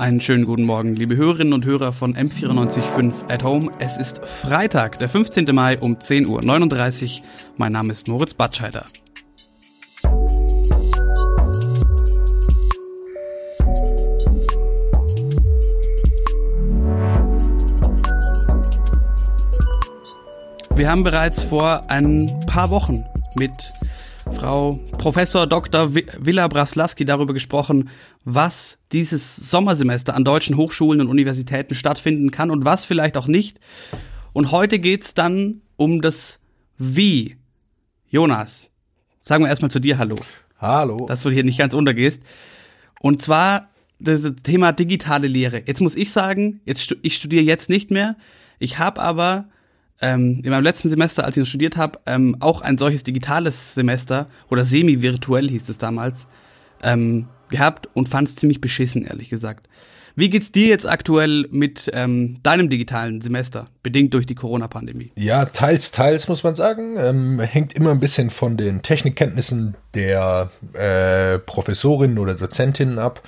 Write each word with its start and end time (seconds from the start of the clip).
Einen 0.00 0.22
schönen 0.22 0.46
guten 0.46 0.64
Morgen, 0.64 0.96
liebe 0.96 1.14
Hörerinnen 1.14 1.52
und 1.52 1.66
Hörer 1.66 1.92
von 1.92 2.16
M945 2.16 3.28
at 3.28 3.44
Home. 3.44 3.70
Es 3.80 3.98
ist 3.98 4.24
Freitag, 4.24 4.98
der 4.98 5.10
15. 5.10 5.54
Mai 5.54 5.78
um 5.78 5.96
10.39 5.96 7.18
Uhr. 7.18 7.26
Mein 7.58 7.72
Name 7.72 7.92
ist 7.92 8.08
Moritz 8.08 8.32
Batscheider. 8.32 8.86
Wir 20.74 20.90
haben 20.90 21.04
bereits 21.04 21.42
vor 21.42 21.90
ein 21.90 22.40
paar 22.46 22.70
Wochen 22.70 23.04
mit 23.38 23.70
Frau 24.40 24.80
Professor 24.96 25.46
Dr. 25.46 25.94
Villa 25.94 26.48
Braslawski 26.48 27.04
darüber 27.04 27.34
gesprochen, 27.34 27.90
was 28.24 28.78
dieses 28.90 29.36
Sommersemester 29.36 30.14
an 30.14 30.24
deutschen 30.24 30.56
Hochschulen 30.56 31.02
und 31.02 31.08
Universitäten 31.08 31.74
stattfinden 31.74 32.30
kann 32.30 32.50
und 32.50 32.64
was 32.64 32.86
vielleicht 32.86 33.18
auch 33.18 33.26
nicht. 33.26 33.60
Und 34.32 34.50
heute 34.50 34.78
geht's 34.78 35.12
dann 35.12 35.60
um 35.76 36.00
das 36.00 36.40
Wie. 36.78 37.36
Jonas, 38.08 38.70
sagen 39.20 39.44
wir 39.44 39.50
erstmal 39.50 39.70
zu 39.70 39.78
dir 39.78 39.98
Hallo. 39.98 40.16
Hallo. 40.58 41.04
Dass 41.06 41.22
du 41.22 41.28
hier 41.28 41.44
nicht 41.44 41.58
ganz 41.58 41.74
untergehst. 41.74 42.22
Und 42.98 43.20
zwar 43.20 43.68
das 43.98 44.22
Thema 44.42 44.72
digitale 44.72 45.28
Lehre. 45.28 45.64
Jetzt 45.66 45.82
muss 45.82 45.94
ich 45.94 46.12
sagen, 46.12 46.62
jetzt 46.64 46.96
ich 47.02 47.16
studiere 47.16 47.44
jetzt 47.44 47.68
nicht 47.68 47.90
mehr. 47.90 48.16
Ich 48.58 48.78
habe 48.78 49.02
aber 49.02 49.50
ähm, 50.00 50.40
in 50.42 50.50
meinem 50.50 50.64
letzten 50.64 50.88
Semester, 50.88 51.24
als 51.24 51.36
ich 51.36 51.42
noch 51.42 51.48
studiert 51.48 51.76
habe, 51.76 51.98
ähm, 52.06 52.36
auch 52.40 52.62
ein 52.62 52.78
solches 52.78 53.04
digitales 53.04 53.74
Semester 53.74 54.28
oder 54.50 54.64
semi-virtuell 54.64 55.48
hieß 55.48 55.68
es 55.68 55.78
damals, 55.78 56.26
ähm, 56.82 57.26
gehabt 57.50 57.88
und 57.94 58.08
fand 58.08 58.28
es 58.28 58.36
ziemlich 58.36 58.60
beschissen, 58.60 59.04
ehrlich 59.04 59.28
gesagt. 59.28 59.68
Wie 60.16 60.28
geht's 60.28 60.50
dir 60.52 60.66
jetzt 60.66 60.88
aktuell 60.88 61.46
mit 61.50 61.90
ähm, 61.94 62.38
deinem 62.42 62.68
digitalen 62.68 63.20
Semester, 63.20 63.68
bedingt 63.82 64.12
durch 64.12 64.26
die 64.26 64.34
Corona-Pandemie? 64.34 65.12
Ja, 65.16 65.44
teils, 65.44 65.92
teils 65.92 66.28
muss 66.28 66.42
man 66.42 66.54
sagen. 66.54 66.96
Ähm, 66.98 67.40
hängt 67.40 67.74
immer 67.74 67.90
ein 67.90 68.00
bisschen 68.00 68.30
von 68.30 68.56
den 68.56 68.82
Technikkenntnissen 68.82 69.76
der 69.94 70.50
äh, 70.72 71.38
Professorinnen 71.38 72.18
oder 72.18 72.34
Dozentinnen 72.34 72.98
ab. 72.98 73.22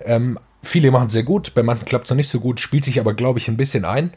Ähm, 0.00 0.38
viele 0.62 0.90
machen 0.90 1.08
es 1.08 1.14
sehr 1.14 1.24
gut, 1.24 1.54
bei 1.54 1.62
manchen 1.62 1.86
klappt 1.86 2.04
es 2.04 2.10
noch 2.10 2.16
nicht 2.16 2.30
so 2.30 2.40
gut, 2.40 2.60
spielt 2.60 2.84
sich 2.84 3.00
aber, 3.00 3.14
glaube 3.14 3.38
ich, 3.40 3.48
ein 3.48 3.56
bisschen 3.56 3.84
ein 3.84 4.12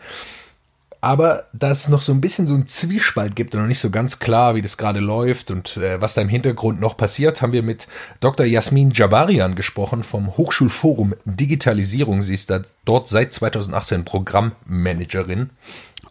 aber 1.02 1.48
dass 1.52 1.82
es 1.82 1.90
noch 1.90 2.04
so 2.04 2.12
ein 2.12 2.22
bisschen 2.22 2.46
so 2.46 2.54
ein 2.54 2.68
Zwiespalt 2.68 3.36
gibt 3.36 3.56
und 3.56 3.62
noch 3.62 3.68
nicht 3.68 3.80
so 3.80 3.90
ganz 3.90 4.20
klar, 4.20 4.56
wie 4.56 4.62
das 4.62 4.78
gerade 4.78 5.00
läuft 5.00 5.50
und 5.50 5.78
äh, 5.78 6.00
was 6.00 6.14
da 6.14 6.22
im 6.22 6.30
Hintergrund 6.30 6.80
noch 6.80 6.96
passiert, 6.96 7.42
haben 7.42 7.54
wir 7.54 7.64
mit 7.64 7.88
Dr. 8.20 8.46
Jasmin 8.46 8.92
Jabarian 8.94 9.56
gesprochen 9.56 10.04
vom 10.04 10.38
Hochschulforum 10.38 11.16
Digitalisierung. 11.26 12.22
Sie 12.22 12.36
ist 12.36 12.52
da 12.52 12.62
dort 12.86 13.08
seit 13.08 13.34
2018 13.34 14.06
Programmmanagerin. 14.06 15.50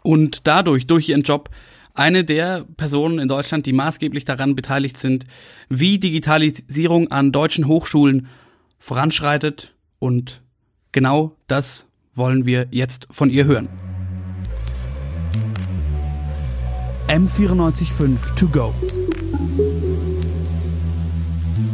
Und 0.02 0.46
dadurch, 0.46 0.88
durch 0.88 1.08
ihren 1.08 1.22
Job, 1.22 1.50
eine 1.94 2.24
der 2.24 2.64
Personen 2.77 3.20
in 3.20 3.28
Deutschland, 3.28 3.66
die 3.66 3.72
maßgeblich 3.72 4.24
daran 4.24 4.56
beteiligt 4.56 4.96
sind, 4.96 5.24
wie 5.68 5.98
Digitalisierung 5.98 7.12
an 7.12 7.30
deutschen 7.30 7.68
Hochschulen 7.68 8.27
voranschreitet. 8.78 9.72
Und 10.00 10.41
genau 10.91 11.36
das 11.46 11.84
wollen 12.14 12.44
wir 12.44 12.66
jetzt 12.70 13.06
von 13.11 13.30
ihr 13.30 13.44
hören. 13.44 13.68
M945 17.11 18.36
To 18.36 18.47
Go. 18.47 18.72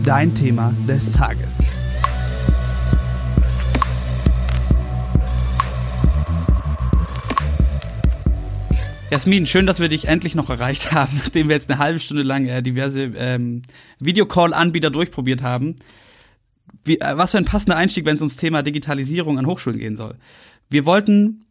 Dein 0.03 0.35
Thema 0.35 0.73
des 0.89 1.13
Tages. 1.13 1.63
Jasmin, 9.11 9.45
schön, 9.45 9.67
dass 9.67 9.79
wir 9.79 9.91
dich 9.91 10.09
endlich 10.09 10.35
noch 10.35 10.49
erreicht 10.49 10.93
haben, 10.93 11.19
nachdem 11.19 11.51
wir 11.51 11.57
jetzt 11.57 11.71
eine 11.71 11.81
halbe 11.81 12.01
Stunde 12.01 12.23
lang 12.23 12.47
äh, 12.47 12.63
diverse 12.63 13.03
ähm, 13.03 13.61
Videocall-Anbieter 13.99 14.89
durchprobiert 14.89 15.43
haben. 15.43 15.77
Wie, 16.83 16.99
äh, 16.99 17.19
was 17.19 17.33
für 17.33 17.39
ein 17.39 17.45
passender 17.45 17.77
Einstieg, 17.77 18.07
wenn 18.07 18.17
es 18.17 18.23
ums 18.23 18.37
Thema 18.39 18.63
Digitalisierung 18.63 19.39
an 19.39 19.45
Hochschulen 19.45 19.79
gehen 19.79 19.99
soll. 19.99 20.17
Wir 20.71 20.87
wollten 20.87 21.45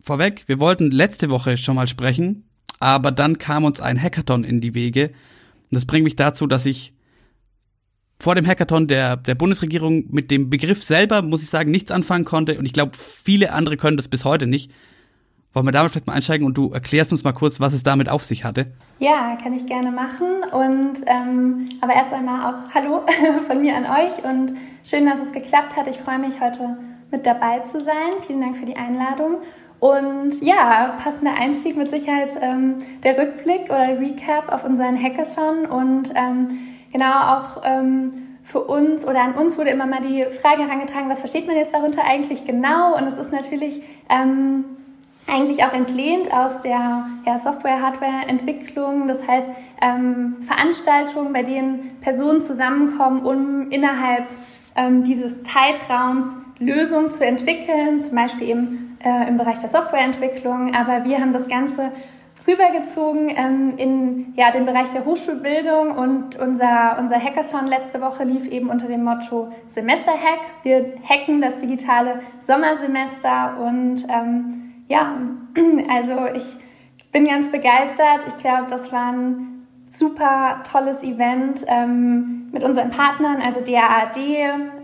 vorweg, 0.00 0.44
wir 0.46 0.60
wollten 0.60 0.92
letzte 0.92 1.30
Woche 1.30 1.56
schon 1.56 1.74
mal 1.74 1.88
sprechen 1.88 2.44
aber 2.80 3.12
dann 3.12 3.38
kam 3.38 3.64
uns 3.64 3.80
ein 3.80 4.00
Hackathon 4.00 4.44
in 4.44 4.60
die 4.60 4.74
Wege. 4.74 5.08
Und 5.08 5.70
das 5.70 5.86
bringt 5.86 6.04
mich 6.04 6.16
dazu, 6.16 6.46
dass 6.46 6.66
ich 6.66 6.92
vor 8.18 8.34
dem 8.34 8.46
Hackathon 8.46 8.86
der, 8.88 9.16
der 9.16 9.34
Bundesregierung 9.34 10.04
mit 10.10 10.30
dem 10.30 10.50
Begriff 10.50 10.82
selber, 10.82 11.22
muss 11.22 11.42
ich 11.42 11.50
sagen, 11.50 11.70
nichts 11.70 11.90
anfangen 11.90 12.24
konnte. 12.24 12.58
Und 12.58 12.64
ich 12.64 12.72
glaube, 12.72 12.92
viele 12.96 13.52
andere 13.52 13.76
können 13.76 13.96
das 13.96 14.08
bis 14.08 14.24
heute 14.24 14.46
nicht. 14.46 14.72
Wollen 15.52 15.66
wir 15.66 15.72
damit 15.72 15.92
vielleicht 15.92 16.08
mal 16.08 16.14
einsteigen 16.14 16.46
und 16.46 16.54
du 16.58 16.72
erklärst 16.72 17.12
uns 17.12 17.22
mal 17.22 17.32
kurz, 17.32 17.60
was 17.60 17.74
es 17.74 17.84
damit 17.84 18.08
auf 18.08 18.24
sich 18.24 18.44
hatte? 18.44 18.72
Ja, 18.98 19.36
kann 19.40 19.54
ich 19.54 19.66
gerne 19.66 19.92
machen. 19.92 20.42
Und 20.52 20.94
ähm, 21.06 21.68
aber 21.80 21.94
erst 21.94 22.12
einmal 22.12 22.52
auch 22.52 22.74
Hallo 22.74 23.06
von 23.46 23.60
mir 23.60 23.76
an 23.76 23.84
euch 23.84 24.24
und 24.24 24.54
schön, 24.82 25.06
dass 25.06 25.20
es 25.20 25.30
geklappt 25.30 25.76
hat. 25.76 25.86
Ich 25.86 25.98
freue 25.98 26.18
mich 26.18 26.40
heute 26.40 26.76
mit 27.12 27.24
dabei 27.24 27.60
zu 27.60 27.84
sein. 27.84 28.20
Vielen 28.26 28.40
Dank 28.40 28.56
für 28.56 28.66
die 28.66 28.76
Einladung. 28.76 29.36
Und 29.80 30.40
ja, 30.40 30.96
passender 31.02 31.34
Einstieg 31.34 31.76
mit 31.76 31.90
Sicherheit 31.90 32.38
ähm, 32.40 32.76
der 33.02 33.18
Rückblick 33.18 33.64
oder 33.66 34.00
Recap 34.00 34.50
auf 34.50 34.64
unseren 34.64 35.00
Hackathon 35.00 35.66
und 35.66 36.12
ähm, 36.16 36.58
genau 36.92 37.36
auch 37.36 37.62
ähm, 37.64 38.10
für 38.44 38.60
uns 38.60 39.06
oder 39.06 39.22
an 39.22 39.34
uns 39.34 39.58
wurde 39.58 39.70
immer 39.70 39.86
mal 39.86 40.00
die 40.00 40.24
Frage 40.26 40.62
herangetragen, 40.62 41.10
was 41.10 41.18
versteht 41.20 41.46
man 41.46 41.56
jetzt 41.56 41.74
darunter 41.74 42.04
eigentlich 42.04 42.46
genau? 42.46 42.96
Und 42.96 43.06
es 43.06 43.14
ist 43.14 43.32
natürlich 43.32 43.82
ähm, 44.08 44.64
eigentlich 45.26 45.64
auch 45.64 45.72
entlehnt 45.72 46.32
aus 46.32 46.60
der 46.60 47.06
ja, 47.26 47.38
Software-Hardware-Entwicklung. 47.38 49.08
Das 49.08 49.26
heißt, 49.26 49.46
ähm, 49.80 50.36
Veranstaltungen, 50.42 51.32
bei 51.32 51.42
denen 51.42 51.96
Personen 52.02 52.42
zusammenkommen, 52.42 53.22
um 53.22 53.70
innerhalb 53.70 54.26
ähm, 54.76 55.04
dieses 55.04 55.42
Zeitraums 55.44 56.36
Lösungen 56.58 57.10
zu 57.10 57.24
entwickeln, 57.24 58.02
zum 58.02 58.14
Beispiel 58.14 58.48
eben 58.48 58.93
äh, 59.04 59.28
im 59.28 59.36
Bereich 59.36 59.58
der 59.58 59.68
Softwareentwicklung. 59.68 60.74
Aber 60.74 61.04
wir 61.04 61.20
haben 61.20 61.32
das 61.32 61.48
Ganze 61.48 61.92
rübergezogen 62.46 63.30
ähm, 63.30 63.74
in 63.76 64.34
ja, 64.36 64.50
den 64.50 64.66
Bereich 64.66 64.90
der 64.90 65.04
Hochschulbildung 65.04 65.92
und 65.92 66.38
unser, 66.38 66.96
unser 66.98 67.18
Hackathon 67.18 67.66
letzte 67.66 68.00
Woche 68.00 68.24
lief 68.24 68.46
eben 68.48 68.68
unter 68.68 68.86
dem 68.86 69.04
Motto 69.04 69.52
Semesterhack. 69.68 70.40
Wir 70.62 70.94
hacken 71.08 71.40
das 71.40 71.58
digitale 71.58 72.20
Sommersemester 72.38 73.56
und 73.60 74.04
ähm, 74.08 74.84
ja, 74.88 75.12
also 75.88 76.26
ich 76.34 76.44
bin 77.12 77.26
ganz 77.26 77.50
begeistert. 77.50 78.26
Ich 78.26 78.36
glaube, 78.38 78.66
das 78.68 78.92
war 78.92 79.12
ein 79.12 79.53
super 79.98 80.62
tolles 80.70 81.02
Event. 81.02 81.64
Ähm, 81.68 82.44
mit 82.54 82.62
unseren 82.62 82.90
Partnern, 82.90 83.42
also 83.42 83.60
DAAD, 83.60 84.16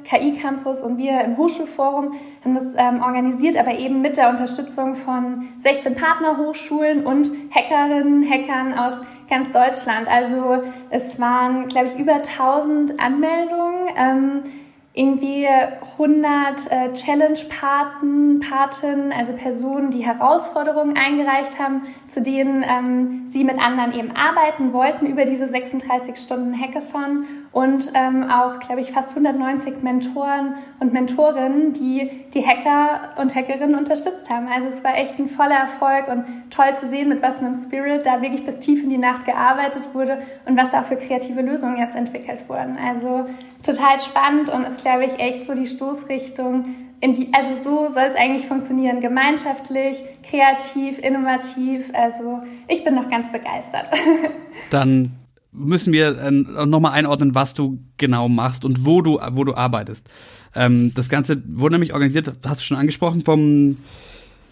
KI 0.02 0.34
Campus 0.34 0.82
und 0.82 0.98
wir 0.98 1.20
im 1.20 1.36
Hochschulforum 1.36 2.14
haben 2.44 2.54
das 2.54 2.74
ähm, 2.76 3.00
organisiert, 3.00 3.56
aber 3.56 3.78
eben 3.78 4.02
mit 4.02 4.16
der 4.16 4.28
Unterstützung 4.28 4.96
von 4.96 5.46
16 5.60 5.94
Partnerhochschulen 5.94 7.06
und 7.06 7.30
Hackerinnen, 7.54 8.28
Hackern 8.28 8.76
aus 8.76 8.94
ganz 9.28 9.52
Deutschland. 9.52 10.08
Also 10.08 10.64
es 10.90 11.20
waren, 11.20 11.68
glaube 11.68 11.90
ich, 11.94 11.98
über 11.98 12.14
1000 12.14 12.98
Anmeldungen. 12.98 13.88
Ähm, 13.96 14.42
irgendwie 14.92 15.46
100 15.46 16.72
äh, 16.72 16.92
Challenge-Paten, 16.94 18.40
Paten, 18.40 19.12
also 19.12 19.32
Personen, 19.34 19.92
die 19.92 20.04
Herausforderungen 20.04 20.96
eingereicht 20.96 21.60
haben, 21.60 21.82
zu 22.08 22.22
denen 22.22 22.64
ähm, 22.66 23.26
sie 23.28 23.44
mit 23.44 23.60
anderen 23.60 23.92
eben 23.92 24.10
arbeiten 24.16 24.72
wollten 24.72 25.06
über 25.06 25.24
diese 25.24 25.46
36 25.46 26.16
Stunden 26.16 26.60
Hackathon 26.60 27.24
und 27.52 27.92
ähm, 27.94 28.28
auch, 28.30 28.58
glaube 28.58 28.80
ich, 28.80 28.90
fast 28.90 29.10
190 29.10 29.82
Mentoren 29.82 30.54
und 30.80 30.92
Mentorinnen, 30.92 31.72
die 31.72 32.10
die 32.34 32.44
Hacker 32.44 33.10
und 33.20 33.34
Hackerinnen 33.34 33.76
unterstützt 33.76 34.28
haben. 34.28 34.48
Also 34.48 34.66
es 34.66 34.82
war 34.82 34.96
echt 34.96 35.18
ein 35.20 35.28
voller 35.28 35.56
Erfolg 35.56 36.08
und 36.08 36.24
toll 36.50 36.74
zu 36.74 36.88
sehen, 36.88 37.08
mit 37.08 37.22
was 37.22 37.40
einem 37.40 37.54
Spirit 37.54 38.06
da 38.06 38.22
wirklich 38.22 38.44
bis 38.44 38.58
tief 38.58 38.82
in 38.82 38.90
die 38.90 38.98
Nacht 38.98 39.24
gearbeitet 39.24 39.82
wurde 39.92 40.18
und 40.46 40.56
was 40.56 40.70
da 40.72 40.82
für 40.82 40.96
kreative 40.96 41.42
Lösungen 41.42 41.76
jetzt 41.76 41.94
entwickelt 41.94 42.48
wurden. 42.48 42.76
Also 42.84 43.26
total 43.62 44.00
spannend 44.00 44.48
und 44.48 44.64
glaube 44.82 45.06
ich, 45.06 45.18
echt 45.18 45.46
so 45.46 45.54
die 45.54 45.66
Stoßrichtung. 45.66 46.74
In 47.00 47.14
die, 47.14 47.32
also 47.32 47.62
so 47.62 47.94
soll 47.94 48.04
es 48.10 48.16
eigentlich 48.16 48.46
funktionieren. 48.46 49.00
Gemeinschaftlich, 49.00 49.96
kreativ, 50.22 50.98
innovativ. 50.98 51.86
Also 51.94 52.42
ich 52.68 52.84
bin 52.84 52.94
noch 52.94 53.08
ganz 53.08 53.32
begeistert. 53.32 53.88
Dann 54.70 55.12
müssen 55.52 55.92
wir 55.92 56.18
äh, 56.18 56.30
nochmal 56.30 56.92
einordnen, 56.92 57.34
was 57.34 57.54
du 57.54 57.78
genau 57.96 58.28
machst 58.28 58.64
und 58.64 58.84
wo 58.84 59.02
du, 59.02 59.18
wo 59.32 59.44
du 59.44 59.54
arbeitest. 59.54 60.08
Ähm, 60.54 60.92
das 60.94 61.08
Ganze 61.08 61.42
wurde 61.46 61.74
nämlich 61.74 61.94
organisiert, 61.94 62.32
hast 62.44 62.60
du 62.60 62.64
schon 62.64 62.76
angesprochen, 62.76 63.22
vom, 63.22 63.78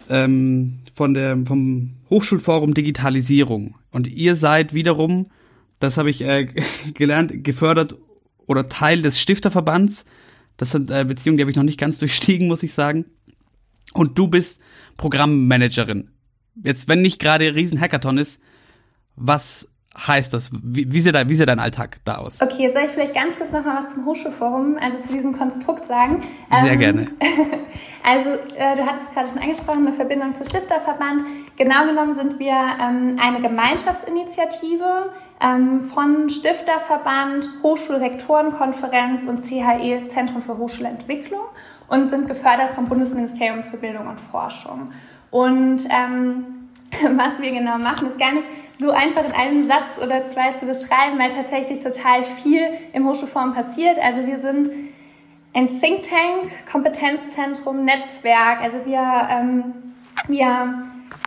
ähm, 0.09 0.79
von 0.95 1.15
der, 1.15 1.37
vom 1.47 1.91
Hochschulforum 2.11 2.75
Digitalisierung. 2.75 3.75
Und 3.91 4.07
ihr 4.07 4.35
seid 4.35 4.75
wiederum, 4.75 5.27
das 5.81 5.99
habe 5.99 6.11
ich 6.11 6.23
äh, 6.23 6.49
gelernt, 6.95 7.45
gefördert 7.45 7.97
oder 8.47 8.69
Teil 8.69 9.03
des 9.03 9.21
Stifterverbands 9.21 10.05
Das 10.59 10.73
sind 10.73 10.91
äh, 10.91 11.05
Beziehungen, 11.05 11.39
die 11.39 11.43
habe 11.43 11.51
ich 11.51 11.57
noch 11.57 11.63
nicht 11.63 11.81
ganz 11.81 11.99
durchstiegen, 12.01 12.47
muss 12.47 12.63
ich 12.63 12.75
sagen. 12.75 13.07
Und 13.95 14.19
du 14.19 14.29
bist 14.29 14.61
Programmmanagerin. 14.99 16.11
Jetzt, 16.63 16.89
wenn 16.89 17.01
nicht 17.01 17.21
gerade 17.21 17.55
riesen 17.55 17.81
Hackathon 17.81 18.19
ist, 18.19 18.41
was 19.17 19.69
heißt 20.07 20.35
das? 20.35 20.51
Wie, 20.53 20.93
wie, 20.93 21.01
sieht 21.01 21.15
da, 21.15 21.29
wie 21.29 21.35
sieht 21.35 21.49
dein 21.49 21.59
Alltag 21.59 21.99
da 22.05 22.17
aus? 22.17 22.41
Okay, 22.41 22.71
soll 22.73 22.83
ich 22.85 22.91
vielleicht 22.91 23.15
ganz 23.15 23.37
kurz 23.37 23.53
noch 23.53 23.65
mal 23.65 23.83
was 23.83 23.93
zum 23.93 24.05
Hochschulforum, 24.05 24.77
also 24.81 25.01
zu 25.01 25.13
diesem 25.13 25.37
Konstrukt 25.37 25.87
sagen? 25.87 26.23
Sehr 26.63 26.73
ähm, 26.73 26.79
gerne. 26.79 27.07
Also, 28.05 28.31
äh, 28.31 28.75
du 28.75 28.87
hattest 28.87 29.09
es 29.09 29.15
gerade 29.15 29.29
schon 29.29 29.39
angesprochen, 29.39 29.87
eine 29.87 29.93
Verbindung 29.95 30.35
zu 30.35 30.43
Stifterverband. 30.43 31.25
Genau 31.59 31.87
genommen 31.87 32.15
sind 32.15 32.39
wir 32.39 32.55
ähm, 32.55 33.17
eine 33.21 33.41
Gemeinschaftsinitiative 33.41 35.13
ähm, 35.41 35.81
von 35.83 36.31
Stifterverband, 36.31 37.49
Hochschulrektorenkonferenz 37.65 39.25
und 39.25 39.43
CHE, 39.43 40.05
Zentrum 40.07 40.41
für 40.41 40.57
Hochschulentwicklung, 40.57 41.41
und 41.89 42.07
sind 42.07 42.29
gefördert 42.29 42.71
vom 42.77 42.85
Bundesministerium 42.85 43.65
für 43.65 43.77
Bildung 43.77 44.07
und 44.07 44.21
Forschung. 44.21 44.93
Und 45.33 45.83
ähm, 45.91 46.69
was 47.17 47.41
wir 47.43 47.51
genau 47.51 47.79
machen, 47.79 48.07
ist 48.07 48.21
gar 48.21 48.35
nicht 48.35 48.47
so 48.79 48.93
einfach 48.93 49.25
in 49.25 49.33
einem 49.33 49.67
Satz 49.67 49.99
oder 50.01 50.29
zwei 50.29 50.53
zu 50.53 50.65
beschreiben, 50.65 51.19
weil 51.19 51.31
tatsächlich 51.31 51.81
total 51.81 52.23
viel 52.23 52.69
im 52.93 53.05
Hochschulforum 53.09 53.53
passiert. 53.53 53.99
Also 53.99 54.25
wir 54.25 54.39
sind 54.39 54.71
ein 55.55 55.81
Think 55.81 56.05
Tank, 56.05 56.53
Kompetenzzentrum, 56.71 57.85
Netzwerk. 57.85 58.61
Also 58.63 58.79
wir, 58.85 59.29
ähm, 59.29 59.75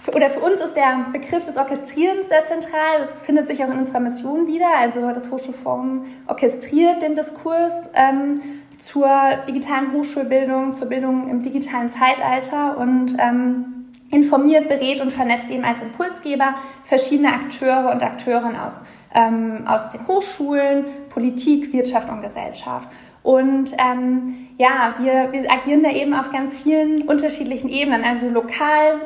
oder 0.07 0.29
für 0.29 0.39
uns 0.39 0.59
ist 0.59 0.75
der 0.75 1.05
Begriff 1.11 1.45
des 1.45 1.57
Orchestrierens 1.57 2.27
sehr 2.27 2.45
zentral. 2.45 3.05
Das 3.07 3.21
findet 3.21 3.47
sich 3.47 3.63
auch 3.63 3.69
in 3.69 3.77
unserer 3.77 3.99
Mission 3.99 4.47
wieder. 4.47 4.67
Also 4.79 5.01
das 5.11 5.31
Hochschulforum 5.31 6.05
orchestriert 6.27 7.01
den 7.01 7.15
Diskurs 7.15 7.73
ähm, 7.93 8.39
zur 8.79 9.07
digitalen 9.47 9.93
Hochschulbildung, 9.93 10.73
zur 10.73 10.89
Bildung 10.89 11.29
im 11.29 11.43
digitalen 11.43 11.89
Zeitalter 11.89 12.77
und 12.77 13.15
ähm, 13.19 13.81
informiert, 14.09 14.67
berät 14.67 15.01
und 15.01 15.11
vernetzt 15.11 15.49
eben 15.49 15.63
als 15.63 15.81
Impulsgeber 15.81 16.55
verschiedene 16.83 17.31
Akteure 17.31 17.91
und 17.91 18.01
Akteurinnen 18.01 18.57
aus, 18.57 18.81
ähm, 19.13 19.67
aus 19.67 19.89
den 19.89 20.07
Hochschulen, 20.07 20.85
Politik, 21.09 21.71
Wirtschaft 21.73 22.09
und 22.09 22.21
Gesellschaft. 22.23 22.89
Und 23.23 23.73
ähm, 23.77 24.47
ja, 24.57 24.95
wir, 24.99 25.31
wir 25.31 25.51
agieren 25.51 25.83
da 25.83 25.91
eben 25.91 26.15
auf 26.15 26.31
ganz 26.31 26.57
vielen 26.57 27.03
unterschiedlichen 27.03 27.69
Ebenen, 27.69 28.03
also 28.03 28.27
lokal, 28.29 28.99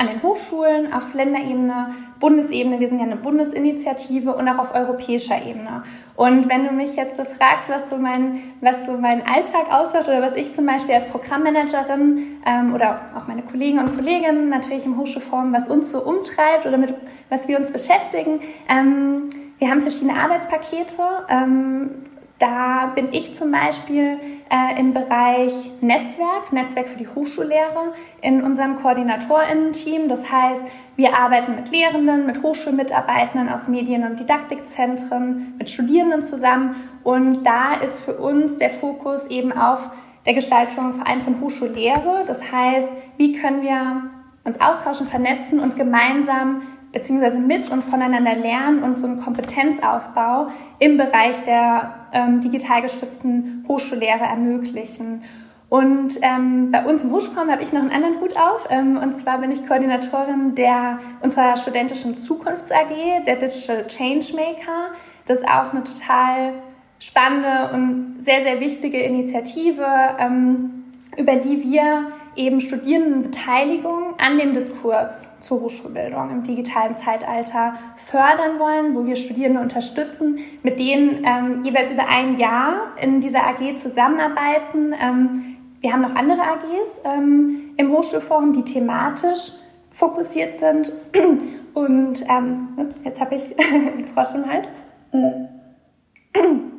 an 0.00 0.06
den 0.06 0.22
Hochschulen, 0.22 0.94
auf 0.94 1.12
Länderebene, 1.12 1.88
Bundesebene, 2.20 2.80
wir 2.80 2.88
sind 2.88 3.00
ja 3.00 3.04
eine 3.04 3.16
Bundesinitiative 3.16 4.34
und 4.34 4.48
auch 4.48 4.58
auf 4.58 4.74
europäischer 4.74 5.36
Ebene. 5.44 5.82
Und 6.16 6.48
wenn 6.48 6.64
du 6.64 6.72
mich 6.72 6.96
jetzt 6.96 7.18
so 7.18 7.24
fragst, 7.24 7.68
was 7.68 7.90
so 7.90 7.98
mein, 7.98 8.40
was 8.62 8.86
so 8.86 8.92
mein 8.92 9.26
Alltag 9.26 9.70
ausmacht 9.70 10.08
oder 10.08 10.22
was 10.22 10.36
ich 10.36 10.54
zum 10.54 10.64
Beispiel 10.64 10.94
als 10.94 11.06
Programmmanagerin 11.08 12.38
ähm, 12.46 12.74
oder 12.74 13.02
auch 13.14 13.26
meine 13.26 13.42
Kollegen 13.42 13.78
und 13.78 13.94
Kolleginnen 13.94 14.48
natürlich 14.48 14.86
im 14.86 14.96
Hochschulforum, 14.96 15.52
was 15.52 15.68
uns 15.68 15.92
so 15.92 16.02
umtreibt 16.02 16.64
oder 16.64 16.78
mit 16.78 16.94
was 17.28 17.46
wir 17.46 17.58
uns 17.58 17.70
beschäftigen, 17.70 18.40
ähm, 18.70 19.28
wir 19.58 19.68
haben 19.68 19.82
verschiedene 19.82 20.18
Arbeitspakete. 20.18 21.02
Ähm, 21.28 21.90
da 22.40 22.90
bin 22.94 23.12
ich 23.12 23.36
zum 23.36 23.52
Beispiel 23.52 24.16
äh, 24.50 24.80
im 24.80 24.94
Bereich 24.94 25.70
Netzwerk, 25.82 26.52
Netzwerk 26.52 26.88
für 26.88 26.96
die 26.96 27.06
Hochschullehre 27.06 27.92
in 28.22 28.42
unserem 28.42 28.76
Koordinatorinnen-Team. 28.76 30.08
Das 30.08 30.32
heißt, 30.32 30.62
wir 30.96 31.14
arbeiten 31.14 31.54
mit 31.54 31.70
Lehrenden, 31.70 32.26
mit 32.26 32.42
Hochschulmitarbeitenden 32.42 33.50
aus 33.50 33.68
Medien- 33.68 34.04
und 34.04 34.18
Didaktikzentren, 34.18 35.54
mit 35.58 35.68
Studierenden 35.68 36.22
zusammen. 36.22 36.76
Und 37.04 37.44
da 37.44 37.74
ist 37.74 38.00
für 38.00 38.14
uns 38.14 38.56
der 38.56 38.70
Fokus 38.70 39.26
eben 39.26 39.52
auf 39.52 39.90
der 40.24 40.32
Gestaltung 40.32 40.94
vor 40.94 41.06
allem 41.06 41.20
von 41.20 41.40
Hochschullehre. 41.42 42.24
Das 42.26 42.50
heißt, 42.50 42.88
wie 43.18 43.34
können 43.34 43.60
wir 43.60 44.04
uns 44.44 44.58
austauschen, 44.58 45.06
vernetzen 45.08 45.60
und 45.60 45.76
gemeinsam 45.76 46.62
beziehungsweise 46.92 47.38
mit 47.38 47.70
und 47.70 47.84
voneinander 47.84 48.34
lernen 48.34 48.82
und 48.82 48.98
so 48.98 49.06
einen 49.06 49.20
Kompetenzaufbau 49.20 50.48
im 50.78 50.96
Bereich 50.96 51.42
der 51.44 51.94
ähm, 52.12 52.40
digital 52.40 52.82
gestützten 52.82 53.64
Hochschullehre 53.68 54.24
ermöglichen. 54.24 55.22
Und 55.68 56.18
ähm, 56.22 56.72
bei 56.72 56.84
uns 56.84 57.04
im 57.04 57.12
Hochschulraum 57.12 57.48
habe 57.48 57.62
ich 57.62 57.72
noch 57.72 57.80
einen 57.80 57.92
anderen 57.92 58.20
Hut 58.20 58.36
auf. 58.36 58.66
Ähm, 58.70 58.96
und 58.96 59.16
zwar 59.16 59.38
bin 59.38 59.52
ich 59.52 59.66
Koordinatorin 59.66 60.56
der 60.56 60.98
unserer 61.20 61.56
studentischen 61.56 62.16
Zukunfts 62.16 62.72
AG, 62.72 63.24
der 63.24 63.36
Digital 63.36 63.86
Changemaker. 63.86 64.90
Das 65.26 65.38
ist 65.38 65.48
auch 65.48 65.72
eine 65.72 65.84
total 65.84 66.54
spannende 66.98 67.70
und 67.72 68.16
sehr, 68.20 68.42
sehr 68.42 68.58
wichtige 68.58 68.98
Initiative, 68.98 69.86
ähm, 70.18 70.84
über 71.16 71.36
die 71.36 71.62
wir 71.62 72.08
eben 72.36 72.60
Studierendenbeteiligung 72.60 74.14
an 74.18 74.38
dem 74.38 74.52
Diskurs 74.52 75.28
zur 75.40 75.60
Hochschulbildung 75.60 76.30
im 76.30 76.42
digitalen 76.42 76.94
Zeitalter 76.94 77.74
fördern 77.96 78.58
wollen, 78.58 78.94
wo 78.94 79.06
wir 79.06 79.16
Studierende 79.16 79.60
unterstützen, 79.60 80.38
mit 80.62 80.78
denen 80.78 81.24
ähm, 81.24 81.64
jeweils 81.64 81.90
über 81.92 82.08
ein 82.08 82.38
Jahr 82.38 82.92
in 83.00 83.20
dieser 83.20 83.46
AG 83.46 83.76
zusammenarbeiten. 83.78 84.94
Ähm, 85.00 85.56
wir 85.80 85.92
haben 85.92 86.02
noch 86.02 86.14
andere 86.14 86.42
AGs 86.42 87.00
ähm, 87.04 87.72
im 87.76 87.90
Hochschulforum, 87.90 88.52
die 88.52 88.62
thematisch 88.62 89.52
fokussiert 89.90 90.58
sind. 90.58 90.92
Und 91.74 92.24
ähm, 92.28 92.68
ups, 92.76 93.04
jetzt 93.04 93.20
habe 93.20 93.36
ich 93.36 93.54
den 93.56 94.06
Frosch 94.14 94.34
im 94.34 94.46
Hals. 94.46 94.68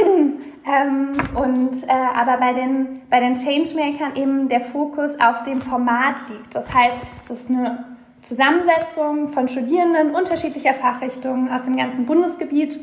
Ähm, 0.66 1.12
und 1.34 1.88
äh, 1.88 1.90
aber 1.90 2.36
bei 2.36 2.52
den, 2.52 3.02
bei 3.08 3.20
den 3.20 3.34
Changemakern 3.34 4.14
eben 4.16 4.48
der 4.48 4.60
Fokus 4.60 5.18
auf 5.18 5.42
dem 5.44 5.58
Format 5.58 6.16
liegt. 6.28 6.54
Das 6.54 6.72
heißt, 6.72 6.96
es 7.24 7.30
ist 7.30 7.50
eine 7.50 7.84
Zusammensetzung 8.22 9.28
von 9.28 9.48
Studierenden 9.48 10.14
unterschiedlicher 10.14 10.74
Fachrichtungen 10.74 11.50
aus 11.50 11.62
dem 11.62 11.76
ganzen 11.76 12.04
Bundesgebiet. 12.06 12.78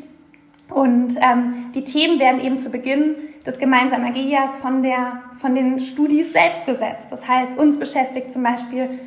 Und 0.70 1.16
ähm, 1.22 1.72
die 1.76 1.84
Themen 1.84 2.20
werden 2.20 2.40
eben 2.40 2.60
zu 2.60 2.70
Beginn 2.70 3.16
des 3.46 3.60
gemeinsamen 3.60 4.06
AGIAs 4.06 4.58
von, 4.58 4.86
von 5.40 5.56
den 5.56 5.80
Studis 5.80 6.34
selbst 6.34 6.66
gesetzt. 6.66 7.08
Das 7.12 7.28
heißt, 7.28 7.58
uns 7.58 7.80
beschäftigt 7.80 8.32
zum 8.32 8.44
Beispiel 8.44 9.00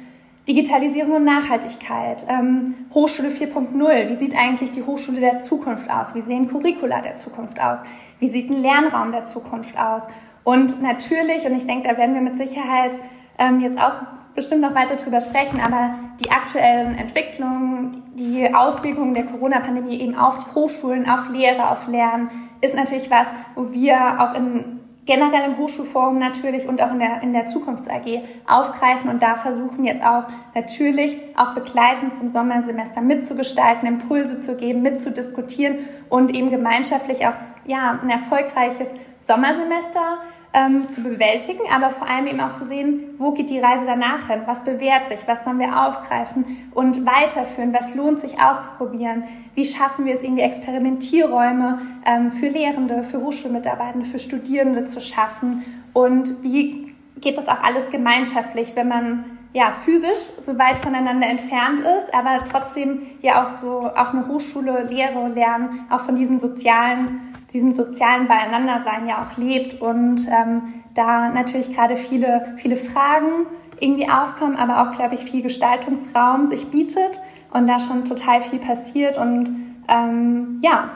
Digitalisierung 0.51 1.13
und 1.13 1.25
Nachhaltigkeit, 1.25 2.27
ähm, 2.29 2.75
Hochschule 2.93 3.29
4.0. 3.29 4.09
Wie 4.09 4.17
sieht 4.17 4.37
eigentlich 4.37 4.73
die 4.73 4.83
Hochschule 4.83 5.21
der 5.21 5.39
Zukunft 5.39 5.89
aus? 5.89 6.13
Wie 6.17 6.23
sehen 6.23 6.49
Curricula 6.49 7.03
der 7.03 7.15
Zukunft 7.15 7.61
aus? 7.61 7.79
Wie 8.19 8.27
sieht 8.27 8.51
ein 8.51 8.61
Lernraum 8.61 9.13
der 9.13 9.23
Zukunft 9.23 9.79
aus? 9.79 10.03
Und 10.43 10.83
natürlich, 10.83 11.47
und 11.47 11.55
ich 11.55 11.69
denke, 11.69 11.89
da 11.89 11.97
werden 11.97 12.17
wir 12.17 12.21
mit 12.21 12.37
Sicherheit 12.37 12.99
ähm, 13.39 13.61
jetzt 13.61 13.79
auch 13.79 13.93
bestimmt 14.35 14.63
noch 14.63 14.75
weiter 14.75 14.97
drüber 14.97 15.21
sprechen, 15.21 15.61
aber 15.61 15.95
die 16.19 16.33
aktuellen 16.33 16.97
Entwicklungen, 16.97 18.03
die 18.15 18.53
Auswirkungen 18.53 19.15
der 19.15 19.27
Corona-Pandemie 19.27 20.01
eben 20.01 20.17
auf 20.17 20.39
die 20.39 20.53
Hochschulen, 20.53 21.09
auf 21.09 21.29
Lehre, 21.29 21.71
auf 21.71 21.87
Lernen, 21.87 22.29
ist 22.61 22.75
natürlich 22.75 23.09
was, 23.09 23.27
wo 23.55 23.71
wir 23.71 24.21
auch 24.21 24.35
in 24.35 24.80
generell 25.07 25.51
im 25.51 25.59
Hochschulforum 25.59 26.19
natürlich 26.19 26.69
und 26.69 26.81
auch 26.83 26.93
in 26.93 26.99
der, 26.99 27.23
in 27.23 27.33
der 27.33 27.47
Zukunfts-AG 27.47 28.21
aufgreifen 28.47 29.11
und 29.11 29.23
da 29.23 29.37
versuchen 29.37 29.85
jetzt 29.85 30.05
auch 30.05 30.25
natürlich 30.55 31.17
auch 31.37 31.55
begleitend 31.55 32.15
zum 32.15 32.31
Sommersemester 32.31 33.01
mitzugestalten, 33.01 33.89
Impulse 33.89 34.39
zu 34.39 34.57
geben, 34.57 34.83
mitzudiskutieren 34.83 35.79
und 36.09 36.35
eben 36.35 36.51
gemeinschaftlich 36.51 37.27
auch 37.27 37.35
ja, 37.65 37.99
ein 38.03 38.11
erfolgreiches 38.11 38.89
Sommersemester 39.21 40.19
ähm, 40.53 40.89
zu 40.91 41.03
bewältigen, 41.03 41.61
aber 41.73 41.91
vor 41.91 42.09
allem 42.09 42.27
eben 42.27 42.41
auch 42.41 42.55
zu 42.55 42.65
sehen, 42.65 43.15
wo 43.19 43.33
geht 43.33 43.51
die 43.51 43.61
Reise 43.61 43.85
danach 43.87 44.29
hin, 44.29 44.41
was 44.47 44.65
bewährt 44.65 45.07
sich, 45.07 45.21
was 45.27 45.45
sollen 45.45 45.61
wir 45.61 45.87
aufgreifen 45.87 46.69
und 46.75 47.07
weiterführen, 47.07 47.73
was 47.73 47.95
lohnt 47.95 48.21
sich 48.21 48.41
auszuprobieren, 48.41 49.25
wie 49.55 49.65
schaffen 49.65 50.07
wir 50.07 50.15
es 50.15 50.23
irgendwie 50.23 50.43
Experimentierräume 50.43 51.79
ähm, 52.05 52.33
für 52.33 52.49
Lehrende, 52.49 53.05
für 53.05 53.21
Hochschulmitarbeitende, 53.21 54.07
für 54.07 54.19
Studierende 54.19 54.87
zu 54.87 55.01
schaffen? 55.01 55.65
Und 55.93 56.43
wie 56.43 56.95
geht 57.21 57.39
das 57.39 57.49
auch 57.49 57.63
alles 57.63 57.89
gemeinschaftlich, 57.91 58.73
wenn 58.75 58.89
man 58.89 59.25
ja, 59.53 59.73
physisch 59.73 60.31
so 60.47 60.57
weit 60.59 60.79
voneinander 60.79 61.27
entfernt 61.27 61.81
ist, 61.81 62.15
aber 62.15 62.45
trotzdem 62.51 63.03
ja 63.21 63.45
auch 63.45 63.49
so, 63.49 63.91
auch 63.95 64.13
eine 64.13 64.29
Hochschule, 64.29 64.85
Lehre, 64.85 65.29
Lernen, 65.29 65.87
auch 65.91 66.01
von 66.01 66.15
diesen 66.15 66.39
sozialen 66.39 67.30
diesem 67.53 67.75
sozialen 67.75 68.29
Beieinandersein 68.29 69.07
ja 69.07 69.25
auch 69.25 69.37
lebt 69.37 69.81
und 69.81 70.27
ähm, 70.29 70.75
da 70.95 71.31
natürlich 71.31 71.75
gerade 71.75 71.97
viele, 71.97 72.55
viele 72.59 72.77
Fragen 72.77 73.47
irgendwie 73.81 74.09
aufkommen, 74.09 74.57
aber 74.57 74.83
auch, 74.83 74.97
glaube 74.97 75.15
ich, 75.15 75.23
viel 75.23 75.43
Gestaltungsraum 75.43 76.47
sich 76.47 76.71
bietet 76.71 77.21
und 77.53 77.67
da 77.67 77.79
schon 77.79 78.05
total 78.05 78.43
viel 78.43 78.59
passiert 78.59 79.17
und 79.19 79.51
ähm, 79.89 80.61
ja, 80.63 80.91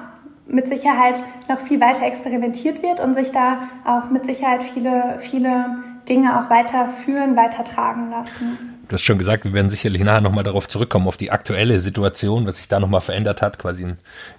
mit 0.47 0.69
Sicherheit 0.69 1.23
noch 1.49 1.61
viel 1.61 1.81
weiter 1.81 2.07
experimentiert 2.07 2.83
wird 2.83 3.01
und 3.01 3.15
sich 3.15 3.33
da 3.33 3.69
auch 3.85 4.11
mit 4.11 4.27
Sicherheit 4.27 4.63
viele, 4.63 5.17
viele 5.21 5.79
Dinge 6.09 6.39
auch 6.39 6.51
weiterführen, 6.51 7.35
weitertragen 7.35 8.11
lassen. 8.11 8.74
Du 8.89 8.93
hast 8.93 9.03
schon 9.03 9.19
gesagt, 9.19 9.45
wir 9.45 9.53
werden 9.53 9.71
sicherlich 9.71 10.03
nachher 10.03 10.21
nochmal 10.21 10.45
darauf 10.45 10.69
zurückkommen, 10.69 11.07
auf 11.07 11.17
die 11.17 11.31
aktuelle 11.31 11.81
Situation, 11.81 12.47
was 12.47 12.59
sich 12.59 12.69
da 12.69 12.81
nochmal 12.81 13.01
verändert 13.01 13.43
hat, 13.43 13.59
quasi 13.59 13.83
in, 13.83 13.97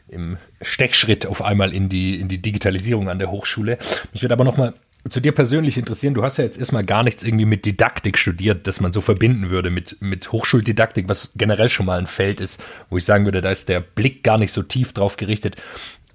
im 0.08 0.38
Stechschritt 0.62 1.25
auf 1.25 1.42
einmal 1.42 1.74
in 1.74 1.90
die, 1.90 2.20
in 2.20 2.28
die 2.28 2.42
Digitalisierung 2.42 3.10
an 3.10 3.20
der 3.20 3.32
Hochschule. 3.32 3.78
Mich 4.14 4.22
würde 4.22 4.34
aber 4.34 4.44
nochmal 4.44 4.74
zu 5.10 5.20
dir 5.20 5.34
persönlich 5.34 5.78
interessieren. 5.78 6.14
Du 6.14 6.24
hast 6.24 6.38
ja 6.38 6.44
jetzt 6.44 6.58
erstmal 6.58 6.84
gar 6.84 7.04
nichts 7.04 7.24
irgendwie 7.24 7.46
mit 7.46 7.66
Didaktik 7.66 8.18
studiert, 8.18 8.68
das 8.68 8.82
man 8.82 8.92
so 8.92 9.02
verbinden 9.02 9.50
würde 9.50 9.70
mit, 9.70 10.02
mit 10.02 10.32
Hochschuldidaktik, 10.32 11.08
was 11.08 11.32
generell 11.36 11.70
schon 11.70 11.86
mal 11.86 12.00
ein 12.00 12.08
Feld 12.08 12.42
ist, 12.42 12.62
wo 12.90 12.98
ich 12.98 13.06
sagen 13.06 13.25
würde, 13.25 13.42
da 13.42 13.52
ist 13.52 13.70
der 13.70 13.82
Blick 13.82 14.24
gar 14.24 14.38
nicht 14.38 14.52
so 14.52 14.64
tief 14.64 14.94
drauf 14.94 15.18
gerichtet. 15.18 15.58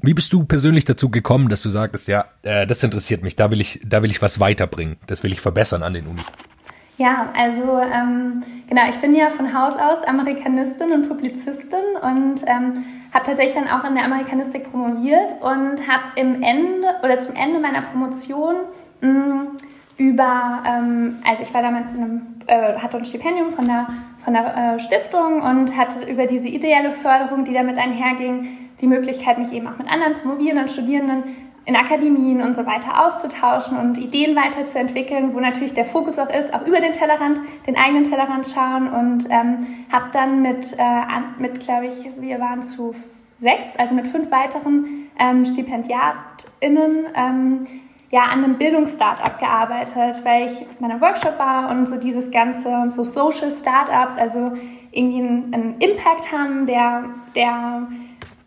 Wie 0.03 0.15
bist 0.15 0.33
du 0.33 0.45
persönlich 0.45 0.87
dazu 0.87 1.11
gekommen, 1.11 1.51
dass 1.51 1.63
du 1.63 1.69
sagtest, 1.69 2.09
ja, 2.09 2.25
äh, 2.43 2.67
das 2.67 2.83
interessiert 2.83 3.23
mich, 3.23 3.37
da 3.37 3.51
will 3.51 3.61
ich, 3.61 3.81
da 3.85 4.03
will 4.03 4.11
ich 4.11 4.23
was 4.23 4.41
weiterbringen, 4.41 4.97
das 5.07 5.23
will 5.23 5.33
ich 5.33 5.41
verbessern 5.41 5.83
an 5.83 5.93
den 5.93 6.07
Uni? 6.07 6.23
Ja, 7.01 7.31
also 7.35 7.79
ähm, 7.79 8.43
genau, 8.69 8.83
ich 8.91 8.99
bin 8.99 9.15
ja 9.15 9.31
von 9.31 9.55
Haus 9.59 9.75
aus 9.79 10.05
Amerikanistin 10.05 10.93
und 10.93 11.09
Publizistin 11.09 11.97
und 12.03 12.43
ähm, 12.47 12.85
habe 13.11 13.25
tatsächlich 13.25 13.55
dann 13.55 13.69
auch 13.69 13.89
in 13.89 13.95
der 13.95 14.05
Amerikanistik 14.05 14.71
promoviert 14.71 15.41
und 15.41 15.89
habe 15.89 16.03
im 16.17 16.43
Ende 16.43 16.89
oder 17.03 17.19
zum 17.19 17.35
Ende 17.37 17.59
meiner 17.59 17.81
Promotion 17.81 18.57
mh, 19.01 19.09
mm, 19.11 19.57
über, 19.97 20.63
ähm, 20.67 21.17
also 21.27 21.43
ich 21.43 21.55
war 21.55 21.63
damals 21.63 21.91
in 21.95 22.03
einem, 22.03 22.23
äh, 22.47 22.77
hatte 22.77 22.99
ein 22.99 23.07
Stipendium 23.07 23.53
von 23.53 23.67
der, 23.67 23.87
von 24.23 24.35
der 24.35 24.75
äh, 24.75 24.79
Stiftung 24.79 25.41
und 25.41 25.75
hatte 25.79 26.05
über 26.05 26.27
diese 26.27 26.49
ideelle 26.49 26.91
Förderung, 26.91 27.47
die 27.47 27.55
damit 27.55 27.79
einherging, 27.79 28.47
die 28.83 28.87
Möglichkeit, 28.87 29.39
mich 29.39 29.53
eben 29.53 29.69
auch 29.69 29.79
mit 29.79 29.91
anderen 29.91 30.17
Promovierenden, 30.21 30.69
Studierenden 30.69 31.25
in 31.67 31.77
Akademien 31.77 32.43
und 32.43 32.55
so 32.55 32.67
weiter 32.67 33.07
auszutauschen 33.07 33.79
und 33.79 33.99
Ideen 33.99 34.35
weiterzuentwickeln, 34.35 35.35
wo 35.35 35.41
natürlich 35.41 35.75
der 35.75 35.85
Fokus 35.85 36.19
auch 36.19 36.31
ist, 36.31 36.53
auch 36.55 36.67
über 36.67 36.81
den 36.81 36.93
Tellerrand, 36.93 37.41
den 37.67 37.77
eigenen 37.77 38.05
Tellerrand 38.05 38.47
schauen 38.47 38.89
und 38.89 39.29
ähm, 39.31 39.67
habe 39.93 40.07
dann 40.13 40.43
mit, 40.43 40.75
äh, 40.79 41.05
mit 41.39 41.61
glaube 41.61 41.87
ich, 41.87 42.11
wir 42.19 42.41
waren 42.41 42.63
zu 42.63 42.95
sechs, 43.39 43.69
also 43.79 43.95
mit 43.95 44.09
fünf 44.09 44.31
weiteren 44.31 45.11
ähm, 45.19 45.45
StipendiatInnen 45.45 47.07
ähm, 47.15 47.67
ja, 48.11 48.23
an 48.23 48.43
einem 48.43 48.59
Bildungsstartup 48.59 49.39
gearbeitet, 49.39 50.25
weil 50.25 50.47
ich 50.47 50.63
auf 50.63 50.81
meinem 50.81 51.01
Workshop 51.01 51.39
war 51.39 51.71
und 51.71 51.89
so 51.89 51.97
dieses 51.97 52.31
ganze, 52.31 52.91
so 52.91 53.05
Social 53.05 53.51
Startups, 53.53 54.19
also 54.19 54.53
irgendwie 54.91 55.21
einen 55.55 55.77
Impact 55.79 56.33
haben, 56.33 56.67
der, 56.67 57.05
der 57.37 57.87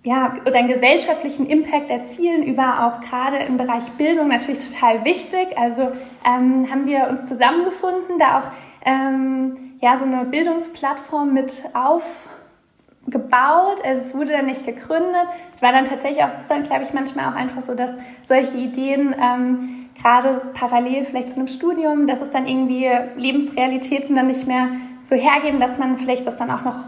ja, 0.03 0.35
oder 0.45 0.55
einen 0.55 0.67
gesellschaftlichen 0.67 1.47
Impact 1.47 1.89
erzielen 1.89 2.43
über 2.43 2.85
auch 2.85 2.99
gerade 2.99 3.37
im 3.37 3.55
Bereich 3.55 3.89
Bildung 3.93 4.27
natürlich 4.27 4.59
total 4.59 5.05
wichtig. 5.05 5.57
Also 5.57 5.83
ähm, 6.25 6.69
haben 6.69 6.85
wir 6.85 7.07
uns 7.09 7.27
zusammengefunden, 7.27 8.19
da 8.19 8.39
auch 8.39 8.51
ähm, 8.85 9.75
ja, 9.79 9.97
so 9.97 10.03
eine 10.03 10.25
Bildungsplattform 10.25 11.33
mit 11.33 11.63
aufgebaut. 11.73 13.77
Also 13.85 14.01
es 14.01 14.13
wurde 14.13 14.33
dann 14.33 14.47
nicht 14.47 14.65
gegründet. 14.65 15.27
Es 15.53 15.61
war 15.61 15.71
dann 15.71 15.85
tatsächlich 15.85 16.21
auch, 16.21 16.33
es 16.33 16.41
ist 16.41 16.51
dann 16.51 16.63
glaube 16.63 16.83
ich 16.83 16.93
manchmal 16.93 17.31
auch 17.31 17.35
einfach 17.35 17.61
so, 17.61 17.73
dass 17.73 17.91
solche 18.27 18.57
Ideen 18.57 19.15
ähm, 19.17 19.89
gerade 20.01 20.41
parallel 20.53 21.05
vielleicht 21.05 21.29
zu 21.29 21.39
einem 21.39 21.47
Studium, 21.47 22.07
dass 22.07 22.21
es 22.21 22.29
dann 22.29 22.45
irgendwie 22.45 22.89
Lebensrealitäten 23.15 24.17
dann 24.17 24.27
nicht 24.27 24.47
mehr 24.47 24.67
so 25.03 25.15
hergeben, 25.15 25.61
dass 25.61 25.77
man 25.77 25.97
vielleicht 25.97 26.27
das 26.27 26.35
dann 26.35 26.51
auch 26.51 26.63
noch 26.63 26.79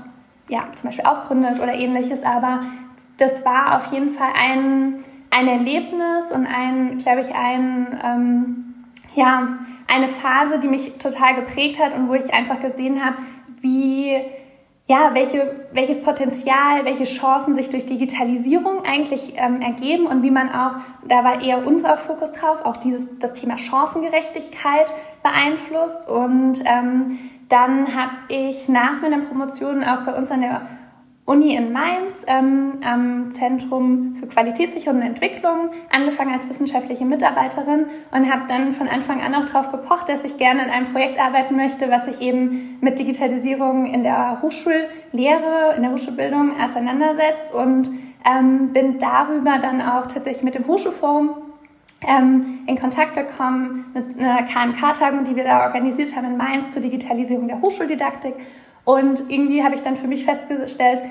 ja, 0.50 0.66
zum 0.76 0.90
Beispiel 0.90 1.06
ausgründet 1.06 1.60
oder 1.60 1.74
ähnliches, 1.74 2.24
aber 2.24 2.62
das 3.18 3.46
war 3.46 3.78
auf 3.78 3.92
jeden 3.92 4.14
Fall 4.14 4.32
ein, 4.34 5.04
ein 5.30 5.48
Erlebnis 5.48 6.32
und 6.32 6.46
ein, 6.46 6.98
glaube 6.98 7.22
ich, 7.22 7.34
ein, 7.34 8.00
ähm, 8.04 8.74
ja, 9.16 9.56
eine 9.88 10.08
Phase, 10.08 10.60
die 10.60 10.68
mich 10.68 10.98
total 10.98 11.36
geprägt 11.36 11.80
hat 11.80 11.96
und 11.96 12.10
wo 12.10 12.14
ich 12.14 12.34
einfach 12.34 12.60
gesehen 12.60 13.04
habe, 13.04 13.18
wie, 13.62 14.16
ja, 14.88 15.14
welche, 15.14 15.68
welches 15.72 16.04
Potenzial, 16.04 16.84
welche 16.84 17.06
Chancen 17.06 17.56
sich 17.56 17.70
durch 17.70 17.86
Digitalisierung 17.86 18.84
eigentlich 18.84 19.34
ähm, 19.38 19.62
ergeben 19.62 20.08
und 20.08 20.22
wie 20.22 20.32
man 20.32 20.50
auch, 20.50 20.76
da 21.08 21.24
war 21.24 21.42
eher 21.42 21.66
unser 21.66 21.98
Fokus 21.98 22.34
drauf, 22.34 22.66
auch 22.66 22.78
dieses, 22.78 23.08
das 23.20 23.34
Thema 23.34 23.58
Chancengerechtigkeit 23.58 24.92
beeinflusst. 25.24 26.08
Und 26.08 26.64
ähm, 26.66 27.20
dann 27.50 27.96
habe 27.96 28.12
ich 28.28 28.68
nach 28.68 29.02
meiner 29.02 29.20
Promotion 29.20 29.84
auch 29.84 30.02
bei 30.02 30.14
uns 30.14 30.32
an 30.32 30.42
der 30.42 30.62
Uni 31.26 31.56
in 31.56 31.72
Mainz 31.72 32.24
ähm, 32.28 32.82
am 32.86 33.32
Zentrum 33.32 34.16
für 34.20 34.28
Qualitätssicherung 34.28 35.00
und 35.00 35.08
Entwicklung 35.08 35.72
angefangen 35.92 36.32
als 36.32 36.48
wissenschaftliche 36.48 37.04
Mitarbeiterin 37.04 37.88
und 38.12 38.32
habe 38.32 38.44
dann 38.48 38.74
von 38.74 38.88
Anfang 38.88 39.22
an 39.22 39.34
auch 39.34 39.46
darauf 39.46 39.72
gepocht, 39.72 40.08
dass 40.08 40.24
ich 40.24 40.38
gerne 40.38 40.64
in 40.64 40.70
einem 40.70 40.92
Projekt 40.92 41.20
arbeiten 41.20 41.56
möchte, 41.56 41.90
was 41.90 42.06
sich 42.06 42.22
eben 42.22 42.78
mit 42.80 43.00
Digitalisierung 43.00 43.88
in 43.88 44.04
der 44.04 44.40
Hochschullehre, 44.44 45.74
in 45.76 45.82
der 45.82 45.92
Hochschulbildung 45.94 46.62
auseinandersetzt 46.62 47.52
und 47.56 47.90
ähm, 48.24 48.72
bin 48.72 49.00
darüber 49.00 49.58
dann 49.60 49.82
auch 49.82 50.06
tatsächlich 50.06 50.44
mit 50.44 50.54
dem 50.54 50.68
Hochschulforum 50.68 51.32
ähm, 52.08 52.60
in 52.68 52.78
Kontakt 52.80 53.16
gekommen 53.16 53.86
mit 53.96 54.20
einer 54.20 54.44
KMK-Tagung, 54.44 55.24
die 55.24 55.36
wir 55.36 55.44
da 55.44 55.64
organisiert 55.64 56.16
haben 56.16 56.26
in 56.26 56.38
Mainz 56.38 56.72
zur 56.72 56.84
Digitalisierung 56.84 57.48
der 57.48 57.62
Hochschuldidaktik 57.62 58.36
und 58.86 59.30
irgendwie 59.30 59.64
habe 59.64 59.76
ich 59.76 59.82
dann 59.82 59.98
für 59.98 60.08
mich 60.08 60.26
festgestellt, 60.26 61.02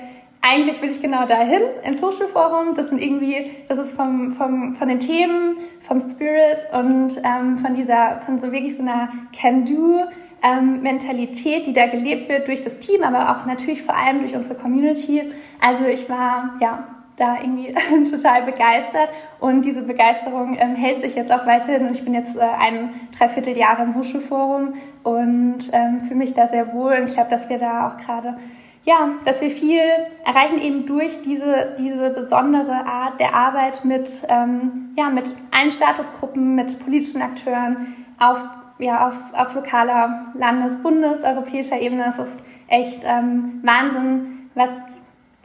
eigentlich 0.41 0.81
will 0.81 0.91
ich 0.91 1.01
genau 1.01 1.25
dahin, 1.25 1.61
ins 1.83 2.01
Hochschulforum. 2.01 2.75
Das 2.75 2.89
sind 2.89 3.01
irgendwie, 3.01 3.51
das 3.67 3.79
ist 3.79 3.95
vom, 3.95 4.33
vom, 4.33 4.75
von 4.75 4.87
den 4.87 4.99
Themen, 4.99 5.57
vom 5.81 5.99
Spirit 5.99 6.69
und 6.71 7.19
ähm, 7.23 7.57
von 7.57 7.73
dieser, 7.73 8.21
von 8.25 8.37
so 8.39 8.51
wirklich 8.51 8.77
so 8.77 8.83
einer 8.83 9.09
Can-Do-Mentalität, 9.33 11.57
ähm, 11.57 11.63
die 11.65 11.73
da 11.73 11.87
gelebt 11.87 12.29
wird 12.29 12.47
durch 12.47 12.63
das 12.63 12.77
Team, 12.79 13.01
aber 13.03 13.31
auch 13.31 13.47
natürlich 13.47 13.81
vor 13.81 13.97
allem 13.97 14.19
durch 14.19 14.35
unsere 14.35 14.53
Community. 14.55 15.31
Also 15.59 15.85
ich 15.85 16.07
war, 16.09 16.57
ja, 16.61 17.04
da 17.17 17.37
irgendwie 17.39 17.73
total 18.11 18.43
begeistert. 18.43 19.09
Und 19.39 19.63
diese 19.63 19.81
Begeisterung 19.81 20.57
ähm, 20.59 20.75
hält 20.75 21.01
sich 21.01 21.15
jetzt 21.15 21.31
auch 21.31 21.45
weiterhin. 21.45 21.87
Und 21.87 21.95
ich 21.95 22.03
bin 22.03 22.13
jetzt 22.13 22.37
äh, 22.37 22.41
ein 22.41 22.89
Dreivierteljahr 23.17 23.79
im 23.79 23.95
Hochschulforum 23.95 24.73
und 25.03 25.69
ähm, 25.71 26.01
fühle 26.01 26.15
mich 26.15 26.33
da 26.33 26.47
sehr 26.47 26.73
wohl. 26.73 26.93
Und 26.93 27.09
ich 27.09 27.15
glaube, 27.15 27.29
dass 27.29 27.49
wir 27.49 27.57
da 27.57 27.87
auch 27.87 27.97
gerade 27.97 28.37
ja, 28.85 29.09
dass 29.25 29.41
wir 29.41 29.49
viel 29.49 29.81
erreichen 30.23 30.59
eben 30.59 30.85
durch 30.85 31.23
diese, 31.23 31.75
diese 31.79 32.11
besondere 32.11 32.85
Art 32.85 33.19
der 33.19 33.33
Arbeit 33.33 33.83
mit, 33.83 34.09
ähm, 34.29 34.93
ja, 34.95 35.09
mit 35.09 35.33
allen 35.51 35.71
Statusgruppen, 35.71 36.53
mit 36.53 36.79
politischen 36.83 37.23
Akteuren 37.23 37.95
auf, 38.19 38.43
ja, 38.77 39.07
auf, 39.07 39.17
auf 39.33 39.55
lokaler, 39.55 40.27
Landes-, 40.35 40.77
Bundes-, 40.83 41.23
europäischer 41.23 41.79
Ebene. 41.79 42.03
Das 42.05 42.19
ist 42.19 42.43
echt 42.67 43.01
ähm, 43.05 43.59
Wahnsinn, 43.63 44.49
was 44.53 44.69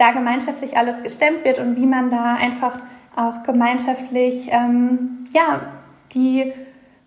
da 0.01 0.13
gemeinschaftlich 0.13 0.77
alles 0.79 1.03
gestemmt 1.03 1.45
wird 1.45 1.59
und 1.59 1.77
wie 1.77 1.87
man 1.87 2.11
da 2.11 2.35
einfach 2.35 2.79
auch 3.15 3.43
gemeinschaftlich 3.43 4.49
ähm, 4.51 5.27
ja, 5.33 5.61
die 6.15 6.53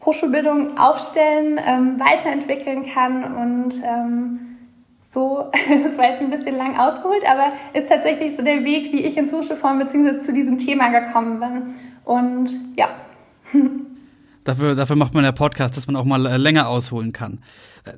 Hochschulbildung 0.05 0.77
aufstellen, 0.77 1.59
ähm, 1.65 1.99
weiterentwickeln 1.99 2.85
kann 2.85 3.23
und 3.35 3.81
ähm, 3.83 4.39
so, 4.99 5.49
das 5.83 5.97
war 5.97 6.11
jetzt 6.11 6.21
ein 6.21 6.29
bisschen 6.29 6.55
lang 6.55 6.77
ausgeholt, 6.77 7.23
aber 7.27 7.53
ist 7.73 7.89
tatsächlich 7.89 8.35
so 8.35 8.43
der 8.43 8.63
Weg, 8.63 8.93
wie 8.93 9.05
ich 9.05 9.17
ins 9.17 9.33
Hochschulforum 9.33 9.79
bzw. 9.79 10.19
zu 10.19 10.31
diesem 10.31 10.59
Thema 10.59 10.89
gekommen 10.89 11.39
bin. 11.39 11.73
Und 12.05 12.51
ja. 12.75 12.89
Dafür, 14.43 14.75
dafür 14.75 14.97
macht 14.97 15.13
man 15.13 15.23
ja 15.23 15.31
Podcast, 15.31 15.77
dass 15.77 15.87
man 15.87 15.95
auch 15.95 16.03
mal 16.03 16.25
äh, 16.25 16.35
länger 16.35 16.67
ausholen 16.67 17.13
kann. 17.13 17.39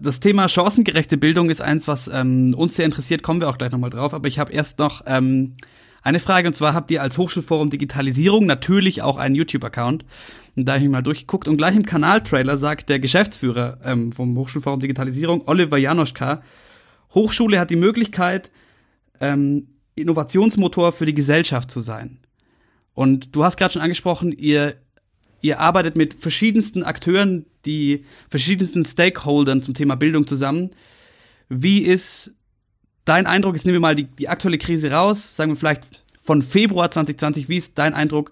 Das 0.02 0.20
Thema 0.20 0.50
chancengerechte 0.50 1.18
Bildung 1.18 1.50
ist 1.50 1.62
eins, 1.62 1.88
was 1.88 2.08
ähm, 2.08 2.56
uns 2.58 2.76
sehr 2.76 2.86
interessiert, 2.86 3.22
kommen 3.22 3.40
wir 3.40 3.50
auch 3.50 3.58
gleich 3.58 3.72
nochmal 3.72 3.92
drauf. 3.92 4.14
Aber 4.14 4.28
ich 4.28 4.40
habe 4.40 4.52
erst 4.52 4.80
noch 4.80 5.04
ähm, 5.06 5.56
eine 6.02 6.20
Frage, 6.20 6.48
und 6.48 6.54
zwar 6.56 6.74
habt 6.74 6.90
ihr 6.92 7.02
als 7.02 7.18
Hochschulforum 7.18 7.70
Digitalisierung 7.70 8.46
natürlich 8.46 9.02
auch 9.02 9.18
einen 9.18 9.36
YouTube-Account. 9.36 10.06
Und 10.56 10.66
da 10.66 10.74
habe 10.74 10.84
ich 10.84 10.90
mal 10.90 11.02
durchgeguckt 11.02 11.48
und 11.48 11.58
gleich 11.58 11.76
im 11.76 11.86
Kanaltrailer 11.86 12.58
sagt 12.58 12.90
der 12.90 13.00
Geschäftsführer 13.00 13.80
ähm, 13.84 14.12
vom 14.12 14.38
Hochschulforum 14.38 14.80
Digitalisierung, 14.80 15.44
Oliver 15.48 15.78
Janoschka, 15.78 16.42
Hochschule 17.14 17.60
hat 17.60 17.70
die 17.70 17.76
Möglichkeit, 17.76 18.52
ähm, 19.20 19.68
Innovationsmotor 19.96 20.92
für 20.92 21.06
die 21.06 21.14
Gesellschaft 21.14 21.72
zu 21.72 21.80
sein. 21.80 22.20
Und 22.94 23.36
du 23.36 23.44
hast 23.44 23.58
gerade 23.58 23.74
schon 23.74 23.82
angesprochen, 23.82 24.32
ihr 24.32 24.76
ihr 25.46 25.60
arbeitet 25.60 25.96
mit 25.96 26.16
verschiedensten 26.16 26.84
Akteuren, 26.84 27.46
die 27.66 28.04
verschiedensten 28.30 28.84
Stakeholdern 28.84 29.62
zum 29.62 29.74
Thema 29.74 29.96
Bildung 29.96 30.28
zusammen. 30.28 30.72
Wie 31.50 31.80
ist 31.80 32.34
dein 33.06 33.28
Eindruck, 33.28 33.56
jetzt 33.56 33.66
nehmen 33.66 33.76
wir 33.76 33.82
mal 33.82 33.96
die, 33.96 34.06
die 34.06 34.30
aktuelle 34.30 34.58
Krise 34.58 34.92
raus, 34.92 35.36
sagen 35.36 35.52
wir 35.52 35.56
vielleicht 35.56 36.04
von 36.22 36.42
Februar 36.42 36.90
2020, 36.90 37.50
wie 37.50 37.58
ist 37.58 37.78
dein 37.78 37.94
Eindruck, 37.94 38.32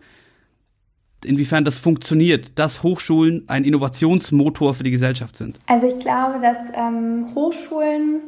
inwiefern 1.24 1.64
das 1.64 1.78
funktioniert, 1.78 2.58
dass 2.58 2.84
Hochschulen 2.84 3.44
ein 3.48 3.64
Innovationsmotor 3.64 4.74
für 4.74 4.84
die 4.84 4.92
Gesellschaft 4.92 5.38
sind? 5.38 5.60
Also 5.68 5.88
ich 5.88 6.00
glaube, 6.00 6.40
dass 6.42 6.58
ähm, 6.74 7.28
Hochschulen 7.36 8.22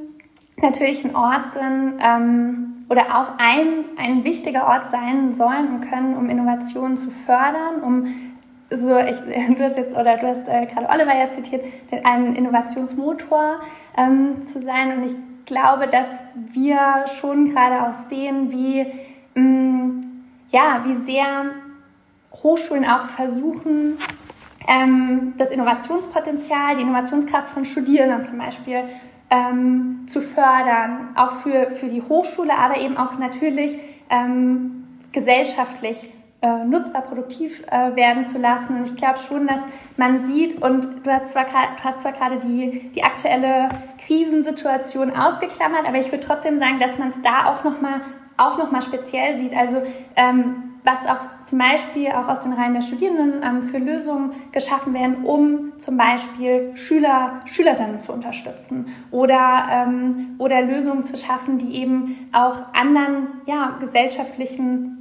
natürlich 0.62 1.04
ein 1.04 1.16
Ort 1.16 1.52
sind 1.52 2.00
ähm, 2.00 2.86
oder 2.90 3.18
auch 3.18 3.38
ein, 3.40 3.86
ein 3.98 4.24
wichtiger 4.24 4.68
Ort 4.68 4.92
sein 4.92 5.34
sollen 5.34 5.76
und 5.76 5.90
können, 5.90 6.16
um 6.16 6.30
Innovationen 6.30 6.96
zu 6.96 7.10
fördern, 7.26 7.82
um 7.84 8.35
so, 8.76 8.98
ich, 8.98 9.18
du 9.18 9.64
hast 9.64 9.78
jetzt, 9.78 9.96
oder 9.96 10.18
du 10.18 10.28
hast 10.28 10.48
äh, 10.48 10.66
gerade 10.66 10.88
Oliver 10.90 11.16
ja 11.16 11.32
zitiert, 11.32 11.64
ein 12.04 12.36
Innovationsmotor 12.36 13.60
ähm, 13.98 14.46
zu 14.46 14.62
sein. 14.62 14.98
Und 14.98 15.04
ich 15.06 15.16
glaube, 15.46 15.88
dass 15.88 16.20
wir 16.54 17.06
schon 17.20 17.52
gerade 17.52 17.88
auch 17.88 17.94
sehen, 17.94 18.52
wie, 18.52 18.86
mh, 19.36 19.42
mm, 19.42 20.04
ja, 20.52 20.84
wie 20.86 20.96
sehr 20.96 21.46
Hochschulen 22.32 22.86
auch 22.86 23.08
versuchen, 23.10 23.98
ähm, 24.68 25.34
das 25.38 25.52
Innovationspotenzial, 25.52 26.76
die 26.76 26.82
Innovationskraft 26.82 27.50
von 27.50 27.66
Studierenden 27.66 28.24
zum 28.24 28.38
Beispiel 28.38 28.84
ähm, 29.30 30.06
zu 30.08 30.22
fördern, 30.22 31.10
auch 31.16 31.34
für, 31.38 31.72
für 31.72 31.88
die 31.88 32.02
Hochschule, 32.02 32.54
aber 32.54 32.78
eben 32.78 32.98
auch 32.98 33.18
natürlich 33.18 33.78
ähm, 34.10 34.86
gesellschaftlich 35.12 36.10
äh, 36.46 36.64
nutzbar, 36.64 37.02
produktiv 37.02 37.64
äh, 37.72 37.96
werden 37.96 38.24
zu 38.24 38.38
lassen. 38.38 38.78
Und 38.78 38.86
ich 38.86 38.96
glaube 38.96 39.18
schon, 39.18 39.48
dass 39.48 39.60
man 39.98 40.24
sieht, 40.26 40.62
und 40.62 41.04
du 41.04 41.12
hast 41.12 41.32
zwar, 41.32 41.46
du 41.46 41.84
hast 41.84 42.02
zwar 42.02 42.12
gerade 42.12 42.38
die, 42.38 42.92
die 42.92 43.04
aktuelle 43.04 43.70
Krisensituation 44.06 45.16
ausgeklammert, 45.16 45.88
aber 45.88 45.98
ich 45.98 46.12
würde 46.12 46.24
trotzdem 46.24 46.60
sagen, 46.60 46.80
dass 46.80 47.00
man 47.00 47.10
es 47.10 47.22
da 47.24 47.48
auch 47.48 47.64
nochmal 47.64 48.02
noch 48.38 48.82
speziell 48.82 49.40
sieht. 49.40 49.58
Also 49.58 49.82
ähm, 50.16 50.76
was 50.84 51.08
auch 51.08 51.44
zum 51.46 51.58
Beispiel 51.58 52.10
auch 52.10 52.28
aus 52.28 52.42
den 52.42 52.54
Reihen 52.54 52.76
der 52.76 52.84
Studierenden 52.84 53.42
ähm, 53.44 53.64
für 53.64 53.80
Lösungen 53.80 54.34
geschaffen 54.52 54.94
werden, 54.94 55.26
um 55.26 55.74
zum 55.80 55.98
Beispiel 55.98 56.74
Schüler, 56.76 57.40
Schülerinnen 57.46 57.98
zu 57.98 58.14
unterstützen 58.14 58.94
oder, 59.10 59.68
ähm, 59.72 60.36
oder 60.38 60.62
Lösungen 60.62 61.04
zu 61.04 61.18
schaffen, 61.18 61.58
die 61.58 61.76
eben 61.82 62.30
auch 62.34 62.72
anderen 62.74 63.30
ja, 63.48 63.78
gesellschaftlichen 63.80 64.95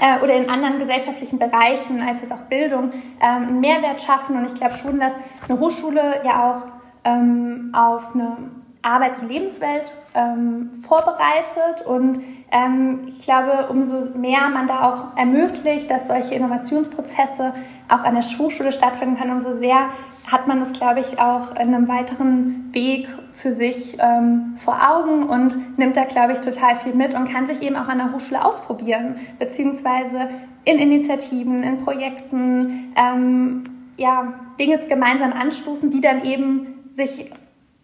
äh, 0.00 0.22
oder 0.22 0.34
in 0.34 0.48
anderen 0.48 0.78
gesellschaftlichen 0.78 1.38
Bereichen 1.38 2.00
als 2.00 2.22
jetzt 2.22 2.32
auch 2.32 2.42
Bildung 2.48 2.92
ähm, 3.20 3.48
einen 3.48 3.60
Mehrwert 3.60 4.00
schaffen. 4.00 4.36
Und 4.36 4.46
ich 4.46 4.54
glaube 4.54 4.74
schon, 4.74 5.00
dass 5.00 5.12
eine 5.48 5.58
Hochschule 5.58 6.22
ja 6.24 6.50
auch 6.50 6.62
ähm, 7.04 7.72
auf 7.74 8.14
eine 8.14 8.36
Arbeits- 8.82 9.18
und 9.18 9.28
Lebenswelt 9.28 9.96
ähm, 10.14 10.82
vorbereitet. 10.86 11.86
Und 11.86 12.20
ähm, 12.50 13.08
ich 13.08 13.20
glaube, 13.20 13.66
umso 13.68 14.16
mehr 14.16 14.48
man 14.48 14.66
da 14.66 14.88
auch 14.88 15.16
ermöglicht, 15.16 15.90
dass 15.90 16.08
solche 16.08 16.34
Innovationsprozesse 16.34 17.52
auch 17.88 18.04
an 18.04 18.14
der 18.14 18.22
Hochschule 18.22 18.72
stattfinden 18.72 19.18
können, 19.18 19.32
umso 19.32 19.56
sehr 19.56 19.88
hat 20.30 20.46
man 20.46 20.60
das, 20.60 20.72
glaube 20.72 21.00
ich, 21.00 21.18
auch 21.18 21.52
in 21.52 21.74
einem 21.74 21.88
weiteren 21.88 22.68
Weg 22.72 23.08
für 23.38 23.52
sich 23.52 23.96
ähm, 24.00 24.56
vor 24.56 24.78
Augen 24.90 25.22
und 25.22 25.78
nimmt 25.78 25.96
da, 25.96 26.04
glaube 26.04 26.32
ich, 26.32 26.40
total 26.40 26.74
viel 26.76 26.92
mit 26.92 27.14
und 27.14 27.30
kann 27.30 27.46
sich 27.46 27.62
eben 27.62 27.76
auch 27.76 27.86
an 27.86 27.98
der 27.98 28.12
Hochschule 28.12 28.44
ausprobieren, 28.44 29.16
beziehungsweise 29.38 30.28
in 30.64 30.78
Initiativen, 30.78 31.62
in 31.62 31.84
Projekten, 31.84 32.92
ähm, 32.96 33.64
ja, 33.96 34.34
Dinge 34.58 34.78
gemeinsam 34.88 35.32
anstoßen, 35.32 35.90
die 35.90 36.00
dann 36.00 36.24
eben 36.24 36.66
sich 36.96 37.30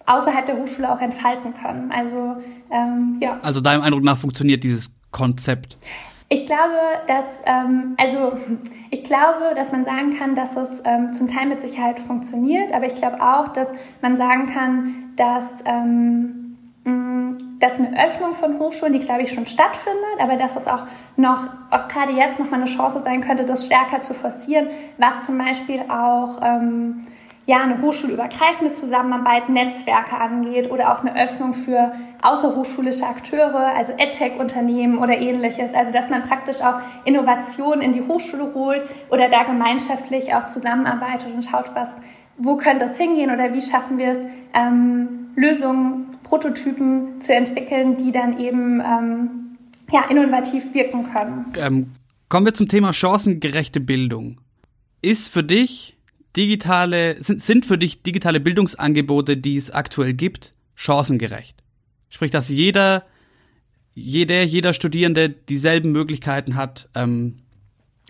außerhalb 0.07 0.47
der 0.47 0.59
Hochschule 0.59 0.93
auch 0.93 1.01
entfalten 1.01 1.55
können. 1.55 1.93
Also, 1.93 2.37
ähm, 2.73 3.19
ja. 3.23 3.39
Also 3.43 3.61
deinem 3.61 3.83
Eindruck 3.83 4.03
nach 4.03 4.19
funktioniert 4.19 4.65
dieses 4.65 4.91
Konzept? 5.13 5.77
Ich 6.29 6.47
glaube, 6.47 6.79
dass, 7.07 7.43
ähm, 7.45 7.97
also 7.99 8.33
ich 8.91 9.05
glaube, 9.05 9.55
dass 9.55 9.73
man 9.73 9.85
sagen 9.85 10.19
kann, 10.19 10.35
dass 10.35 10.57
es 10.57 10.83
ähm, 10.85 11.13
zum 11.13 11.29
Teil 11.29 11.47
mit 11.47 11.61
Sicherheit 11.61 12.01
funktioniert, 12.01 12.73
aber 12.73 12.87
ich 12.87 12.95
glaube 12.95 13.21
auch, 13.21 13.49
dass 13.49 13.69
man 14.01 14.17
sagen 14.17 14.47
kann, 14.47 15.13
dass, 15.17 15.63
ähm, 15.67 16.57
mh, 16.85 17.37
dass 17.61 17.79
eine 17.79 18.07
Öffnung 18.07 18.35
von 18.35 18.59
Hochschulen, 18.59 18.95
die 18.95 19.01
glaube 19.01 19.23
ich 19.23 19.33
schon 19.33 19.47
stattfindet, 19.47 20.19
aber 20.19 20.37
dass 20.37 20.57
es 20.57 20.67
auch 20.67 20.85
noch, 21.17 21.47
auch 21.71 21.89
gerade 21.89 22.13
jetzt 22.13 22.41
noch 22.41 22.51
mal 22.51 22.57
eine 22.57 22.67
Chance 22.67 23.03
sein 23.05 23.21
könnte, 23.21 23.45
das 23.45 23.67
stärker 23.67 24.01
zu 24.01 24.15
forcieren, 24.15 24.69
was 24.97 25.25
zum 25.25 25.37
Beispiel 25.37 25.83
auch 25.89 26.41
ähm, 26.43 27.03
ja, 27.47 27.63
eine 27.63 27.83
hochschulübergreifende 27.83 28.73
Zusammenarbeit, 28.73 29.51
Netzwerke 29.51 30.17
angeht 30.17 30.71
oder 30.71 30.93
auch 30.93 31.05
eine 31.05 31.15
Öffnung 31.23 31.53
für 31.53 31.93
außerhochschulische 32.23 33.07
Akteure, 33.07 33.75
also 33.77 33.93
EdTech-Unternehmen 33.99 34.99
oder 34.99 35.19
ähnliches. 35.19 35.75
Also 35.75 35.93
dass 35.93 36.09
man 36.09 36.23
praktisch 36.23 36.63
auch 36.63 36.81
Innovation 37.05 37.83
in 37.83 37.93
die 37.93 38.03
Hochschule 38.03 38.55
holt 38.55 38.83
oder 39.11 39.29
da 39.29 39.43
gemeinschaftlich 39.43 40.35
auch 40.35 40.47
zusammenarbeitet 40.47 41.35
und 41.35 41.45
schaut, 41.45 41.75
was, 41.75 41.91
wo 42.39 42.57
könnte 42.57 42.87
es 42.87 42.97
hingehen 42.97 43.31
oder 43.31 43.53
wie 43.53 43.61
schaffen 43.61 43.99
wir 43.99 44.13
es, 44.13 44.19
ähm, 44.55 45.31
Lösungen, 45.37 46.17
Prototypen 46.23 47.21
zu 47.21 47.35
entwickeln, 47.35 47.99
die 47.99 48.11
dann 48.11 48.39
eben 48.39 48.81
ähm, 48.81 49.57
ja, 49.93 50.05
innovativ 50.09 50.73
wirken 50.73 51.13
können. 51.13 51.53
Ähm, 51.59 51.93
kommen 52.31 52.47
wir 52.47 52.55
zum 52.55 52.69
Thema 52.69 52.95
chancengerechte 52.95 53.81
Bildung. 53.81 54.41
Ist 55.03 55.29
für 55.29 55.45
dich 55.45 55.94
digitale, 56.37 57.23
sind, 57.23 57.43
sind 57.43 57.67
für 57.67 57.79
dich 57.79 58.03
digitale 58.03 58.41
Bildungsangebote, 58.41 59.37
die 59.37 59.57
es 59.57 59.71
aktuell 59.71 60.15
gibt, 60.15 60.55
chancengerecht? 60.75 61.63
Sprich, 62.09 62.31
dass 62.31 62.49
jeder, 62.49 63.05
jeder, 63.95 64.43
jeder 64.43 64.75
Studierende 64.75 65.31
dieselben 65.31 65.93
Möglichkeiten 65.93 66.57
hat, 66.57 66.89
ähm, 66.95 67.44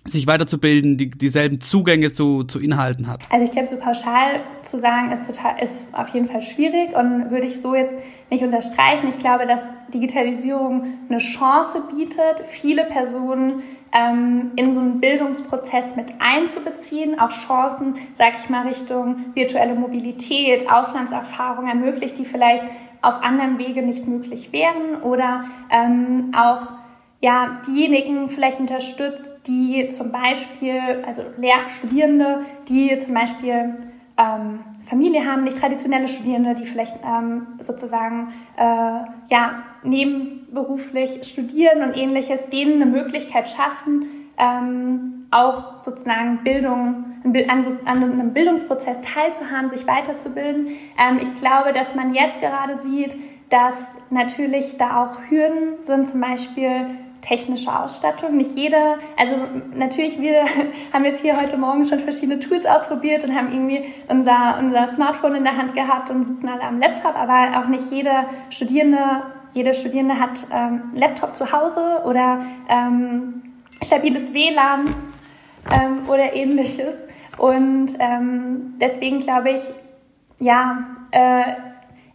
sich 0.06 0.26
weiterzubilden, 0.26 0.98
die, 0.98 1.10
dieselben 1.10 1.60
Zugänge 1.60 2.12
zu, 2.12 2.44
zu 2.44 2.60
Inhalten 2.60 3.08
hat? 3.08 3.20
Also 3.30 3.44
ich 3.44 3.52
glaube, 3.52 3.68
so 3.68 3.76
pauschal 3.76 4.40
zu 4.62 4.78
sagen, 4.78 5.10
ist 5.12 5.26
total, 5.26 5.62
ist 5.62 5.84
auf 5.92 6.08
jeden 6.08 6.28
Fall 6.28 6.42
schwierig 6.42 6.94
und 6.94 7.30
würde 7.30 7.46
ich 7.46 7.60
so 7.60 7.74
jetzt 7.74 7.94
nicht 8.30 8.42
unterstreichen. 8.42 9.08
Ich 9.08 9.18
glaube, 9.18 9.46
dass 9.46 9.62
Digitalisierung 9.92 10.94
eine 11.08 11.18
Chance 11.18 11.82
bietet, 11.90 12.46
viele 12.48 12.84
Personen 12.84 13.62
ähm, 13.92 14.50
in 14.56 14.74
so 14.74 14.80
einen 14.80 15.00
Bildungsprozess 15.00 15.96
mit 15.96 16.12
einzubeziehen, 16.18 17.18
auch 17.18 17.30
Chancen, 17.30 17.94
sag 18.14 18.34
ich 18.42 18.50
mal, 18.50 18.66
Richtung 18.66 19.16
virtuelle 19.34 19.74
Mobilität, 19.74 20.70
Auslandserfahrung 20.70 21.68
ermöglicht, 21.68 22.18
die 22.18 22.24
vielleicht 22.26 22.64
auf 23.00 23.22
anderem 23.22 23.58
Wege 23.58 23.82
nicht 23.82 24.06
möglich 24.06 24.52
wären 24.52 25.02
oder 25.02 25.44
ähm, 25.70 26.32
auch 26.36 26.68
ja, 27.20 27.60
diejenigen 27.66 28.30
vielleicht 28.30 28.60
unterstützt, 28.60 29.33
die 29.46 29.88
zum 29.88 30.10
Beispiel, 30.10 31.04
also 31.06 31.22
Lehrstudierende, 31.36 32.40
die 32.68 32.98
zum 32.98 33.14
Beispiel 33.14 33.74
ähm, 34.16 34.60
Familie 34.86 35.26
haben, 35.26 35.44
nicht 35.44 35.58
traditionelle 35.58 36.08
Studierende, 36.08 36.54
die 36.54 36.66
vielleicht 36.66 36.94
ähm, 37.04 37.46
sozusagen 37.60 38.32
äh, 38.56 38.62
ja, 39.28 39.62
nebenberuflich 39.82 41.24
studieren 41.24 41.82
und 41.82 41.96
ähnliches, 41.96 42.48
denen 42.50 42.80
eine 42.80 42.86
Möglichkeit 42.86 43.48
schaffen, 43.48 44.06
ähm, 44.36 45.26
auch 45.30 45.82
sozusagen 45.82 46.44
Bildung, 46.44 47.04
an, 47.24 47.78
an, 47.86 48.02
einem 48.02 48.32
Bildungsprozess 48.32 49.00
teilzuhaben, 49.00 49.70
sich 49.70 49.86
weiterzubilden. 49.86 50.68
Ähm, 50.98 51.18
ich 51.20 51.34
glaube, 51.36 51.72
dass 51.72 51.94
man 51.94 52.14
jetzt 52.14 52.40
gerade 52.40 52.78
sieht, 52.78 53.16
dass 53.50 53.88
natürlich 54.10 54.76
da 54.78 55.04
auch 55.04 55.18
Hürden 55.30 55.80
sind, 55.80 56.08
zum 56.08 56.20
Beispiel 56.20 56.86
technische 57.24 57.74
Ausstattung. 57.74 58.36
Nicht 58.36 58.56
jeder, 58.56 58.98
also 59.16 59.36
natürlich, 59.74 60.20
wir 60.20 60.44
haben 60.92 61.04
jetzt 61.04 61.22
hier 61.22 61.40
heute 61.40 61.56
Morgen 61.56 61.86
schon 61.86 62.00
verschiedene 62.00 62.40
Tools 62.40 62.66
ausprobiert 62.66 63.24
und 63.24 63.34
haben 63.34 63.50
irgendwie 63.52 63.84
unser, 64.08 64.58
unser 64.58 64.86
Smartphone 64.88 65.36
in 65.36 65.44
der 65.44 65.56
Hand 65.56 65.74
gehabt 65.74 66.10
und 66.10 66.26
sitzen 66.26 66.48
alle 66.48 66.62
am 66.62 66.78
Laptop, 66.78 67.16
aber 67.16 67.60
auch 67.60 67.68
nicht 67.68 67.90
jeder 67.90 68.26
Studierende, 68.50 69.22
jede 69.54 69.72
Studierende 69.72 70.20
hat 70.20 70.46
ähm, 70.52 70.92
Laptop 70.94 71.34
zu 71.34 71.50
Hause 71.50 72.02
oder 72.04 72.44
ähm, 72.68 73.54
stabiles 73.82 74.32
WLAN 74.34 74.84
ähm, 75.72 76.08
oder 76.08 76.34
ähnliches. 76.34 76.94
Und 77.38 77.88
ähm, 77.98 78.74
deswegen 78.80 79.20
glaube 79.20 79.50
ich, 79.52 79.62
ja, 80.38 80.86
äh, 81.10 81.54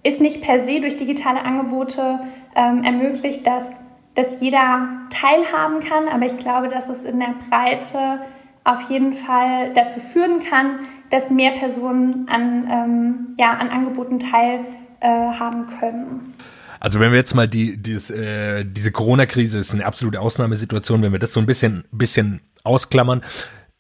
ist 0.04 0.22
nicht 0.22 0.42
per 0.42 0.66
se 0.66 0.80
durch 0.80 0.98
digitale 0.98 1.42
Angebote 1.44 2.20
ähm, 2.56 2.84
ermöglicht, 2.84 3.46
dass 3.46 3.70
dass 4.16 4.42
jeder 4.42 4.88
teilhaben 5.10 5.80
kann, 5.82 6.08
aber 6.08 6.26
ich 6.26 6.38
glaube, 6.38 6.68
dass 6.68 6.90
es 6.90 7.04
in 7.04 7.20
der 7.20 7.36
Breite 7.50 8.20
auf 8.64 8.90
jeden 8.90 9.14
Fall 9.14 9.74
dazu 9.74 10.00
führen 10.00 10.44
kann, 10.44 10.80
dass 11.10 11.30
mehr 11.30 11.52
Personen 11.52 12.28
an, 12.30 12.68
ähm, 12.70 13.36
ja, 13.38 13.54
an 13.54 13.70
Angeboten 13.70 14.20
teilhaben 14.20 15.68
äh, 15.70 15.80
können. 15.80 16.34
Also 16.80 17.00
wenn 17.00 17.12
wir 17.12 17.18
jetzt 17.18 17.34
mal 17.34 17.48
die, 17.48 17.78
dieses, 17.78 18.10
äh, 18.10 18.64
diese 18.64 18.92
Corona-Krise 18.92 19.58
ist 19.58 19.74
eine 19.74 19.86
absolute 19.86 20.22
Ausnahmesituation, 20.22 21.04
wenn 21.04 21.12
wir 21.12 21.20
das 21.20 21.34
so 21.34 21.40
ein 21.40 21.46
bisschen, 21.46 21.84
bisschen 21.92 22.42
ausklammern, 22.64 23.22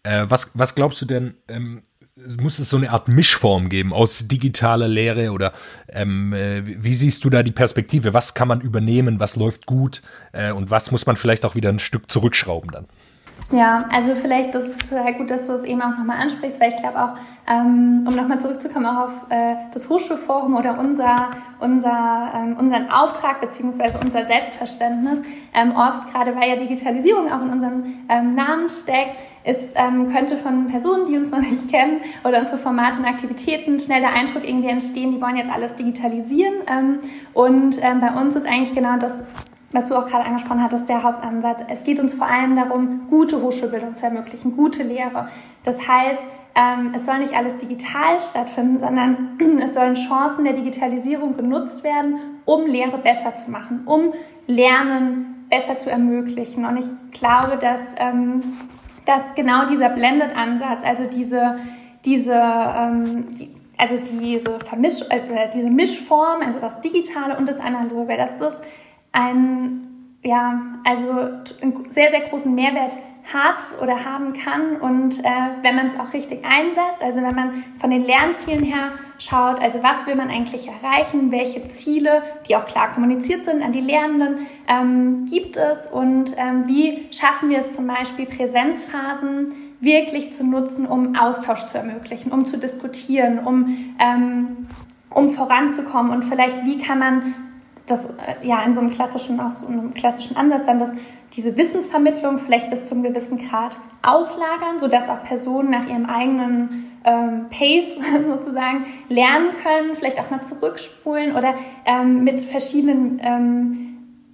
äh, 0.03 0.25
was, 0.27 0.51
was 0.53 0.75
glaubst 0.75 1.01
du 1.01 1.05
denn, 1.05 1.35
ähm, 1.47 1.83
muss 2.39 2.59
es 2.59 2.69
so 2.69 2.77
eine 2.77 2.91
Art 2.91 3.07
Mischform 3.07 3.69
geben 3.69 3.93
aus 3.93 4.27
digitaler 4.27 4.87
Lehre 4.87 5.31
oder 5.31 5.53
ähm, 5.87 6.33
äh, 6.33 6.63
wie 6.83 6.93
siehst 6.93 7.23
du 7.23 7.29
da 7.29 7.43
die 7.43 7.51
Perspektive? 7.51 8.13
Was 8.13 8.33
kann 8.33 8.47
man 8.47 8.61
übernehmen, 8.61 9.19
was 9.19 9.35
läuft 9.35 9.65
gut 9.65 10.01
äh, 10.31 10.51
und 10.51 10.69
was 10.69 10.91
muss 10.91 11.05
man 11.05 11.15
vielleicht 11.15 11.45
auch 11.45 11.55
wieder 11.55 11.69
ein 11.69 11.79
Stück 11.79 12.09
zurückschrauben 12.11 12.71
dann? 12.71 12.85
Ja, 13.51 13.85
also 13.91 14.13
vielleicht 14.13 14.53
das 14.53 14.65
ist 14.65 14.89
total 14.89 15.11
gut, 15.15 15.31
dass 15.31 15.47
du 15.47 15.53
es 15.53 15.63
eben 15.63 15.81
auch 15.81 15.97
nochmal 15.97 16.21
ansprichst, 16.21 16.61
weil 16.61 16.69
ich 16.69 16.75
glaube 16.75 17.03
auch, 17.03 17.15
ähm, 17.49 18.05
um 18.07 18.15
nochmal 18.15 18.39
zurückzukommen 18.39 18.85
auch 18.85 19.05
auf 19.05 19.11
äh, 19.29 19.55
das 19.73 19.89
Hochschulforum 19.89 20.55
oder 20.55 20.77
unser, 20.77 21.29
unser, 21.59 22.31
ähm, 22.35 22.57
unseren 22.59 22.91
Auftrag 22.91 23.41
beziehungsweise 23.41 23.97
unser 24.03 24.25
Selbstverständnis, 24.25 25.17
ähm, 25.55 25.75
oft 25.75 26.13
gerade 26.13 26.35
weil 26.35 26.47
ja 26.47 26.55
Digitalisierung 26.57 27.31
auch 27.31 27.41
in 27.41 27.49
unserem 27.49 27.83
ähm, 28.07 28.35
Namen 28.35 28.69
steckt, 28.69 29.15
ist, 29.43 29.73
ähm, 29.75 30.13
könnte 30.13 30.37
von 30.37 30.67
Personen, 30.67 31.07
die 31.07 31.17
uns 31.17 31.31
noch 31.31 31.41
nicht 31.41 31.69
kennen 31.71 32.01
oder 32.23 32.41
unsere 32.41 32.59
Formate 32.59 32.99
und 32.99 33.05
Aktivitäten 33.05 33.79
schnell 33.79 34.01
der 34.01 34.13
Eindruck 34.13 34.47
irgendwie 34.47 34.69
entstehen, 34.69 35.11
die 35.11 35.19
wollen 35.19 35.37
jetzt 35.37 35.51
alles 35.51 35.75
digitalisieren. 35.75 36.53
Ähm, 36.67 36.99
und 37.33 37.81
bei 37.81 38.11
uns 38.21 38.35
ist 38.35 38.45
eigentlich 38.45 38.75
genau 38.75 38.97
das 38.97 39.23
was 39.71 39.89
du 39.89 39.95
auch 39.95 40.07
gerade 40.07 40.25
angesprochen 40.25 40.63
hattest, 40.63 40.89
der 40.89 41.03
Hauptansatz. 41.03 41.61
Es 41.69 41.83
geht 41.83 41.99
uns 41.99 42.13
vor 42.13 42.27
allem 42.27 42.55
darum, 42.55 43.07
gute 43.09 43.41
Hochschulbildung 43.41 43.93
zu 43.93 44.05
ermöglichen, 44.05 44.55
gute 44.55 44.83
Lehre. 44.83 45.27
Das 45.63 45.87
heißt, 45.87 46.19
ähm, 46.55 46.91
es 46.95 47.05
soll 47.05 47.19
nicht 47.19 47.35
alles 47.35 47.57
digital 47.57 48.19
stattfinden, 48.19 48.79
sondern 48.79 49.37
es 49.63 49.73
sollen 49.73 49.95
Chancen 49.95 50.43
der 50.43 50.53
Digitalisierung 50.53 51.35
genutzt 51.35 51.83
werden, 51.83 52.19
um 52.45 52.65
Lehre 52.65 52.97
besser 52.97 53.35
zu 53.35 53.51
machen, 53.51 53.83
um 53.85 54.13
Lernen 54.47 55.45
besser 55.49 55.77
zu 55.77 55.89
ermöglichen. 55.89 56.65
Und 56.65 56.77
ich 56.77 56.87
glaube, 57.11 57.57
dass, 57.57 57.93
ähm, 57.97 58.57
dass 59.05 59.35
genau 59.35 59.67
dieser 59.67 59.89
Blended-Ansatz, 59.89 60.83
also 60.83 61.05
diese, 61.05 61.57
diese 62.05 62.33
ähm, 62.33 63.27
also 63.77 63.95
diese, 63.97 64.59
Vermisch 64.59 65.01
äh, 65.09 65.47
diese 65.53 65.69
Mischform, 65.69 66.41
also 66.45 66.59
das 66.59 66.81
Digitale 66.81 67.37
und 67.37 67.47
das 67.47 67.61
Analoge, 67.61 68.17
dass 68.17 68.37
das 68.37 68.59
ein, 69.11 70.15
ja, 70.23 70.61
also 70.85 71.09
einen 71.61 71.91
sehr, 71.91 72.11
sehr 72.11 72.21
großen 72.21 72.53
Mehrwert 72.53 72.97
hat 73.33 73.63
oder 73.81 74.05
haben 74.05 74.33
kann 74.33 74.77
und 74.77 75.19
äh, 75.19 75.31
wenn 75.61 75.75
man 75.75 75.87
es 75.87 75.99
auch 75.99 76.13
richtig 76.13 76.43
einsetzt, 76.43 77.01
also 77.01 77.21
wenn 77.21 77.35
man 77.35 77.63
von 77.79 77.91
den 77.91 78.03
Lernzielen 78.03 78.63
her 78.63 78.91
schaut, 79.19 79.61
also 79.61 79.83
was 79.83 80.07
will 80.07 80.15
man 80.15 80.29
eigentlich 80.29 80.67
erreichen, 80.67 81.31
welche 81.31 81.63
Ziele, 81.65 82.23
die 82.47 82.55
auch 82.55 82.65
klar 82.65 82.89
kommuniziert 82.89 83.43
sind 83.43 83.61
an 83.61 83.71
die 83.71 83.81
Lernenden, 83.81 84.47
ähm, 84.67 85.25
gibt 85.25 85.57
es 85.57 85.87
und 85.87 86.35
ähm, 86.37 86.63
wie 86.67 87.07
schaffen 87.11 87.49
wir 87.49 87.59
es 87.59 87.71
zum 87.71 87.85
Beispiel 87.85 88.25
Präsenzphasen 88.25 89.51
wirklich 89.79 90.33
zu 90.33 90.43
nutzen, 90.43 90.87
um 90.87 91.15
Austausch 91.15 91.65
zu 91.67 91.77
ermöglichen, 91.77 92.31
um 92.31 92.45
zu 92.45 92.57
diskutieren, 92.57 93.39
um, 93.39 93.95
ähm, 93.99 94.67
um 95.11 95.29
voranzukommen 95.29 96.11
und 96.11 96.25
vielleicht 96.25 96.65
wie 96.65 96.79
kann 96.79 96.99
man 96.99 97.35
das 97.89 98.05
äh, 98.05 98.47
ja 98.47 98.63
in 98.63 98.73
so 98.73 98.79
einem 98.79 98.91
klassischen, 98.91 99.39
auch 99.39 99.51
so 99.51 99.67
einem 99.67 99.93
klassischen 99.93 100.37
Ansatz 100.37 100.65
dann 100.65 100.79
das, 100.79 100.91
diese 101.33 101.55
Wissensvermittlung 101.57 102.39
vielleicht 102.39 102.69
bis 102.69 102.87
zum 102.87 103.03
gewissen 103.03 103.37
Grad 103.37 103.77
auslagern, 104.01 104.79
sodass 104.79 105.09
auch 105.09 105.23
Personen 105.23 105.69
nach 105.69 105.87
ihrem 105.87 106.05
eigenen 106.05 106.91
ähm, 107.03 107.45
Pace 107.49 107.97
sozusagen 108.27 108.85
lernen 109.09 109.49
können, 109.63 109.95
vielleicht 109.95 110.19
auch 110.19 110.29
mal 110.29 110.43
zurückspulen 110.43 111.35
oder 111.35 111.53
ähm, 111.85 112.23
mit 112.23 112.41
verschiedenen 112.41 113.19
ähm, 113.23 113.88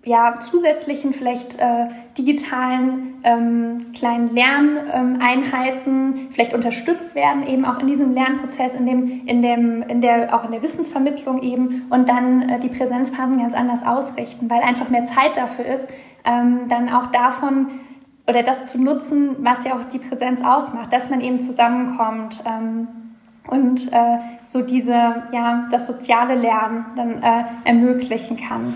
ja, 0.05 0.39
zusätzlichen, 0.39 1.13
vielleicht 1.13 1.59
äh, 1.59 1.87
digitalen 2.15 3.15
ähm, 3.23 3.87
kleinen 3.93 4.33
Lerneinheiten 4.33 6.29
vielleicht 6.31 6.53
unterstützt 6.53 7.15
werden, 7.15 7.45
eben 7.45 7.65
auch 7.65 7.79
in 7.79 7.87
diesem 7.87 8.13
Lernprozess, 8.13 8.75
in 8.75 8.85
dem, 8.85 9.25
in 9.25 9.41
dem, 9.41 9.81
in 9.81 10.01
der, 10.01 10.35
auch 10.35 10.45
in 10.45 10.51
der 10.51 10.61
Wissensvermittlung 10.61 11.41
eben 11.41 11.87
und 11.89 12.07
dann 12.07 12.47
äh, 12.47 12.59
die 12.59 12.69
Präsenzphasen 12.69 13.39
ganz 13.39 13.55
anders 13.55 13.83
ausrichten, 13.83 14.47
weil 14.47 14.61
einfach 14.61 14.89
mehr 14.89 15.05
Zeit 15.05 15.37
dafür 15.37 15.65
ist, 15.65 15.89
ähm, 16.23 16.67
dann 16.69 16.89
auch 16.89 17.07
davon 17.07 17.67
oder 18.27 18.43
das 18.43 18.67
zu 18.67 18.79
nutzen, 18.79 19.37
was 19.39 19.65
ja 19.65 19.73
auch 19.73 19.83
die 19.85 19.99
Präsenz 19.99 20.41
ausmacht, 20.43 20.93
dass 20.93 21.09
man 21.09 21.21
eben 21.21 21.39
zusammenkommt. 21.39 22.43
Ähm, 22.45 22.87
und 23.47 23.93
äh, 23.93 24.17
so 24.43 24.61
diese, 24.61 24.91
ja, 24.91 25.67
das 25.69 25.85
soziale 25.85 26.35
Lernen 26.35 26.85
dann 26.95 27.21
äh, 27.21 27.43
ermöglichen 27.63 28.37
kann. 28.37 28.73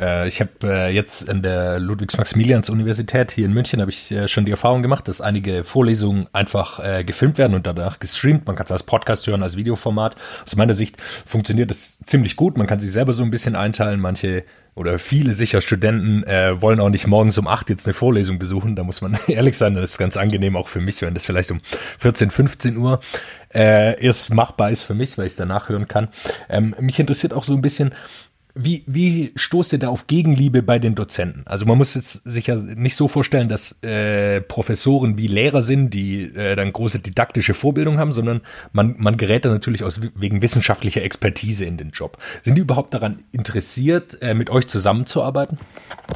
Äh, 0.00 0.28
ich 0.28 0.40
habe 0.40 0.50
äh, 0.64 0.90
jetzt 0.90 1.28
an 1.28 1.42
der 1.42 1.78
Ludwigs-Maximilians-Universität 1.78 3.32
hier 3.32 3.46
in 3.46 3.52
München 3.52 3.80
habe 3.80 3.90
ich 3.90 4.10
äh, 4.10 4.28
schon 4.28 4.44
die 4.44 4.50
Erfahrung 4.50 4.82
gemacht, 4.82 5.08
dass 5.08 5.20
einige 5.20 5.64
Vorlesungen 5.64 6.28
einfach 6.32 6.80
äh, 6.80 7.04
gefilmt 7.04 7.38
werden 7.38 7.54
und 7.54 7.66
danach 7.66 7.98
gestreamt. 7.98 8.46
Man 8.46 8.56
kann 8.56 8.64
es 8.64 8.72
als 8.72 8.82
Podcast 8.82 9.26
hören, 9.26 9.42
als 9.42 9.56
Videoformat. 9.56 10.16
Aus 10.44 10.56
meiner 10.56 10.74
Sicht 10.74 10.96
funktioniert 11.24 11.70
das 11.70 11.98
ziemlich 12.00 12.36
gut. 12.36 12.58
Man 12.58 12.66
kann 12.66 12.80
sich 12.80 12.92
selber 12.92 13.12
so 13.12 13.22
ein 13.22 13.30
bisschen 13.30 13.56
einteilen. 13.56 14.00
Manche 14.00 14.44
oder 14.74 14.98
viele 14.98 15.34
sicher 15.34 15.60
Studenten 15.60 16.24
äh, 16.24 16.60
wollen 16.60 16.80
auch 16.80 16.88
nicht 16.88 17.06
morgens 17.06 17.38
um 17.38 17.46
acht 17.46 17.70
jetzt 17.70 17.86
eine 17.86 17.94
Vorlesung 17.94 18.38
besuchen. 18.38 18.74
Da 18.74 18.82
muss 18.82 19.00
man 19.00 19.16
ehrlich 19.28 19.56
sein, 19.56 19.74
das 19.74 19.92
ist 19.92 19.98
ganz 19.98 20.16
angenehm 20.16 20.56
auch 20.56 20.68
für 20.68 20.80
mich, 20.80 21.00
wenn 21.02 21.14
das 21.14 21.26
vielleicht 21.26 21.50
um 21.50 21.60
14, 22.00 22.30
15 22.30 22.76
Uhr 22.76 23.00
äh, 23.54 24.00
erst 24.04 24.34
machbar 24.34 24.70
ist 24.70 24.82
für 24.82 24.94
mich, 24.94 25.16
weil 25.16 25.26
ich 25.26 25.32
es 25.32 25.36
danach 25.36 25.68
hören 25.68 25.86
kann. 25.86 26.08
Ähm, 26.48 26.74
mich 26.80 26.98
interessiert 26.98 27.32
auch 27.32 27.44
so 27.44 27.54
ein 27.54 27.62
bisschen, 27.62 27.94
wie, 28.54 28.84
wie 28.86 29.32
stoßt 29.34 29.72
ihr 29.72 29.78
da 29.80 29.88
auf 29.88 30.06
Gegenliebe 30.06 30.62
bei 30.62 30.78
den 30.78 30.94
Dozenten? 30.94 31.42
Also 31.44 31.66
man 31.66 31.76
muss 31.76 31.96
es 31.96 32.12
sich 32.12 32.46
ja 32.46 32.54
nicht 32.54 32.94
so 32.94 33.08
vorstellen, 33.08 33.48
dass 33.48 33.82
äh, 33.82 34.40
Professoren 34.40 35.18
wie 35.18 35.26
Lehrer 35.26 35.62
sind, 35.62 35.90
die 35.90 36.22
äh, 36.22 36.54
dann 36.54 36.72
große 36.72 37.00
didaktische 37.00 37.52
Vorbildung 37.52 37.98
haben, 37.98 38.12
sondern 38.12 38.42
man, 38.72 38.94
man 38.98 39.16
gerät 39.16 39.44
da 39.44 39.50
natürlich 39.50 39.82
aus 39.82 40.00
wegen 40.14 40.40
wissenschaftlicher 40.40 41.02
Expertise 41.02 41.64
in 41.64 41.76
den 41.76 41.90
Job. 41.90 42.16
Sind 42.42 42.54
die 42.54 42.60
überhaupt 42.60 42.94
daran 42.94 43.24
interessiert, 43.32 44.22
äh, 44.22 44.34
mit 44.34 44.50
euch 44.50 44.68
zusammenzuarbeiten? 44.68 45.58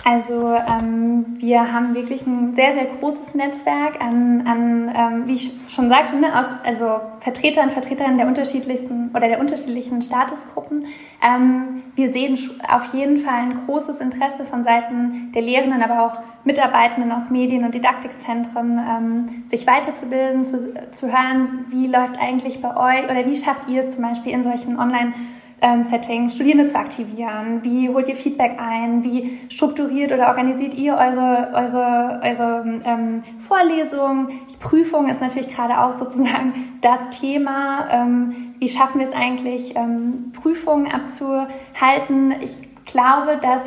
Also 0.04 0.54
ähm, 0.54 1.36
wir 1.38 1.72
haben 1.72 1.94
wirklich 1.94 2.26
ein 2.26 2.54
sehr, 2.54 2.74
sehr 2.74 2.86
großes 2.86 3.34
Netzwerk 3.34 4.00
an, 4.00 4.46
an 4.46 4.92
ähm, 4.94 5.26
wie 5.26 5.34
ich 5.34 5.52
schon 5.68 5.88
sagte, 5.88 6.16
ne, 6.16 6.38
aus, 6.38 6.46
also 6.64 7.00
Vertretern, 7.18 7.70
Vertreterinnen 7.70 8.18
der 8.18 8.26
unterschiedlichsten 8.26 9.10
oder 9.10 9.28
der 9.28 9.40
unterschiedlichen 9.40 10.00
Statusgruppen. 10.02 10.84
Ähm, 11.22 11.82
wir 11.94 12.12
sehen 12.12 12.38
auf 12.68 12.94
jeden 12.94 13.18
Fall 13.18 13.40
ein 13.40 13.66
großes 13.66 14.00
Interesse 14.00 14.44
von 14.44 14.64
Seiten 14.64 15.32
der 15.34 15.42
Lehrenden, 15.42 15.82
aber 15.82 16.06
auch 16.06 16.20
Mitarbeitenden 16.44 17.12
aus 17.12 17.30
Medien- 17.30 17.64
und 17.64 17.74
Didaktikzentren, 17.74 18.78
ähm, 18.78 19.44
sich 19.50 19.66
weiterzubilden, 19.66 20.44
zu, 20.44 20.74
zu 20.92 21.08
hören, 21.08 21.66
wie 21.68 21.86
läuft 21.86 22.18
eigentlich 22.18 22.62
bei 22.62 22.76
euch 22.76 23.04
oder 23.10 23.26
wie 23.26 23.36
schafft 23.36 23.68
ihr 23.68 23.80
es 23.80 23.94
zum 23.94 24.02
Beispiel 24.02 24.32
in 24.32 24.44
solchen 24.44 24.78
Online- 24.78 25.12
ähm, 25.60 25.82
Settings, 25.82 26.34
Studierende 26.34 26.66
zu 26.66 26.78
aktivieren? 26.78 27.62
Wie 27.62 27.88
holt 27.88 28.08
ihr 28.08 28.16
Feedback 28.16 28.58
ein? 28.58 29.02
Wie 29.04 29.40
strukturiert 29.48 30.12
oder 30.12 30.28
organisiert 30.28 30.74
ihr 30.74 30.94
eure, 30.94 31.50
eure, 31.54 32.20
eure 32.22 32.80
ähm, 32.84 33.22
Vorlesungen? 33.40 34.28
Die 34.50 34.56
Prüfung 34.56 35.08
ist 35.08 35.20
natürlich 35.20 35.48
gerade 35.48 35.80
auch 35.80 35.92
sozusagen 35.92 36.78
das 36.80 37.10
Thema. 37.18 37.88
Ähm, 37.90 38.54
wie 38.58 38.68
schaffen 38.68 39.00
wir 39.00 39.08
es 39.08 39.14
eigentlich, 39.14 39.74
ähm, 39.76 40.32
Prüfungen 40.32 40.90
abzuhalten? 40.90 42.34
Ich 42.40 42.56
glaube, 42.84 43.38
dass 43.42 43.62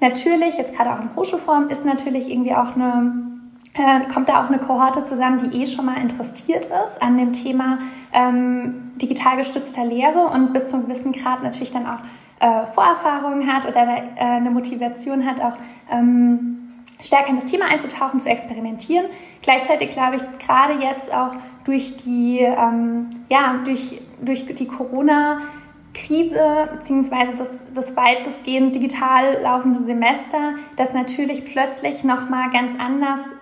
natürlich, 0.00 0.56
jetzt 0.56 0.74
gerade 0.74 0.92
auch 0.92 1.00
in 1.00 1.16
Hochschulform, 1.16 1.68
ist 1.68 1.84
natürlich 1.84 2.30
irgendwie 2.30 2.54
auch 2.54 2.74
eine 2.74 3.33
äh, 3.74 4.12
kommt 4.12 4.28
da 4.28 4.42
auch 4.42 4.48
eine 4.48 4.58
Kohorte 4.58 5.04
zusammen, 5.04 5.38
die 5.38 5.62
eh 5.62 5.66
schon 5.66 5.84
mal 5.84 6.00
interessiert 6.00 6.66
ist 6.66 7.02
an 7.02 7.18
dem 7.18 7.32
Thema 7.32 7.78
ähm, 8.12 8.92
digital 8.96 9.36
gestützter 9.36 9.84
Lehre 9.84 10.26
und 10.26 10.52
bis 10.52 10.68
zu 10.68 10.76
einem 10.76 10.86
gewissen 10.86 11.12
Grad 11.12 11.42
natürlich 11.42 11.72
dann 11.72 11.86
auch 11.86 11.98
äh, 12.40 12.66
Vorerfahrungen 12.68 13.52
hat 13.52 13.66
oder 13.66 13.82
äh, 13.82 14.20
eine 14.20 14.50
Motivation 14.50 15.26
hat, 15.26 15.40
auch 15.40 15.56
ähm, 15.90 16.72
stärker 17.00 17.30
in 17.30 17.40
das 17.40 17.50
Thema 17.50 17.66
einzutauchen, 17.66 18.20
zu 18.20 18.28
experimentieren. 18.28 19.06
Gleichzeitig 19.42 19.90
glaube 19.90 20.16
ich, 20.16 20.22
gerade 20.46 20.74
jetzt 20.74 21.12
auch 21.12 21.32
durch 21.64 21.96
die, 21.96 22.40
ähm, 22.40 23.24
ja, 23.28 23.56
durch, 23.64 24.00
durch 24.20 24.46
die 24.46 24.66
Corona- 24.66 25.38
Krise 25.94 26.68
beziehungsweise 26.76 27.34
das, 27.36 27.72
das 27.72 27.96
weitestgehend 27.96 28.74
digital 28.74 29.40
laufende 29.40 29.84
Semester, 29.84 30.54
das 30.76 30.92
natürlich 30.92 31.44
plötzlich 31.44 32.02
nochmal 32.02 32.50
ganz 32.50 32.72
anders 32.78 33.32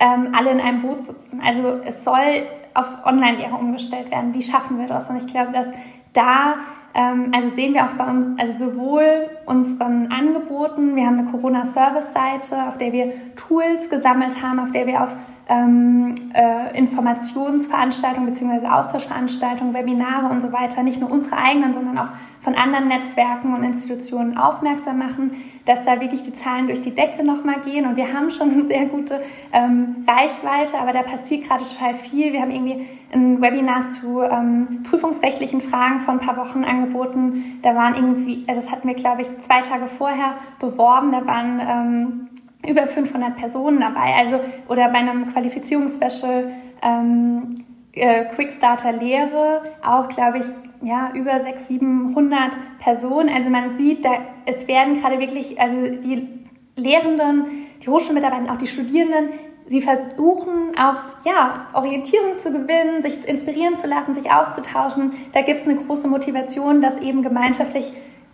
ähm, 0.00 0.34
alle 0.34 0.50
in 0.50 0.60
einem 0.60 0.82
Boot 0.82 1.02
sitzen. 1.02 1.40
Also 1.44 1.80
es 1.84 2.04
soll 2.04 2.46
auf 2.74 2.86
Online-Lehre 3.04 3.54
umgestellt 3.54 4.10
werden. 4.10 4.34
Wie 4.34 4.42
schaffen 4.42 4.78
wir 4.78 4.86
das? 4.86 5.10
Und 5.10 5.16
ich 5.18 5.26
glaube, 5.26 5.52
dass 5.52 5.68
da, 6.12 6.54
ähm, 6.94 7.30
also 7.34 7.48
sehen 7.50 7.74
wir 7.74 7.84
auch 7.84 7.92
bei 7.92 8.04
uns, 8.04 8.40
also 8.40 8.70
sowohl 8.70 9.28
unseren 9.46 10.10
Angeboten, 10.10 10.96
wir 10.96 11.06
haben 11.06 11.18
eine 11.18 11.30
Corona-Service-Seite, 11.30 12.68
auf 12.68 12.78
der 12.78 12.92
wir 12.92 13.12
Tools 13.36 13.90
gesammelt 13.90 14.42
haben, 14.42 14.58
auf 14.58 14.70
der 14.70 14.86
wir 14.86 15.04
auf 15.04 15.14
ähm, 15.50 16.14
äh, 16.32 16.78
Informationsveranstaltungen 16.78 18.30
bzw. 18.30 18.68
Austauschveranstaltungen, 18.68 19.74
Webinare 19.74 20.30
und 20.30 20.40
so 20.40 20.52
weiter, 20.52 20.84
nicht 20.84 21.00
nur 21.00 21.10
unsere 21.10 21.36
eigenen, 21.36 21.74
sondern 21.74 21.98
auch 21.98 22.08
von 22.40 22.54
anderen 22.54 22.86
Netzwerken 22.88 23.52
und 23.52 23.64
Institutionen 23.64 24.38
aufmerksam 24.38 24.98
machen, 24.98 25.32
dass 25.66 25.84
da 25.84 26.00
wirklich 26.00 26.22
die 26.22 26.32
Zahlen 26.32 26.68
durch 26.68 26.80
die 26.80 26.94
Decke 26.94 27.24
nochmal 27.24 27.56
gehen. 27.64 27.84
Und 27.84 27.96
wir 27.96 28.14
haben 28.14 28.30
schon 28.30 28.52
eine 28.52 28.64
sehr 28.64 28.86
gute 28.86 29.20
ähm, 29.52 30.06
Reichweite, 30.08 30.78
aber 30.78 30.92
da 30.92 31.02
passiert 31.02 31.44
gerade 31.44 31.64
total 31.64 31.94
viel. 31.94 32.32
Wir 32.32 32.40
haben 32.40 32.52
irgendwie 32.52 32.86
ein 33.12 33.42
Webinar 33.42 33.82
zu 33.82 34.22
ähm, 34.22 34.84
prüfungsrechtlichen 34.88 35.60
Fragen 35.60 36.00
vor 36.00 36.14
ein 36.14 36.20
paar 36.20 36.36
Wochen 36.36 36.64
angeboten. 36.64 37.58
Da 37.62 37.74
waren 37.74 37.94
irgendwie, 37.94 38.44
also 38.46 38.60
das 38.60 38.70
hatten 38.70 38.86
wir, 38.86 38.94
glaube 38.94 39.22
ich, 39.22 39.28
zwei 39.40 39.62
Tage 39.62 39.88
vorher 39.88 40.34
beworben. 40.60 41.10
Da 41.10 41.26
waren 41.26 41.60
ähm, 41.60 42.28
über 42.66 42.86
500 42.86 43.36
Personen 43.36 43.80
dabei. 43.80 44.14
Also, 44.16 44.40
oder 44.68 44.88
bei 44.88 44.98
einem 44.98 45.26
Qualifizierungsspecial 45.26 46.52
ähm, 46.82 47.64
äh, 47.92 48.24
Quickstarter 48.26 48.92
Lehre 48.92 49.62
auch, 49.82 50.08
glaube 50.08 50.38
ich, 50.38 50.44
ja, 50.82 51.12
über 51.14 51.38
600, 51.38 51.60
700 51.60 52.50
Personen. 52.78 53.28
Also 53.28 53.50
man 53.50 53.76
sieht, 53.76 54.04
da, 54.04 54.10
es 54.46 54.66
werden 54.66 55.00
gerade 55.00 55.18
wirklich, 55.18 55.60
also 55.60 55.76
die 55.82 56.28
Lehrenden, 56.76 57.66
die 57.82 57.88
Hochschulmitarbeiter, 57.88 58.52
auch 58.52 58.56
die 58.56 58.66
Studierenden, 58.66 59.30
sie 59.66 59.82
versuchen 59.82 60.72
auch, 60.78 60.96
ja, 61.24 61.66
Orientierung 61.74 62.38
zu 62.38 62.50
gewinnen, 62.50 63.02
sich 63.02 63.26
inspirieren 63.28 63.76
zu 63.76 63.86
lassen, 63.86 64.14
sich 64.14 64.30
auszutauschen. 64.30 65.12
Da 65.32 65.42
gibt 65.42 65.60
es 65.60 65.68
eine 65.68 65.76
große 65.76 66.08
Motivation, 66.08 66.80
dass 66.80 66.98
eben 66.98 67.22
gemeinschaftlich 67.22 67.92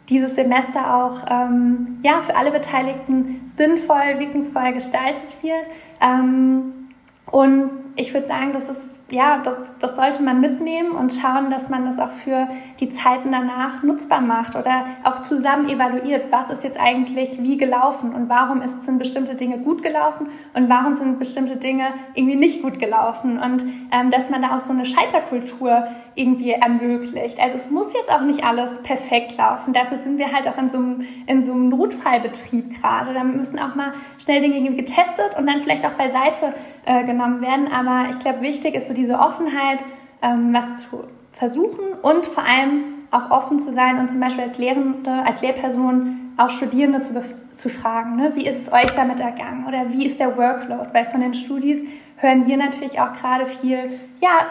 dieses 0.08 0.34
Semester 0.34 0.94
auch 0.94 1.24
ähm, 1.28 1.98
ja, 2.02 2.20
für 2.20 2.36
alle 2.36 2.50
Beteiligten 2.50 3.50
sinnvoll, 3.56 4.18
wirkungsvoll 4.18 4.72
gestaltet 4.72 5.42
wird. 5.42 5.66
Ähm, 6.00 6.90
und 7.30 7.70
ich 7.96 8.14
würde 8.14 8.26
sagen, 8.26 8.52
das 8.52 8.68
ist 8.68 8.95
ja, 9.08 9.40
das, 9.44 9.70
das 9.78 9.94
sollte 9.94 10.20
man 10.22 10.40
mitnehmen 10.40 10.90
und 10.90 11.12
schauen, 11.12 11.48
dass 11.48 11.68
man 11.68 11.84
das 11.84 12.00
auch 12.00 12.10
für 12.10 12.48
die 12.80 12.90
Zeiten 12.90 13.30
danach 13.30 13.84
nutzbar 13.84 14.20
macht 14.20 14.56
oder 14.56 14.84
auch 15.04 15.22
zusammen 15.22 15.68
evaluiert, 15.68 16.32
was 16.32 16.50
ist 16.50 16.64
jetzt 16.64 16.78
eigentlich 16.78 17.40
wie 17.40 17.56
gelaufen 17.56 18.12
und 18.12 18.28
warum 18.28 18.62
ist, 18.62 18.84
sind 18.84 18.98
bestimmte 18.98 19.36
Dinge 19.36 19.58
gut 19.58 19.84
gelaufen 19.84 20.26
und 20.54 20.68
warum 20.68 20.94
sind 20.94 21.20
bestimmte 21.20 21.56
Dinge 21.56 21.84
irgendwie 22.14 22.36
nicht 22.36 22.62
gut 22.62 22.80
gelaufen 22.80 23.38
und 23.38 23.64
ähm, 23.92 24.10
dass 24.10 24.28
man 24.28 24.42
da 24.42 24.56
auch 24.56 24.60
so 24.60 24.72
eine 24.72 24.84
Scheiterkultur 24.84 25.86
irgendwie 26.16 26.52
ermöglicht. 26.52 27.38
Also 27.38 27.56
es 27.56 27.70
muss 27.70 27.92
jetzt 27.92 28.10
auch 28.10 28.22
nicht 28.22 28.42
alles 28.42 28.82
perfekt 28.82 29.36
laufen. 29.36 29.72
Dafür 29.72 29.98
sind 29.98 30.18
wir 30.18 30.32
halt 30.32 30.48
auch 30.48 30.58
in 30.58 30.66
so 30.66 30.78
einem, 30.78 31.06
in 31.26 31.42
so 31.42 31.52
einem 31.52 31.68
Notfallbetrieb 31.68 32.80
gerade. 32.80 33.12
Da 33.12 33.22
müssen 33.22 33.58
auch 33.58 33.74
mal 33.74 33.92
schnell 34.18 34.40
Dinge 34.40 34.74
getestet 34.74 35.36
und 35.38 35.46
dann 35.46 35.60
vielleicht 35.60 35.84
auch 35.84 35.92
beiseite 35.92 36.54
äh, 36.86 37.04
genommen 37.04 37.40
werden. 37.42 37.70
Aber 37.70 38.10
ich 38.10 38.18
glaube, 38.18 38.40
wichtig 38.40 38.74
ist 38.74 38.88
so 38.88 38.94
diese 38.94 39.18
Offenheit, 39.18 39.80
ähm, 40.22 40.52
was 40.52 40.88
zu 40.88 41.04
versuchen 41.32 41.92
und 42.00 42.26
vor 42.26 42.44
allem 42.44 42.84
auch 43.10 43.30
offen 43.30 43.60
zu 43.60 43.72
sein 43.72 43.98
und 43.98 44.08
zum 44.08 44.20
Beispiel 44.20 44.44
als 44.44 44.58
Lehrende, 44.58 45.10
als 45.10 45.42
Lehrperson 45.42 46.32
auch 46.36 46.50
Studierende 46.50 47.02
zu, 47.02 47.22
zu 47.52 47.68
fragen, 47.68 48.16
ne? 48.16 48.32
wie 48.34 48.46
ist 48.46 48.62
es 48.62 48.72
euch 48.72 48.90
damit 48.90 49.20
ergangen 49.20 49.66
oder 49.66 49.90
wie 49.90 50.06
ist 50.06 50.20
der 50.20 50.36
Workload? 50.36 50.90
Weil 50.92 51.06
von 51.06 51.20
den 51.20 51.34
Studis 51.34 51.78
hören 52.16 52.46
wir 52.46 52.56
natürlich 52.56 53.00
auch 53.00 53.12
gerade 53.12 53.46
viel, 53.46 54.00
ja, 54.20 54.46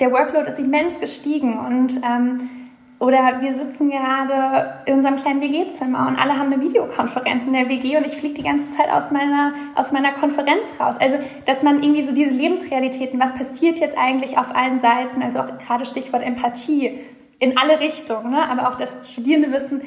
der 0.00 0.10
Workload 0.12 0.48
ist 0.48 0.58
immens 0.58 1.00
gestiegen 1.00 1.58
und 1.58 2.00
ähm, 2.04 2.48
oder 3.02 3.40
wir 3.40 3.52
sitzen 3.52 3.90
gerade 3.90 4.74
in 4.86 4.94
unserem 4.94 5.16
kleinen 5.16 5.40
WG-Zimmer 5.40 6.06
und 6.06 6.16
alle 6.16 6.38
haben 6.38 6.52
eine 6.52 6.62
Videokonferenz 6.62 7.44
in 7.48 7.52
der 7.52 7.68
WG 7.68 7.96
und 7.96 8.06
ich 8.06 8.12
fliege 8.12 8.34
die 8.34 8.44
ganze 8.44 8.70
Zeit 8.76 8.88
aus 8.92 9.10
meiner, 9.10 9.54
aus 9.74 9.90
meiner 9.90 10.12
Konferenz 10.12 10.78
raus. 10.78 10.94
Also, 11.00 11.16
dass 11.44 11.64
man 11.64 11.82
irgendwie 11.82 12.04
so 12.04 12.14
diese 12.14 12.30
Lebensrealitäten, 12.30 13.18
was 13.18 13.34
passiert 13.34 13.80
jetzt 13.80 13.98
eigentlich 13.98 14.38
auf 14.38 14.54
allen 14.54 14.78
Seiten, 14.78 15.20
also 15.20 15.40
auch 15.40 15.58
gerade 15.58 15.84
Stichwort 15.84 16.22
Empathie, 16.22 17.00
in 17.40 17.58
alle 17.58 17.80
Richtungen, 17.80 18.30
ne? 18.30 18.48
aber 18.48 18.68
auch, 18.68 18.76
dass 18.76 19.10
Studierende 19.10 19.50
wissen, 19.50 19.80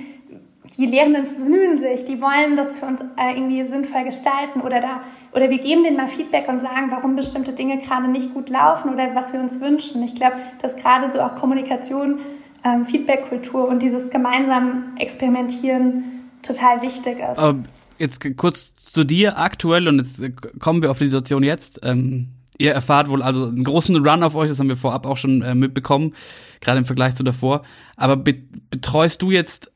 die 0.76 0.86
Lehrenden 0.86 1.24
bemühen 1.38 1.78
sich, 1.78 2.04
die 2.04 2.22
wollen 2.22 2.58
das 2.58 2.74
für 2.74 2.86
uns 2.86 3.00
äh, 3.00 3.32
irgendwie 3.34 3.64
sinnvoll 3.64 4.04
gestalten 4.04 4.60
oder 4.60 4.82
da 4.82 5.00
oder 5.34 5.50
wir 5.50 5.60
geben 5.60 5.84
denen 5.84 5.96
mal 5.96 6.08
Feedback 6.08 6.50
und 6.50 6.60
sagen, 6.60 6.88
warum 6.92 7.16
bestimmte 7.16 7.54
Dinge 7.54 7.78
gerade 7.78 8.10
nicht 8.10 8.34
gut 8.34 8.50
laufen 8.50 8.94
oder 8.94 9.16
was 9.16 9.32
wir 9.32 9.40
uns 9.40 9.62
wünschen. 9.62 10.04
Ich 10.04 10.16
glaube, 10.16 10.36
dass 10.62 10.76
gerade 10.76 11.10
so 11.12 11.22
auch 11.22 11.36
Kommunikation 11.36 12.20
ähm, 12.66 12.86
Feedback-Kultur 12.86 13.68
und 13.68 13.82
dieses 13.82 14.10
gemeinsam 14.10 14.96
Experimentieren 14.98 16.30
total 16.42 16.82
wichtig 16.82 17.20
ist. 17.20 17.42
Ähm, 17.42 17.66
jetzt 17.98 18.20
kurz 18.38 18.74
zu 18.76 19.04
dir 19.04 19.38
aktuell 19.38 19.88
und 19.88 20.00
jetzt 20.00 20.22
kommen 20.60 20.82
wir 20.82 20.92
auf 20.92 20.98
die 20.98 21.06
Situation 21.06 21.44
jetzt. 21.44 21.82
Ähm, 21.84 22.30
ihr 22.58 22.72
erfahrt 22.72 23.10
wohl 23.10 23.22
also 23.22 23.46
einen 23.46 23.64
großen 23.64 23.96
Run 23.96 24.24
auf 24.24 24.36
euch, 24.36 24.50
das 24.50 24.60
haben 24.60 24.70
wir 24.70 24.78
vorab 24.78 25.06
auch 25.06 25.18
schon 25.18 25.42
äh, 25.42 25.54
mitbekommen, 25.54 26.14
gerade 26.62 26.80
im 26.80 26.86
Vergleich 26.86 27.16
zu 27.16 27.24
davor. 27.24 27.62
Aber 27.98 28.18
be 28.18 28.36
betreust 28.72 29.22
du 29.22 29.32
jetzt 29.32 29.72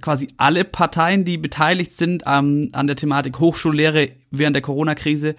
quasi 0.00 0.28
alle 0.36 0.64
Parteien, 0.64 1.24
die 1.24 1.38
beteiligt 1.38 1.92
sind 1.92 2.24
ähm, 2.26 2.70
an 2.72 2.86
der 2.86 2.96
Thematik 2.96 3.38
Hochschullehre 3.38 4.10
während 4.30 4.54
der 4.54 4.62
Corona-Krise? 4.62 5.34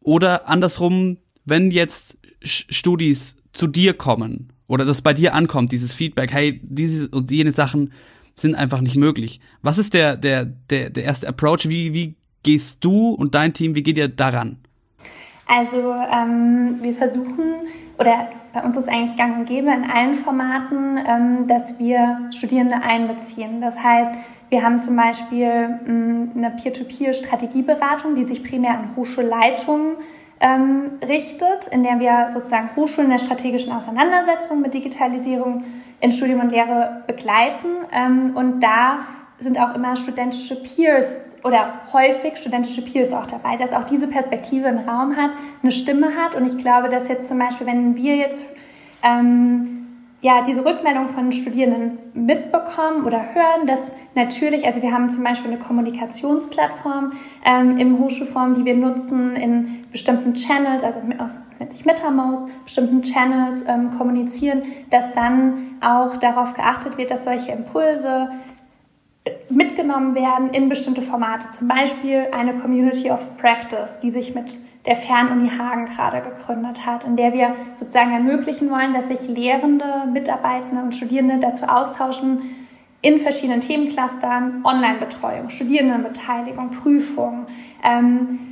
Oder 0.00 0.48
andersrum, 0.48 1.18
wenn 1.44 1.70
jetzt 1.70 2.18
Studis 2.42 3.36
zu 3.52 3.66
dir 3.66 3.94
kommen 3.94 4.52
oder 4.68 4.84
das 4.84 5.02
bei 5.02 5.12
dir 5.12 5.34
ankommt, 5.34 5.72
dieses 5.72 5.92
Feedback, 5.92 6.32
hey, 6.32 6.60
diese 6.62 7.08
und 7.08 7.30
jene 7.30 7.50
Sachen 7.50 7.92
sind 8.36 8.54
einfach 8.54 8.80
nicht 8.80 8.96
möglich. 8.96 9.40
Was 9.62 9.78
ist 9.78 9.94
der, 9.94 10.16
der, 10.16 10.44
der, 10.44 10.90
der 10.90 11.04
erste 11.04 11.26
Approach? 11.26 11.68
Wie, 11.68 11.92
wie 11.92 12.14
gehst 12.44 12.84
du 12.84 13.10
und 13.10 13.34
dein 13.34 13.52
Team, 13.52 13.74
wie 13.74 13.82
geht 13.82 13.98
ihr 13.98 14.08
daran? 14.08 14.58
Also 15.46 15.94
ähm, 16.12 16.76
wir 16.82 16.94
versuchen, 16.94 17.66
oder 17.98 18.28
bei 18.52 18.62
uns 18.62 18.76
ist 18.76 18.88
eigentlich 18.88 19.16
gang 19.16 19.38
und 19.38 19.48
gäbe 19.48 19.70
in 19.70 19.90
allen 19.90 20.14
Formaten, 20.14 20.98
ähm, 20.98 21.46
dass 21.48 21.78
wir 21.78 22.28
Studierende 22.32 22.76
einbeziehen. 22.82 23.62
Das 23.62 23.82
heißt, 23.82 24.10
wir 24.50 24.62
haben 24.62 24.78
zum 24.78 24.96
Beispiel 24.96 25.80
ähm, 25.86 26.32
eine 26.36 26.50
Peer-to-Peer-Strategieberatung, 26.50 28.14
die 28.14 28.24
sich 28.24 28.44
primär 28.44 28.72
an 28.72 28.94
Hochschulleitungen 28.94 29.96
ähm, 30.40 30.98
richtet, 31.06 31.68
in 31.70 31.82
der 31.82 31.98
wir 31.98 32.30
sozusagen 32.30 32.70
Hochschulen 32.76 33.10
in 33.10 33.16
der 33.16 33.24
strategischen 33.24 33.72
Auseinandersetzung 33.72 34.60
mit 34.60 34.74
Digitalisierung 34.74 35.64
in 36.00 36.12
Studium 36.12 36.40
und 36.40 36.50
Lehre 36.50 37.02
begleiten. 37.06 37.68
Ähm, 37.92 38.36
und 38.36 38.60
da 38.60 39.00
sind 39.38 39.58
auch 39.58 39.74
immer 39.74 39.96
studentische 39.96 40.56
Peers 40.56 41.12
oder 41.44 41.80
häufig 41.92 42.36
studentische 42.36 42.82
Peers 42.82 43.12
auch 43.12 43.26
dabei, 43.26 43.56
dass 43.56 43.72
auch 43.72 43.84
diese 43.84 44.08
Perspektive 44.08 44.68
einen 44.68 44.88
Raum 44.88 45.16
hat, 45.16 45.30
eine 45.62 45.72
Stimme 45.72 46.16
hat. 46.16 46.34
Und 46.34 46.46
ich 46.46 46.58
glaube, 46.58 46.88
dass 46.88 47.08
jetzt 47.08 47.28
zum 47.28 47.38
Beispiel, 47.38 47.66
wenn 47.66 47.94
wir 47.96 48.16
jetzt 48.16 48.44
ähm, 49.02 49.77
ja, 50.20 50.42
diese 50.42 50.64
Rückmeldung 50.64 51.08
von 51.08 51.30
Studierenden 51.30 51.98
mitbekommen 52.12 53.04
oder 53.04 53.34
hören, 53.34 53.66
dass 53.66 53.92
natürlich, 54.16 54.66
also 54.66 54.82
wir 54.82 54.92
haben 54.92 55.10
zum 55.10 55.22
Beispiel 55.22 55.52
eine 55.52 55.60
Kommunikationsplattform 55.60 57.12
ähm, 57.44 57.78
im 57.78 58.00
Hochschulform, 58.00 58.54
die 58.54 58.64
wir 58.64 58.74
nutzen 58.74 59.36
in 59.36 59.84
bestimmten 59.92 60.34
Channels, 60.34 60.82
also 60.82 61.00
aus, 61.18 61.40
nennt 61.60 61.70
sich 61.70 61.84
MetaMouse, 61.84 62.40
bestimmten 62.64 63.02
Channels 63.02 63.62
ähm, 63.68 63.96
kommunizieren, 63.96 64.62
dass 64.90 65.12
dann 65.14 65.76
auch 65.80 66.16
darauf 66.16 66.52
geachtet 66.54 66.98
wird, 66.98 67.12
dass 67.12 67.22
solche 67.22 67.52
Impulse 67.52 68.28
mitgenommen 69.50 70.16
werden 70.16 70.50
in 70.50 70.68
bestimmte 70.68 71.02
Formate. 71.02 71.50
Zum 71.52 71.68
Beispiel 71.68 72.26
eine 72.32 72.54
Community 72.54 73.10
of 73.10 73.20
Practice, 73.36 74.00
die 74.00 74.10
sich 74.10 74.34
mit 74.34 74.58
der 74.86 74.96
Fernuni 74.96 75.50
Hagen 75.50 75.86
gerade 75.86 76.22
gegründet 76.22 76.86
hat, 76.86 77.04
in 77.04 77.16
der 77.16 77.32
wir 77.32 77.54
sozusagen 77.76 78.12
ermöglichen 78.12 78.70
wollen, 78.70 78.94
dass 78.94 79.08
sich 79.08 79.28
Lehrende, 79.28 80.04
Mitarbeitende 80.12 80.82
und 80.82 80.94
Studierende 80.94 81.38
dazu 81.40 81.66
austauschen, 81.66 82.42
in 83.00 83.20
verschiedenen 83.20 83.60
Themenclustern, 83.60 84.62
Online-Betreuung, 84.64 85.50
Studierendenbeteiligung, 85.50 86.70
Prüfung, 86.70 87.46
ähm, 87.84 88.47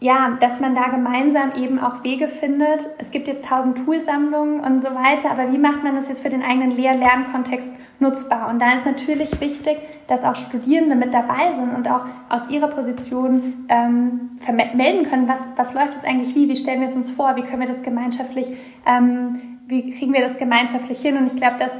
ja, 0.00 0.36
dass 0.40 0.60
man 0.60 0.76
da 0.76 0.88
gemeinsam 0.88 1.52
eben 1.56 1.80
auch 1.80 2.04
Wege 2.04 2.28
findet. 2.28 2.88
Es 2.98 3.10
gibt 3.10 3.26
jetzt 3.26 3.44
tausend 3.44 3.84
Toolsammlungen 3.84 4.60
und 4.60 4.80
so 4.80 4.94
weiter, 4.94 5.30
aber 5.30 5.52
wie 5.52 5.58
macht 5.58 5.82
man 5.82 5.96
das 5.96 6.08
jetzt 6.08 6.20
für 6.20 6.28
den 6.28 6.42
eigenen 6.42 6.70
Lehr-Lernkontext 6.70 7.72
nutzbar? 7.98 8.48
Und 8.48 8.60
da 8.62 8.74
ist 8.74 8.86
natürlich 8.86 9.40
wichtig, 9.40 9.78
dass 10.06 10.22
auch 10.22 10.36
Studierende 10.36 10.94
mit 10.94 11.12
dabei 11.12 11.52
sind 11.54 11.74
und 11.74 11.90
auch 11.90 12.04
aus 12.28 12.48
ihrer 12.48 12.68
Position 12.68 13.66
ähm, 13.68 14.38
melden 14.74 15.08
können, 15.10 15.28
was, 15.28 15.48
was 15.56 15.74
läuft 15.74 15.94
jetzt 15.94 16.06
eigentlich 16.06 16.34
wie, 16.36 16.48
wie 16.48 16.56
stellen 16.56 16.80
wir 16.80 16.88
es 16.88 16.94
uns 16.94 17.10
vor, 17.10 17.34
wie 17.34 17.42
können 17.42 17.60
wir 17.60 17.68
das 17.68 17.82
gemeinschaftlich, 17.82 18.46
ähm, 18.86 19.58
wie 19.66 19.90
kriegen 19.90 20.12
wir 20.12 20.20
das 20.20 20.38
gemeinschaftlich 20.38 21.00
hin? 21.00 21.16
Und 21.16 21.26
ich 21.26 21.36
glaube, 21.36 21.56
dass 21.58 21.72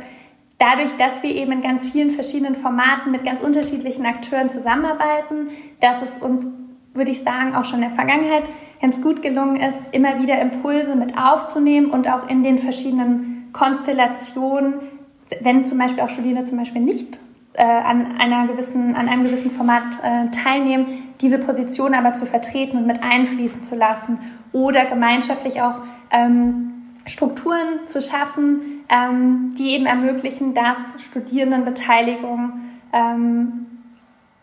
dadurch, 0.59 0.91
dass 0.97 1.23
wir 1.23 1.31
eben 1.31 1.53
in 1.53 1.63
ganz 1.63 1.87
vielen 1.87 2.11
verschiedenen 2.11 2.57
Formaten 2.57 3.13
mit 3.13 3.25
ganz 3.25 3.41
unterschiedlichen 3.41 4.05
Akteuren 4.07 4.51
zusammenarbeiten, 4.51 5.51
dass 5.81 6.03
es 6.03 6.19
uns 6.19 6.49
würde 6.99 7.11
ich 7.11 7.23
sagen, 7.23 7.55
auch 7.55 7.65
schon 7.65 7.83
in 7.83 7.89
der 7.89 7.97
Vergangenheit 7.97 8.45
ganz 8.81 9.01
gut 9.01 9.23
gelungen 9.23 9.57
ist, 9.57 9.83
immer 9.93 10.21
wieder 10.21 10.41
Impulse 10.41 10.95
mit 10.95 11.17
aufzunehmen 11.17 11.91
und 11.91 12.09
auch 12.09 12.29
in 12.29 12.43
den 12.43 12.59
verschiedenen 12.59 13.49
Konstellationen, 13.53 14.75
wenn 15.41 15.65
zum 15.65 15.79
Beispiel 15.79 16.03
auch 16.03 16.11
Studierende 16.11 16.45
zum 16.45 16.59
Beispiel 16.59 16.83
nicht 16.83 17.21
äh, 17.55 17.63
an, 17.63 18.19
einer 18.19 18.47
gewissen, 18.47 18.95
an 18.95 19.09
einem 19.09 19.25
gewissen 19.25 19.51
Format 19.51 19.83
äh, 20.03 20.31
teilnehmen, 20.31 20.87
diese 21.21 21.39
Position 21.39 21.95
aber 21.95 22.13
zu 22.13 22.27
vertreten 22.27 22.77
und 22.77 22.87
mit 22.87 23.03
einfließen 23.03 23.63
zu 23.63 23.75
lassen 23.75 24.19
oder 24.53 24.85
gemeinschaftlich 24.87 25.61
auch 25.61 25.81
ähm, 26.11 26.73
Strukturen 27.07 27.87
zu 27.87 28.01
schaffen, 28.01 28.85
ähm, 28.89 29.55
die 29.59 29.71
eben 29.71 29.87
ermöglichen, 29.87 30.55
dass 30.55 30.79
Studierendenbeteiligung 30.99 32.53
ähm, 32.93 33.67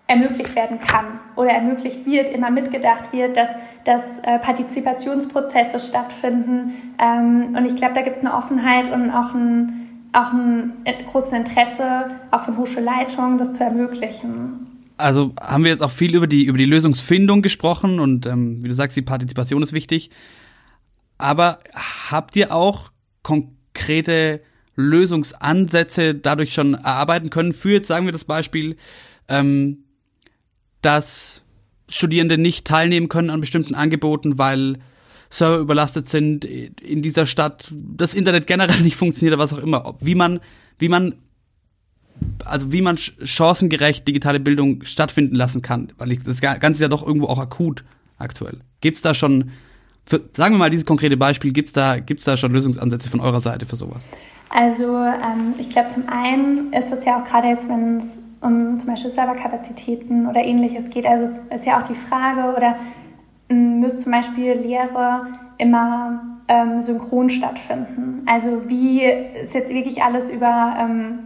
ermöglicht 0.07 0.55
werden 0.55 0.79
kann 0.79 1.19
oder 1.35 1.49
ermöglicht 1.49 2.05
wird, 2.05 2.29
immer 2.29 2.51
mitgedacht 2.51 3.11
wird, 3.11 3.35
dass, 3.35 3.49
dass 3.85 4.19
äh, 4.19 4.37
Partizipationsprozesse 4.39 5.79
stattfinden. 5.79 6.93
Ähm, 6.99 7.55
und 7.55 7.65
ich 7.65 7.75
glaube, 7.75 7.95
da 7.95 8.01
gibt 8.01 8.15
es 8.15 8.21
eine 8.21 8.35
Offenheit 8.35 8.91
und 8.91 9.09
auch 9.09 9.33
ein, 9.33 10.07
auch 10.13 10.31
ein 10.31 10.73
großes 11.11 11.33
Interesse, 11.33 12.11
auch 12.29 12.43
von 12.43 12.57
Hochschulleitungen, 12.57 13.39
das 13.39 13.53
zu 13.53 13.63
ermöglichen. 13.63 14.67
also 14.97 15.33
haben 15.41 15.63
wir 15.63 15.71
jetzt 15.71 15.81
auch 15.81 15.91
viel 15.91 16.15
über 16.15 16.27
die, 16.27 16.45
über 16.45 16.57
die 16.57 16.65
Lösungsfindung 16.65 17.41
gesprochen 17.41 17.99
und 17.99 18.27
ähm, 18.27 18.63
wie 18.63 18.67
du 18.67 18.75
sagst, 18.75 18.95
die 18.95 19.01
Partizipation 19.01 19.63
ist 19.63 19.73
wichtig. 19.73 20.11
Aber 21.17 21.59
habt 22.09 22.35
ihr 22.35 22.53
auch 22.53 22.91
konkrete 23.23 24.41
Lösungsansätze 24.75 26.13
dadurch 26.13 26.53
schon 26.53 26.75
erarbeiten 26.75 27.31
können? 27.31 27.53
Für 27.53 27.71
jetzt 27.71 27.87
sagen 27.87 28.05
wir 28.05 28.11
das 28.11 28.25
Beispiel, 28.25 28.75
ähm, 29.29 29.84
dass 30.85 31.41
Studierende 31.89 32.37
nicht 32.37 32.65
teilnehmen 32.65 33.09
können 33.09 33.29
an 33.29 33.41
bestimmten 33.41 33.75
Angeboten, 33.75 34.37
weil 34.37 34.77
Server 35.29 35.57
überlastet 35.57 36.07
sind 36.07 36.45
in 36.45 37.01
dieser 37.01 37.25
Stadt, 37.25 37.73
das 37.73 38.13
Internet 38.13 38.47
generell 38.47 38.79
nicht 38.81 38.95
funktioniert 38.95 39.33
oder 39.33 39.43
was 39.43 39.53
auch 39.53 39.57
immer. 39.57 39.95
Wie 39.99 40.15
man, 40.15 40.39
wie 40.77 40.89
man, 40.89 41.15
also 42.43 42.71
wie 42.71 42.81
man 42.81 42.97
chancengerecht 42.97 44.07
digitale 44.07 44.39
Bildung 44.39 44.83
stattfinden 44.83 45.35
lassen 45.35 45.61
kann, 45.61 45.91
weil 45.97 46.15
das 46.17 46.39
Ganze 46.39 46.71
ist 46.71 46.81
ja 46.81 46.87
doch 46.87 47.05
irgendwo 47.05 47.27
auch 47.27 47.39
akut 47.39 47.83
aktuell. 48.17 48.59
Gibt's 48.81 49.01
da 49.01 49.13
schon, 49.13 49.51
für, 50.05 50.21
sagen 50.33 50.53
wir 50.53 50.59
mal 50.59 50.69
dieses 50.69 50.85
konkrete 50.85 51.17
Beispiel, 51.17 51.51
gibt's 51.51 51.73
da, 51.73 51.99
gibt's 51.99 52.23
da 52.23 52.37
schon 52.37 52.51
Lösungsansätze 52.51 53.09
von 53.09 53.19
eurer 53.19 53.41
Seite 53.41 53.65
für 53.65 53.75
sowas? 53.75 54.07
Also 54.49 54.97
ähm, 54.97 55.55
ich 55.57 55.69
glaube, 55.69 55.89
zum 55.89 56.07
einen 56.07 56.71
ist 56.73 56.91
es 56.91 57.03
ja 57.03 57.19
auch 57.19 57.25
gerade 57.27 57.47
jetzt, 57.47 57.67
wenn 57.67 57.97
es 57.97 58.24
um 58.41 58.77
zum 58.77 58.89
Beispiel 58.89 59.11
Serverkapazitäten 59.11 60.27
oder 60.27 60.43
ähnliches 60.43 60.89
geht, 60.89 61.05
also 61.05 61.25
ist 61.49 61.65
ja 61.65 61.79
auch 61.79 61.83
die 61.83 61.95
Frage 61.95 62.55
oder 62.55 62.75
müsste 63.49 64.03
zum 64.03 64.11
Beispiel 64.11 64.53
Lehre 64.53 65.27
immer 65.57 66.37
ähm, 66.47 66.81
synchron 66.81 67.29
stattfinden. 67.29 68.23
Also 68.25 68.67
wie 68.67 69.03
ist 69.03 69.55
jetzt 69.55 69.73
wirklich 69.73 70.03
alles 70.03 70.29
über 70.29 70.75
ähm, 70.79 71.19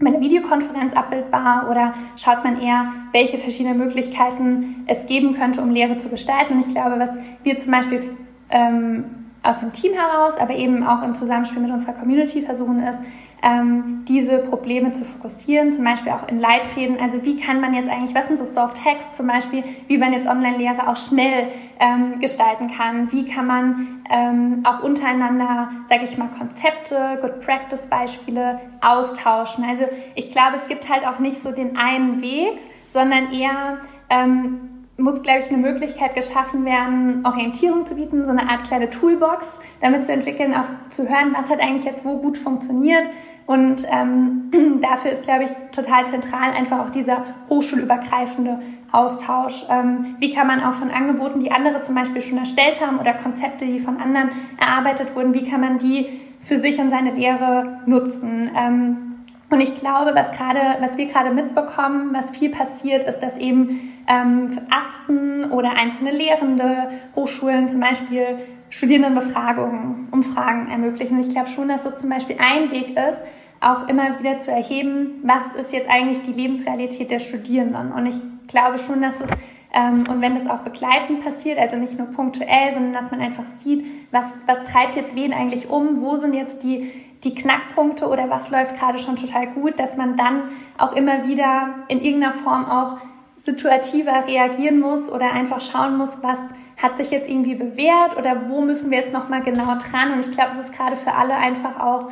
eine 0.00 0.20
Videokonferenz 0.20 0.94
abbildbar 0.94 1.68
oder 1.70 1.92
schaut 2.16 2.44
man 2.44 2.60
eher, 2.60 2.86
welche 3.12 3.38
verschiedenen 3.38 3.78
Möglichkeiten 3.78 4.84
es 4.86 5.06
geben 5.06 5.34
könnte, 5.34 5.60
um 5.62 5.70
Lehre 5.70 5.96
zu 5.98 6.08
gestalten? 6.08 6.60
Ich 6.60 6.68
glaube, 6.68 6.98
was 6.98 7.16
wir 7.42 7.58
zum 7.58 7.72
Beispiel 7.72 8.16
ähm, 8.50 9.04
aus 9.42 9.60
dem 9.60 9.72
Team 9.72 9.92
heraus, 9.92 10.36
aber 10.38 10.54
eben 10.54 10.84
auch 10.84 11.02
im 11.02 11.14
Zusammenspiel 11.14 11.62
mit 11.62 11.70
unserer 11.70 11.92
Community 11.92 12.42
versuchen, 12.42 12.80
ist, 12.80 12.98
ähm, 13.44 14.04
diese 14.08 14.38
Probleme 14.38 14.92
zu 14.92 15.04
fokussieren, 15.04 15.70
zum 15.70 15.84
Beispiel 15.84 16.12
auch 16.12 16.26
in 16.28 16.40
Leitfäden. 16.40 16.98
Also 16.98 17.22
wie 17.24 17.38
kann 17.38 17.60
man 17.60 17.74
jetzt 17.74 17.90
eigentlich, 17.90 18.14
was 18.14 18.26
sind 18.26 18.38
so 18.38 18.44
Soft 18.44 18.82
Hacks 18.82 19.14
zum 19.14 19.26
Beispiel, 19.26 19.62
wie 19.86 19.98
man 19.98 20.14
jetzt 20.14 20.26
Online-Lehre 20.26 20.88
auch 20.88 20.96
schnell 20.96 21.48
ähm, 21.78 22.20
gestalten 22.20 22.68
kann? 22.68 23.12
Wie 23.12 23.26
kann 23.26 23.46
man 23.46 24.04
ähm, 24.10 24.64
auch 24.64 24.82
untereinander, 24.82 25.70
sage 25.88 26.04
ich 26.04 26.16
mal, 26.16 26.28
Konzepte, 26.38 27.18
Good 27.20 27.42
Practice-Beispiele 27.42 28.60
austauschen? 28.80 29.64
Also 29.68 29.84
ich 30.14 30.32
glaube, 30.32 30.56
es 30.56 30.66
gibt 30.66 30.88
halt 30.88 31.06
auch 31.06 31.18
nicht 31.18 31.36
so 31.36 31.52
den 31.52 31.76
einen 31.76 32.22
Weg, 32.22 32.58
sondern 32.88 33.30
eher 33.30 33.78
ähm, 34.08 34.70
muss, 34.96 35.22
glaube 35.22 35.40
ich, 35.40 35.48
eine 35.48 35.58
Möglichkeit 35.58 36.14
geschaffen 36.14 36.64
werden, 36.64 37.26
Orientierung 37.26 37.86
zu 37.86 37.96
bieten, 37.96 38.24
so 38.24 38.30
eine 38.30 38.48
Art 38.48 38.64
kleine 38.64 38.90
Toolbox 38.90 39.60
damit 39.80 40.06
zu 40.06 40.12
entwickeln, 40.12 40.54
auch 40.54 40.66
zu 40.90 41.08
hören, 41.08 41.34
was 41.36 41.50
hat 41.50 41.60
eigentlich 41.60 41.84
jetzt 41.84 42.04
wo 42.04 42.18
gut 42.18 42.38
funktioniert. 42.38 43.04
Und 43.46 43.86
ähm, 43.90 44.80
dafür 44.82 45.12
ist, 45.12 45.24
glaube 45.24 45.44
ich, 45.44 45.50
total 45.72 46.06
zentral 46.06 46.52
einfach 46.52 46.80
auch 46.80 46.90
dieser 46.90 47.24
hochschulübergreifende 47.50 48.60
Austausch. 48.92 49.64
Ähm, 49.68 50.16
wie 50.18 50.32
kann 50.32 50.46
man 50.46 50.62
auch 50.62 50.74
von 50.74 50.90
Angeboten, 50.90 51.40
die 51.40 51.52
andere 51.52 51.82
zum 51.82 51.94
Beispiel 51.94 52.22
schon 52.22 52.38
erstellt 52.38 52.84
haben 52.84 52.98
oder 52.98 53.12
Konzepte, 53.12 53.66
die 53.66 53.80
von 53.80 54.00
anderen 54.00 54.30
erarbeitet 54.58 55.14
wurden, 55.14 55.34
wie 55.34 55.48
kann 55.48 55.60
man 55.60 55.78
die 55.78 56.20
für 56.40 56.58
sich 56.58 56.78
und 56.78 56.90
seine 56.90 57.12
Lehre 57.12 57.80
nutzen? 57.86 58.50
Ähm, 58.56 59.04
und 59.50 59.60
ich 59.60 59.76
glaube, 59.76 60.12
was 60.14 60.32
gerade, 60.32 60.76
was 60.80 60.96
wir 60.96 61.06
gerade 61.06 61.30
mitbekommen, 61.30 62.10
was 62.12 62.30
viel 62.30 62.50
passiert, 62.50 63.04
ist, 63.04 63.20
dass 63.20 63.36
eben 63.36 63.92
ähm, 64.08 64.58
Asten 64.70 65.44
oder 65.50 65.76
einzelne 65.76 66.10
Lehrende, 66.10 66.88
Hochschulen 67.14 67.68
zum 67.68 67.80
Beispiel 67.80 68.38
Studierendenbefragungen, 68.76 70.08
Umfragen 70.10 70.68
ermöglichen. 70.68 71.20
Ich 71.20 71.28
glaube 71.28 71.48
schon, 71.48 71.68
dass 71.68 71.84
das 71.84 71.98
zum 71.98 72.10
Beispiel 72.10 72.36
ein 72.40 72.72
Weg 72.72 72.96
ist, 72.96 73.20
auch 73.60 73.88
immer 73.88 74.18
wieder 74.18 74.38
zu 74.38 74.50
erheben, 74.50 75.20
was 75.22 75.52
ist 75.52 75.72
jetzt 75.72 75.88
eigentlich 75.88 76.22
die 76.22 76.32
Lebensrealität 76.32 77.10
der 77.10 77.20
Studierenden. 77.20 77.92
Und 77.92 78.06
ich 78.06 78.16
glaube 78.48 78.78
schon, 78.78 79.00
dass 79.00 79.20
es 79.20 79.30
ähm, 79.72 80.04
und 80.08 80.20
wenn 80.20 80.34
das 80.34 80.48
auch 80.48 80.58
begleitend 80.58 81.24
passiert, 81.24 81.58
also 81.58 81.76
nicht 81.76 81.98
nur 81.98 82.08
punktuell, 82.08 82.72
sondern 82.72 82.92
dass 82.92 83.10
man 83.10 83.20
einfach 83.20 83.44
sieht, 83.62 83.84
was, 84.10 84.36
was 84.46 84.62
treibt 84.64 84.96
jetzt 84.96 85.14
wen 85.14 85.32
eigentlich 85.32 85.68
um, 85.68 86.00
wo 86.00 86.16
sind 86.16 86.34
jetzt 86.34 86.62
die, 86.62 86.92
die 87.24 87.34
Knackpunkte 87.34 88.08
oder 88.08 88.28
was 88.28 88.50
läuft 88.50 88.76
gerade 88.76 88.98
schon 88.98 89.16
total 89.16 89.48
gut, 89.48 89.78
dass 89.78 89.96
man 89.96 90.16
dann 90.16 90.42
auch 90.78 90.94
immer 90.94 91.26
wieder 91.26 91.74
in 91.88 92.00
irgendeiner 92.00 92.34
Form 92.34 92.66
auch 92.66 92.98
situativer 93.36 94.26
reagieren 94.26 94.80
muss 94.80 95.10
oder 95.12 95.32
einfach 95.32 95.60
schauen 95.60 95.96
muss, 95.96 96.22
was 96.22 96.38
hat 96.84 96.98
sich 96.98 97.10
jetzt 97.10 97.30
irgendwie 97.30 97.54
bewährt 97.54 98.18
oder 98.18 98.50
wo 98.50 98.60
müssen 98.60 98.90
wir 98.90 98.98
jetzt 98.98 99.12
nochmal 99.12 99.42
genau 99.42 99.74
dran. 99.78 100.12
Und 100.12 100.20
ich 100.20 100.32
glaube, 100.32 100.50
es 100.52 100.66
ist 100.66 100.74
gerade 100.74 100.96
für 100.96 101.14
alle 101.14 101.34
einfach 101.34 101.80
auch 101.80 102.10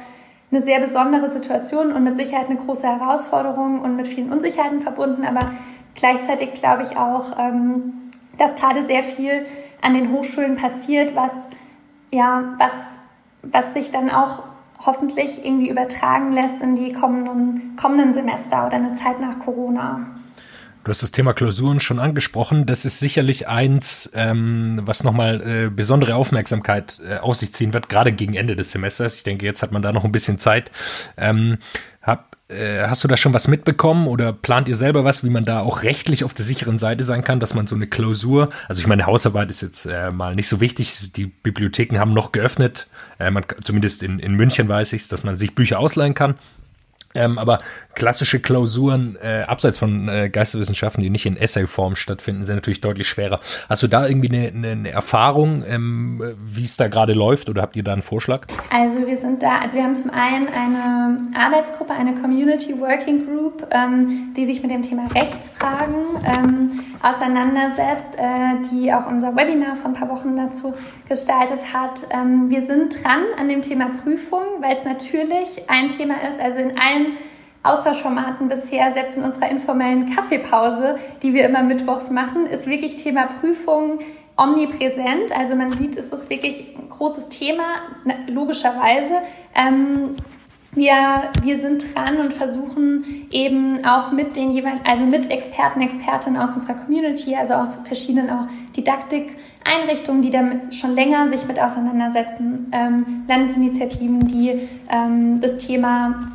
eine 0.50 0.62
sehr 0.62 0.80
besondere 0.80 1.30
Situation 1.30 1.92
und 1.92 2.02
mit 2.04 2.16
Sicherheit 2.16 2.48
eine 2.48 2.56
große 2.56 2.86
Herausforderung 2.86 3.80
und 3.80 3.96
mit 3.96 4.08
vielen 4.08 4.32
Unsicherheiten 4.32 4.80
verbunden. 4.80 5.26
Aber 5.26 5.52
gleichzeitig 5.94 6.54
glaube 6.54 6.84
ich 6.84 6.96
auch, 6.96 7.38
ähm, 7.38 8.10
dass 8.38 8.56
gerade 8.56 8.82
sehr 8.82 9.02
viel 9.02 9.44
an 9.82 9.92
den 9.92 10.10
Hochschulen 10.10 10.56
passiert, 10.56 11.14
was, 11.14 11.32
ja, 12.10 12.54
was, 12.58 12.72
was 13.42 13.74
sich 13.74 13.92
dann 13.92 14.08
auch 14.08 14.44
hoffentlich 14.86 15.44
irgendwie 15.44 15.68
übertragen 15.68 16.32
lässt 16.32 16.62
in 16.62 16.76
die 16.76 16.92
kommenden, 16.92 17.76
kommenden 17.76 18.14
Semester 18.14 18.66
oder 18.66 18.76
eine 18.76 18.94
Zeit 18.94 19.20
nach 19.20 19.38
Corona. 19.38 20.06
Du 20.84 20.90
hast 20.90 21.02
das 21.02 21.12
Thema 21.12 21.32
Klausuren 21.32 21.78
schon 21.78 22.00
angesprochen. 22.00 22.66
Das 22.66 22.84
ist 22.84 22.98
sicherlich 22.98 23.46
eins, 23.46 24.10
ähm, 24.14 24.80
was 24.82 25.04
nochmal 25.04 25.40
äh, 25.40 25.70
besondere 25.70 26.16
Aufmerksamkeit 26.16 26.98
äh, 27.06 27.18
auf 27.18 27.36
sich 27.36 27.52
ziehen 27.52 27.72
wird, 27.72 27.88
gerade 27.88 28.10
gegen 28.10 28.34
Ende 28.34 28.56
des 28.56 28.72
Semesters. 28.72 29.16
Ich 29.16 29.22
denke, 29.22 29.46
jetzt 29.46 29.62
hat 29.62 29.70
man 29.70 29.82
da 29.82 29.92
noch 29.92 30.04
ein 30.04 30.10
bisschen 30.10 30.40
Zeit. 30.40 30.72
Ähm, 31.16 31.58
hab, 32.02 32.36
äh, 32.48 32.88
hast 32.88 33.04
du 33.04 33.08
da 33.08 33.16
schon 33.16 33.32
was 33.32 33.46
mitbekommen 33.46 34.08
oder 34.08 34.32
plant 34.32 34.68
ihr 34.68 34.74
selber 34.74 35.04
was, 35.04 35.22
wie 35.22 35.30
man 35.30 35.44
da 35.44 35.60
auch 35.60 35.84
rechtlich 35.84 36.24
auf 36.24 36.34
der 36.34 36.44
sicheren 36.44 36.78
Seite 36.78 37.04
sein 37.04 37.22
kann, 37.22 37.38
dass 37.38 37.54
man 37.54 37.68
so 37.68 37.76
eine 37.76 37.86
Klausur, 37.86 38.50
also 38.66 38.80
ich 38.80 38.88
meine, 38.88 39.06
Hausarbeit 39.06 39.50
ist 39.50 39.62
jetzt 39.62 39.86
äh, 39.86 40.10
mal 40.10 40.34
nicht 40.34 40.48
so 40.48 40.60
wichtig. 40.60 41.12
Die 41.14 41.26
Bibliotheken 41.26 42.00
haben 42.00 42.12
noch 42.12 42.32
geöffnet. 42.32 42.88
Äh, 43.20 43.30
man, 43.30 43.44
zumindest 43.62 44.02
in, 44.02 44.18
in 44.18 44.34
München 44.34 44.68
weiß 44.68 44.94
ich 44.94 45.02
es, 45.02 45.08
dass 45.08 45.22
man 45.22 45.36
sich 45.36 45.54
Bücher 45.54 45.78
ausleihen 45.78 46.14
kann. 46.14 46.34
Ähm, 47.14 47.38
aber 47.38 47.60
klassische 47.94 48.40
Klausuren 48.40 49.16
äh, 49.22 49.42
abseits 49.46 49.78
von 49.78 50.08
äh, 50.08 50.30
Geisteswissenschaften, 50.30 51.02
die 51.02 51.10
nicht 51.10 51.26
in 51.26 51.36
Essayform 51.36 51.96
stattfinden, 51.96 52.44
sind 52.44 52.56
natürlich 52.56 52.80
deutlich 52.80 53.08
schwerer. 53.08 53.40
Hast 53.68 53.82
du 53.82 53.86
da 53.86 54.06
irgendwie 54.06 54.30
eine, 54.30 54.48
eine, 54.48 54.68
eine 54.70 54.90
Erfahrung, 54.90 55.62
ähm, 55.66 56.22
wie 56.42 56.64
es 56.64 56.76
da 56.76 56.88
gerade 56.88 57.12
läuft 57.12 57.48
oder 57.48 57.62
habt 57.62 57.76
ihr 57.76 57.84
da 57.84 57.92
einen 57.92 58.02
Vorschlag? 58.02 58.46
Also 58.70 59.06
wir 59.06 59.16
sind 59.16 59.42
da, 59.42 59.58
also 59.58 59.76
wir 59.76 59.84
haben 59.84 59.94
zum 59.94 60.10
einen 60.10 60.48
eine 60.48 61.22
Arbeitsgruppe, 61.36 61.92
eine 61.92 62.14
Community 62.14 62.78
Working 62.80 63.26
Group, 63.26 63.66
ähm, 63.70 64.32
die 64.36 64.46
sich 64.46 64.62
mit 64.62 64.70
dem 64.70 64.82
Thema 64.82 65.06
Rechtsfragen 65.14 65.94
ähm, 66.24 66.80
auseinandersetzt, 67.02 68.16
äh, 68.16 68.70
die 68.70 68.92
auch 68.92 69.06
unser 69.06 69.36
Webinar 69.36 69.76
von 69.76 69.92
ein 69.92 69.94
paar 69.94 70.08
Wochen 70.08 70.36
dazu 70.36 70.74
gestaltet 71.08 71.74
hat. 71.74 72.06
Ähm, 72.10 72.48
wir 72.48 72.62
sind 72.62 73.02
dran 73.02 73.22
an 73.38 73.48
dem 73.48 73.60
Thema 73.60 73.90
Prüfung, 74.02 74.42
weil 74.60 74.74
es 74.74 74.84
natürlich 74.84 75.68
ein 75.68 75.90
Thema 75.90 76.14
ist, 76.28 76.40
also 76.40 76.60
in 76.60 76.78
allen 76.78 77.01
allen 77.02 77.16
Austauschformaten 77.62 78.48
bisher, 78.48 78.92
selbst 78.92 79.16
in 79.16 79.22
unserer 79.22 79.48
informellen 79.48 80.14
Kaffeepause, 80.14 80.96
die 81.22 81.32
wir 81.32 81.44
immer 81.44 81.62
mittwochs 81.62 82.10
machen, 82.10 82.46
ist 82.46 82.66
wirklich 82.66 82.96
Thema 82.96 83.26
Prüfung 83.26 84.00
omnipräsent. 84.36 85.30
Also 85.32 85.54
man 85.54 85.72
sieht, 85.72 85.96
es 85.96 86.10
ist 86.10 86.28
wirklich 86.28 86.76
ein 86.76 86.88
großes 86.88 87.28
Thema, 87.28 87.64
logischerweise. 88.26 89.18
Ähm, 89.54 90.16
wir, 90.74 90.94
wir 91.42 91.58
sind 91.58 91.94
dran 91.94 92.16
und 92.16 92.32
versuchen 92.32 93.28
eben 93.30 93.84
auch 93.84 94.10
mit 94.10 94.36
den 94.36 94.52
jeweiligen, 94.52 94.86
also 94.86 95.04
mit 95.04 95.30
Experten, 95.30 95.82
Expertinnen 95.82 96.40
aus 96.40 96.54
unserer 96.54 96.74
Community, 96.74 97.36
also 97.36 97.54
aus 97.54 97.76
verschiedenen 97.84 98.30
auch 98.30 98.46
Didaktikeinrichtungen, 98.74 100.22
die 100.22 100.30
damit 100.30 100.74
schon 100.74 100.94
länger 100.94 101.28
sich 101.28 101.46
mit 101.46 101.60
auseinandersetzen, 101.60 102.72
ähm, 102.72 103.24
Landesinitiativen, 103.28 104.26
die 104.26 104.66
ähm, 104.88 105.42
das 105.42 105.58
Thema 105.58 106.32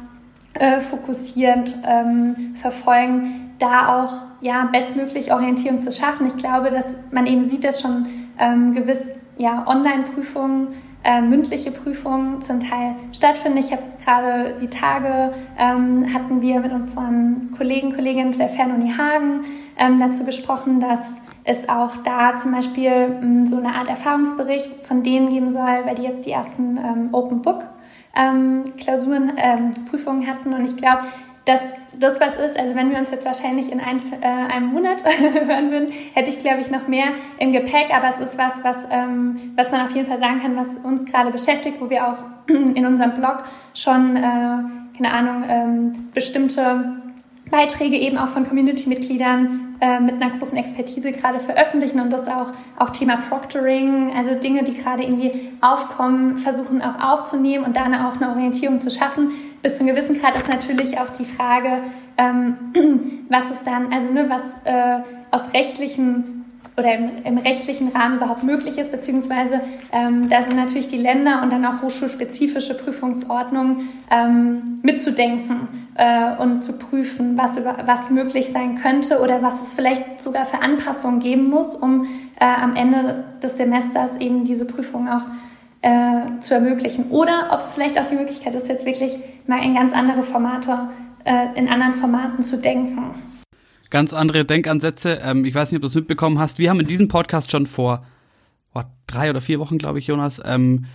äh, 0.60 0.80
fokussierend 0.80 1.76
ähm, 1.84 2.56
verfolgen, 2.56 3.52
da 3.60 4.04
auch 4.04 4.22
ja, 4.42 4.66
bestmöglich 4.72 5.32
Orientierung 5.32 5.82
zu 5.82 5.92
schaffen. 5.92 6.28
Ich 6.28 6.38
glaube, 6.38 6.70
dass 6.70 6.96
man 7.12 7.26
eben 7.26 7.46
sieht, 7.46 7.64
dass 7.64 7.82
schon 7.82 8.06
ähm, 8.40 8.74
gewiss 8.74 9.10
ja, 9.38 9.66
Online-Prüfungen, 9.68 10.70
äh, 11.04 11.22
mündliche 11.22 11.72
Prüfungen 11.72 12.42
zum 12.42 12.60
Teil 12.60 12.96
stattfinden. 13.14 13.60
Ich 13.60 13.72
habe 13.72 13.84
gerade 14.04 14.56
die 14.60 14.68
Tage 14.68 15.32
ähm, 15.58 16.14
hatten 16.14 16.42
wir 16.42 16.60
mit 16.60 16.74
unseren 16.74 17.52
Kollegen, 17.56 17.94
Kolleginnen 17.94 18.32
der 18.32 18.50
Fernuni 18.50 18.92
Hagen 18.92 19.42
ähm, 19.78 20.00
dazu 20.00 20.26
gesprochen, 20.26 20.80
dass 20.80 21.20
es 21.44 21.70
auch 21.70 21.98
da 21.98 22.36
zum 22.36 22.52
Beispiel 22.52 23.20
ähm, 23.22 23.48
so 23.48 23.58
eine 23.58 23.76
Art 23.76 23.88
Erfahrungsbericht 23.88 24.86
von 24.86 25.04
denen 25.04 25.30
geben 25.30 25.52
soll, 25.52 25.86
weil 25.86 25.96
die 25.96 26.04
jetzt 26.04 26.26
die 26.26 26.32
ersten 26.32 26.78
ähm, 26.78 27.10
Open 27.14 27.42
Book 27.42 27.64
ähm, 28.18 28.64
Klausuren, 28.78 29.34
ähm, 29.38 29.72
Prüfungen 29.90 30.28
hatten. 30.28 30.54
Und 30.54 30.66
ich 30.66 30.78
glaube, 30.78 31.04
dass 31.46 31.62
das 31.98 32.20
was 32.20 32.36
ist, 32.36 32.60
also 32.60 32.76
wenn 32.76 32.92
wir 32.92 33.00
uns 33.00 33.10
jetzt 33.12 33.26
wahrscheinlich 33.26 33.72
in 33.72 33.80
ein, 33.80 34.00
äh, 34.22 34.26
einem 34.26 34.68
Monat 34.68 35.04
hören 35.48 35.72
würden, 35.72 35.90
hätte 36.14 36.30
ich, 36.30 36.40
glaube 36.40 36.60
ich, 36.60 36.70
noch 36.70 36.88
mehr 36.88 37.08
im 37.40 37.54
Gepäck, 37.54 37.94
aber 37.94 38.08
es 38.08 38.20
ist 38.20 38.38
was, 38.38 38.64
was, 38.64 38.88
ähm, 38.92 39.54
was 39.56 39.72
man 39.72 39.82
auf 39.82 39.96
jeden 39.96 40.08
Fall 40.08 40.20
sagen 40.20 40.42
kann, 40.42 40.56
was 40.56 40.78
uns 40.78 41.06
gerade 41.06 41.32
beschäftigt, 41.32 41.80
wo 41.80 41.90
wir 41.90 42.08
auch 42.08 42.24
in 42.48 42.86
unserem 42.86 43.14
Blog 43.14 43.44
schon, 43.74 44.16
äh, 44.16 44.20
keine 44.20 45.12
Ahnung, 45.12 45.46
ähm, 45.48 45.92
bestimmte 46.14 47.02
Beiträge 47.50 47.98
eben 47.98 48.18
auch 48.18 48.28
von 48.28 48.48
Community-Mitgliedern 48.48 49.76
äh, 49.80 50.00
mit 50.00 50.16
einer 50.22 50.38
großen 50.38 50.58
Expertise 50.58 51.12
gerade 51.12 51.40
veröffentlichen 51.40 52.00
und 52.00 52.12
das 52.12 52.28
auch, 52.28 52.52
auch 52.78 52.90
Thema 52.90 53.18
Proctoring, 53.18 54.12
also 54.16 54.36
Dinge, 54.36 54.64
die 54.64 54.76
gerade 54.76 55.04
irgendwie 55.04 55.32
aufkommen, 55.62 56.38
versuchen 56.38 56.82
auch 56.82 57.00
aufzunehmen 57.00 57.64
und 57.64 57.78
dann 57.78 57.94
auch 57.96 58.16
eine 58.16 58.30
Orientierung 58.30 58.82
zu 58.82 58.92
schaffen. 58.92 59.32
Bis 59.62 59.78
zu 59.78 59.84
einem 59.84 59.96
gewissen 59.96 60.20
Grad 60.20 60.36
ist 60.36 60.48
natürlich 60.48 61.00
auch 61.00 61.10
die 61.10 61.26
Frage, 61.26 61.80
ähm, 62.18 62.56
was 63.30 63.52
ist 63.52 63.66
dann, 63.66 63.94
also 63.94 64.12
ne, 64.12 64.30
was 64.30 64.60
äh, 64.66 65.02
aus 65.32 65.54
rechtlichen 65.54 66.37
oder 66.78 66.94
im, 66.94 67.10
im, 67.24 67.38
rechtlichen 67.40 67.88
Rahmen 67.88 68.18
überhaupt 68.18 68.44
möglich 68.44 68.78
ist, 68.78 68.92
beziehungsweise 68.92 69.62
ähm, 69.92 70.30
da 70.30 70.44
sind 70.44 70.56
natürlich 70.56 70.88
die 70.88 70.98
Länder 70.98 71.42
und 71.42 71.52
dann 71.52 71.66
auch 71.66 71.82
hochschulspezifische 71.82 72.76
Prüfungsordnungen 72.76 73.90
ähm, 74.12 74.76
mitzudenken 74.84 75.68
äh, 75.96 76.36
und 76.38 76.60
zu 76.60 76.74
prüfen, 76.74 77.36
was, 77.36 77.58
über, 77.58 77.78
was 77.86 78.12
möglich 78.12 78.52
sein 78.52 78.76
könnte 78.76 79.22
oder 79.22 79.42
was 79.42 79.64
es 79.64 79.74
vielleicht 79.74 80.22
sogar 80.22 80.46
für 80.46 80.62
Anpassungen 80.62 81.20
geben 81.20 81.50
muss, 81.50 81.74
um 81.74 82.06
äh, 82.40 82.46
am 82.46 82.76
Ende 82.76 83.24
des 83.42 83.58
Semesters 83.58 84.18
eben 84.18 84.44
diese 84.44 84.66
Prüfung 84.66 85.08
auch 85.08 85.26
äh, 85.82 86.40
zu 86.42 86.54
ermöglichen. 86.54 87.10
Oder 87.10 87.50
ob 87.52 87.60
es 87.60 87.74
vielleicht 87.74 88.00
auch 88.00 88.06
die 88.06 88.16
Möglichkeit 88.16 88.54
ist, 88.54 88.68
jetzt 88.68 88.86
wirklich 88.86 89.18
mal 89.48 89.64
in 89.64 89.74
ganz 89.74 89.94
andere 89.94 90.22
Formate, 90.22 90.90
äh, 91.24 91.48
in 91.56 91.70
anderen 91.70 91.96
Formaten 91.96 92.44
zu 92.44 92.58
denken 92.58 93.16
ganz 93.90 94.14
andere 94.14 94.46
Denkansätze. 94.46 95.20
Ähm, 95.24 95.46
ich 95.46 95.56
weiß 95.56 95.72
nicht, 95.72 95.78
ob 95.78 95.82
du 95.82 95.88
es 95.88 95.96
mitbekommen 95.96 96.40
hast. 96.40 96.60
Wir 96.60 96.70
haben 96.70 96.80
in 96.80 96.88
diesem 96.88 97.08
Podcast 97.08 97.52
schon 97.52 97.66
vor 97.68 98.06
oh, 98.74 98.84
drei 99.08 99.30
oder 99.30 99.42
vier 99.42 99.60
Wochen, 99.60 99.78
glaube 99.78 100.00
ich, 100.00 100.08
Jonas, 100.08 100.42
ähm, 100.44 100.86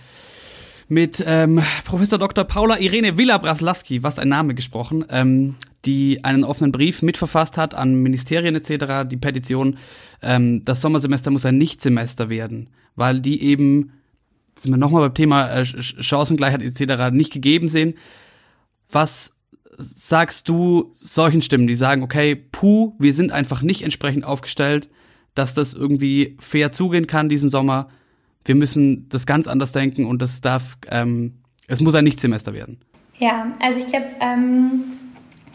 mit 0.87 1.23
ähm, 1.25 1.61
Professor 1.85 2.19
Dr. 2.19 2.43
Paula 2.43 2.77
Irene 2.77 3.17
Villa-Braslaski, 3.17 4.03
was 4.03 4.19
ein 4.19 4.29
Name 4.29 4.53
gesprochen, 4.53 5.05
ähm, 5.09 5.55
die 5.85 6.23
einen 6.23 6.43
offenen 6.43 6.71
Brief 6.71 7.01
mitverfasst 7.01 7.57
hat 7.57 7.73
an 7.73 7.95
Ministerien 7.95 8.55
etc., 8.55 9.07
die 9.09 9.17
Petition, 9.17 9.77
ähm, 10.21 10.63
das 10.65 10.81
Sommersemester 10.81 11.31
muss 11.31 11.45
ein 11.45 11.57
Nichtsemester 11.57 12.29
werden, 12.29 12.69
weil 12.95 13.19
die 13.19 13.41
eben, 13.43 13.93
sind 14.59 14.71
wir 14.71 14.77
nochmal 14.77 15.01
beim 15.01 15.13
Thema 15.13 15.49
äh, 15.49 15.65
Chancengleichheit 15.65 16.61
etc., 16.61 17.11
nicht 17.11 17.33
gegeben 17.33 17.69
sehen. 17.69 17.95
Was 18.89 19.35
sagst 19.77 20.49
du 20.49 20.91
solchen 20.93 21.41
Stimmen, 21.41 21.67
die 21.67 21.75
sagen, 21.75 22.03
okay, 22.03 22.35
puh, 22.35 22.93
wir 22.99 23.13
sind 23.13 23.31
einfach 23.31 23.61
nicht 23.61 23.83
entsprechend 23.83 24.25
aufgestellt, 24.25 24.89
dass 25.35 25.53
das 25.53 25.73
irgendwie 25.73 26.37
fair 26.39 26.71
zugehen 26.71 27.07
kann 27.07 27.29
diesen 27.29 27.49
Sommer. 27.49 27.89
Wir 28.45 28.55
müssen 28.55 29.07
das 29.09 29.25
ganz 29.25 29.47
anders 29.47 29.71
denken 29.71 30.05
und 30.05 30.21
das 30.21 30.41
darf, 30.41 30.77
ähm, 30.89 31.33
es 31.67 31.79
muss 31.79 31.95
ein 31.95 32.03
Nichtsemester 32.03 32.53
werden. 32.53 32.79
Ja, 33.17 33.53
also 33.61 33.79
ich 33.79 33.87
glaube, 33.87 34.07
ähm, 34.19 34.81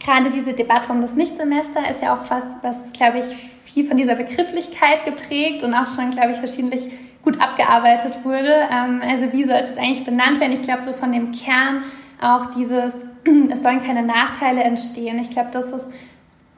gerade 0.02 0.30
diese 0.30 0.52
Debatte 0.52 0.92
um 0.92 1.00
das 1.00 1.14
Nichtsemester 1.14 1.88
ist 1.90 2.02
ja 2.02 2.16
auch 2.16 2.30
was, 2.30 2.56
was, 2.62 2.92
glaube 2.92 3.18
ich, 3.18 3.26
viel 3.64 3.86
von 3.86 3.96
dieser 3.96 4.14
Begrifflichkeit 4.14 5.04
geprägt 5.04 5.62
und 5.62 5.74
auch 5.74 5.86
schon, 5.86 6.10
glaube 6.10 6.32
ich, 6.32 6.38
verschiedentlich 6.38 6.88
gut 7.22 7.40
abgearbeitet 7.40 8.24
wurde. 8.24 8.54
Ähm, 8.72 9.02
also 9.02 9.32
wie 9.32 9.44
soll 9.44 9.56
es 9.56 9.68
jetzt 9.68 9.78
eigentlich 9.78 10.04
benannt 10.04 10.40
werden? 10.40 10.52
Ich 10.52 10.62
glaube, 10.62 10.80
so 10.80 10.92
von 10.92 11.12
dem 11.12 11.32
Kern 11.32 11.84
auch 12.20 12.46
dieses, 12.46 13.04
es 13.50 13.62
sollen 13.62 13.80
keine 13.80 14.02
Nachteile 14.02 14.62
entstehen. 14.62 15.18
Ich 15.18 15.30
glaube, 15.30 15.50
das 15.52 15.72
ist, 15.72 15.90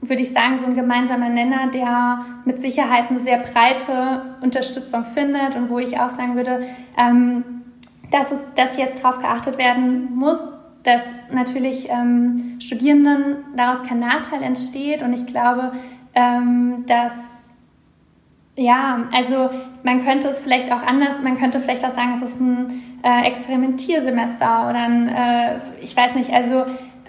würde 0.00 0.22
ich 0.22 0.32
sagen, 0.32 0.58
so 0.58 0.66
ein 0.66 0.74
gemeinsamer 0.74 1.28
Nenner, 1.28 1.70
der 1.72 2.24
mit 2.44 2.60
Sicherheit 2.60 3.10
eine 3.10 3.18
sehr 3.18 3.38
breite 3.38 4.36
Unterstützung 4.40 5.04
findet 5.14 5.56
und 5.56 5.70
wo 5.70 5.78
ich 5.78 5.98
auch 5.98 6.08
sagen 6.08 6.36
würde, 6.36 6.60
ähm, 6.96 7.44
dass, 8.10 8.32
es, 8.32 8.44
dass 8.56 8.76
jetzt 8.76 9.02
darauf 9.02 9.18
geachtet 9.18 9.58
werden 9.58 10.14
muss, 10.14 10.54
dass 10.82 11.12
natürlich 11.30 11.88
ähm, 11.90 12.56
Studierenden 12.60 13.36
daraus 13.54 13.82
kein 13.82 14.00
Nachteil 14.00 14.42
entsteht. 14.42 15.02
Und 15.02 15.12
ich 15.12 15.26
glaube, 15.26 15.72
ähm, 16.14 16.84
dass 16.86 17.39
ja, 18.60 19.08
also 19.10 19.48
man 19.82 20.04
könnte 20.04 20.28
es 20.28 20.40
vielleicht 20.40 20.70
auch 20.70 20.82
anders, 20.82 21.22
man 21.22 21.38
könnte 21.38 21.60
vielleicht 21.60 21.82
auch 21.82 21.90
sagen, 21.90 22.12
es 22.14 22.22
ist 22.22 22.40
ein 22.40 22.82
äh, 23.02 23.26
Experimentiersemester 23.26 24.68
oder 24.68 24.80
ein, 24.80 25.08
äh, 25.08 25.58
ich 25.80 25.96
weiß 25.96 26.14
nicht, 26.14 26.30
also 26.30 26.66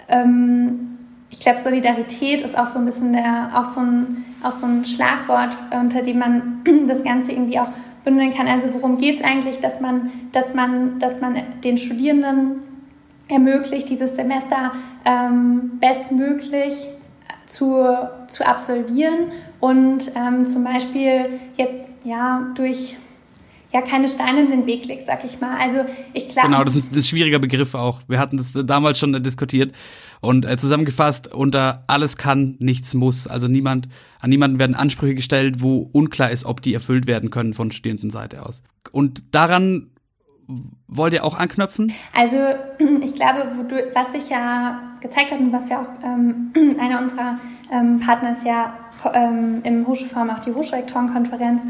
ähm, 0.08 0.98
ich 1.28 1.40
glaube, 1.40 1.58
Solidarität 1.58 2.40
ist 2.40 2.56
auch 2.56 2.66
so 2.66 2.78
ein 2.78 2.86
bisschen 2.86 3.12
der, 3.12 3.50
auch 3.54 3.66
so 3.66 3.80
ein, 3.80 4.24
auch 4.42 4.50
so 4.50 4.64
ein 4.64 4.86
Schlagwort, 4.86 5.50
unter 5.78 6.02
dem 6.02 6.20
man 6.20 6.62
das 6.88 7.04
Ganze 7.04 7.32
irgendwie 7.32 7.60
auch 7.60 7.70
bündeln 8.02 8.32
kann. 8.32 8.48
Also 8.48 8.72
worum 8.72 8.96
geht 8.96 9.16
es 9.16 9.22
eigentlich, 9.22 9.60
dass 9.60 9.78
man, 9.80 10.10
dass 10.32 10.54
man, 10.54 10.98
dass 11.00 11.20
man 11.20 11.36
den 11.62 11.76
Studierenden 11.76 12.62
ermöglicht, 13.28 13.90
dieses 13.90 14.16
Semester 14.16 14.72
ähm, 15.04 15.72
bestmöglich 15.80 16.88
zu, 17.44 17.86
zu 18.26 18.46
absolvieren 18.46 19.32
und 19.62 20.10
ähm, 20.16 20.44
zum 20.44 20.64
Beispiel 20.64 21.38
jetzt 21.56 21.88
ja 22.02 22.52
durch 22.56 22.96
ja 23.72 23.80
keine 23.80 24.08
Steine 24.08 24.40
in 24.40 24.50
den 24.50 24.66
Weg 24.66 24.86
legt, 24.86 25.06
sag 25.06 25.24
ich 25.24 25.40
mal. 25.40 25.56
Also 25.56 25.84
ich 26.14 26.28
glaube 26.28 26.48
genau, 26.48 26.64
das 26.64 26.74
ist, 26.74 26.92
ein 26.92 27.02
schwieriger 27.02 27.38
Begriff 27.38 27.76
auch. 27.76 28.00
Wir 28.08 28.18
hatten 28.18 28.36
das 28.36 28.52
damals 28.52 28.98
schon 28.98 29.22
diskutiert 29.22 29.72
und 30.20 30.44
äh, 30.44 30.56
zusammengefasst 30.56 31.32
unter 31.32 31.84
alles 31.86 32.16
kann, 32.16 32.56
nichts 32.58 32.92
muss. 32.92 33.28
Also 33.28 33.46
niemand 33.46 33.88
an 34.18 34.30
niemanden 34.30 34.58
werden 34.58 34.74
Ansprüche 34.74 35.14
gestellt, 35.14 35.62
wo 35.62 35.88
unklar 35.92 36.32
ist, 36.32 36.44
ob 36.44 36.60
die 36.60 36.74
erfüllt 36.74 37.06
werden 37.06 37.30
können 37.30 37.54
von 37.54 37.70
Studierendenseite 37.70 38.44
aus. 38.44 38.64
Und 38.90 39.22
daran 39.30 39.91
wollt 40.88 41.12
ihr 41.12 41.24
auch 41.24 41.38
anknüpfen? 41.38 41.92
Also 42.14 42.38
ich 43.00 43.14
glaube, 43.14 43.46
du, 43.68 43.76
was 43.94 44.12
sich 44.12 44.28
ja 44.28 44.80
gezeigt 45.00 45.32
hat 45.32 45.40
und 45.40 45.52
was 45.52 45.68
ja 45.68 45.82
auch 45.82 46.04
ähm, 46.04 46.52
einer 46.78 47.00
unserer 47.00 47.38
ähm, 47.70 48.00
Partner 48.00 48.32
ist 48.32 48.46
ja 48.46 48.74
ähm, 49.12 49.60
im 49.64 49.86
Hochschulforum 49.86 50.30
auch 50.30 50.38
die 50.38 50.52
Hochschulrektorenkonferenz, 50.52 51.62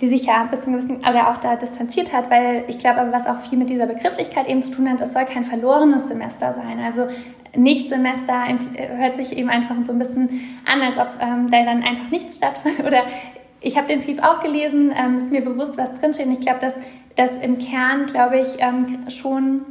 die 0.00 0.08
sich 0.08 0.26
ja 0.26 0.44
bis 0.44 0.60
zum 0.60 0.74
gewissen, 0.74 0.98
oder 0.98 1.30
auch 1.30 1.38
da 1.38 1.56
distanziert 1.56 2.12
hat, 2.12 2.30
weil 2.30 2.64
ich 2.68 2.78
glaube 2.78 3.00
aber, 3.00 3.12
was 3.12 3.26
auch 3.26 3.40
viel 3.40 3.58
mit 3.58 3.70
dieser 3.70 3.86
Begrifflichkeit 3.86 4.46
eben 4.46 4.62
zu 4.62 4.70
tun 4.70 4.88
hat, 4.88 5.00
es 5.00 5.12
soll 5.12 5.24
kein 5.24 5.44
verlorenes 5.44 6.08
Semester 6.08 6.52
sein. 6.52 6.78
Also 6.84 7.06
Nicht-Semester 7.56 8.44
hört 8.96 9.16
sich 9.16 9.36
eben 9.36 9.48
einfach 9.48 9.74
so 9.84 9.92
ein 9.92 9.98
bisschen 9.98 10.28
an, 10.66 10.82
als 10.82 10.98
ob 10.98 11.08
ähm, 11.20 11.50
da 11.50 11.64
dann 11.64 11.82
einfach 11.82 12.10
nichts 12.10 12.36
stattfindet 12.36 12.80
oder 12.86 13.04
ich 13.60 13.76
habe 13.76 13.88
den 13.88 14.00
Brief 14.00 14.20
auch 14.20 14.40
gelesen, 14.40 14.92
ähm, 14.96 15.16
ist 15.16 15.30
mir 15.30 15.40
bewusst, 15.40 15.76
was 15.78 15.94
drinsteht. 15.94 16.26
Und 16.26 16.32
ich 16.32 16.40
glaube, 16.40 16.60
dass, 16.60 16.76
dass 17.16 17.38
im 17.38 17.58
Kern, 17.58 18.06
glaube 18.06 18.38
ich, 18.38 18.58
ähm, 18.58 19.10
schon 19.10 19.62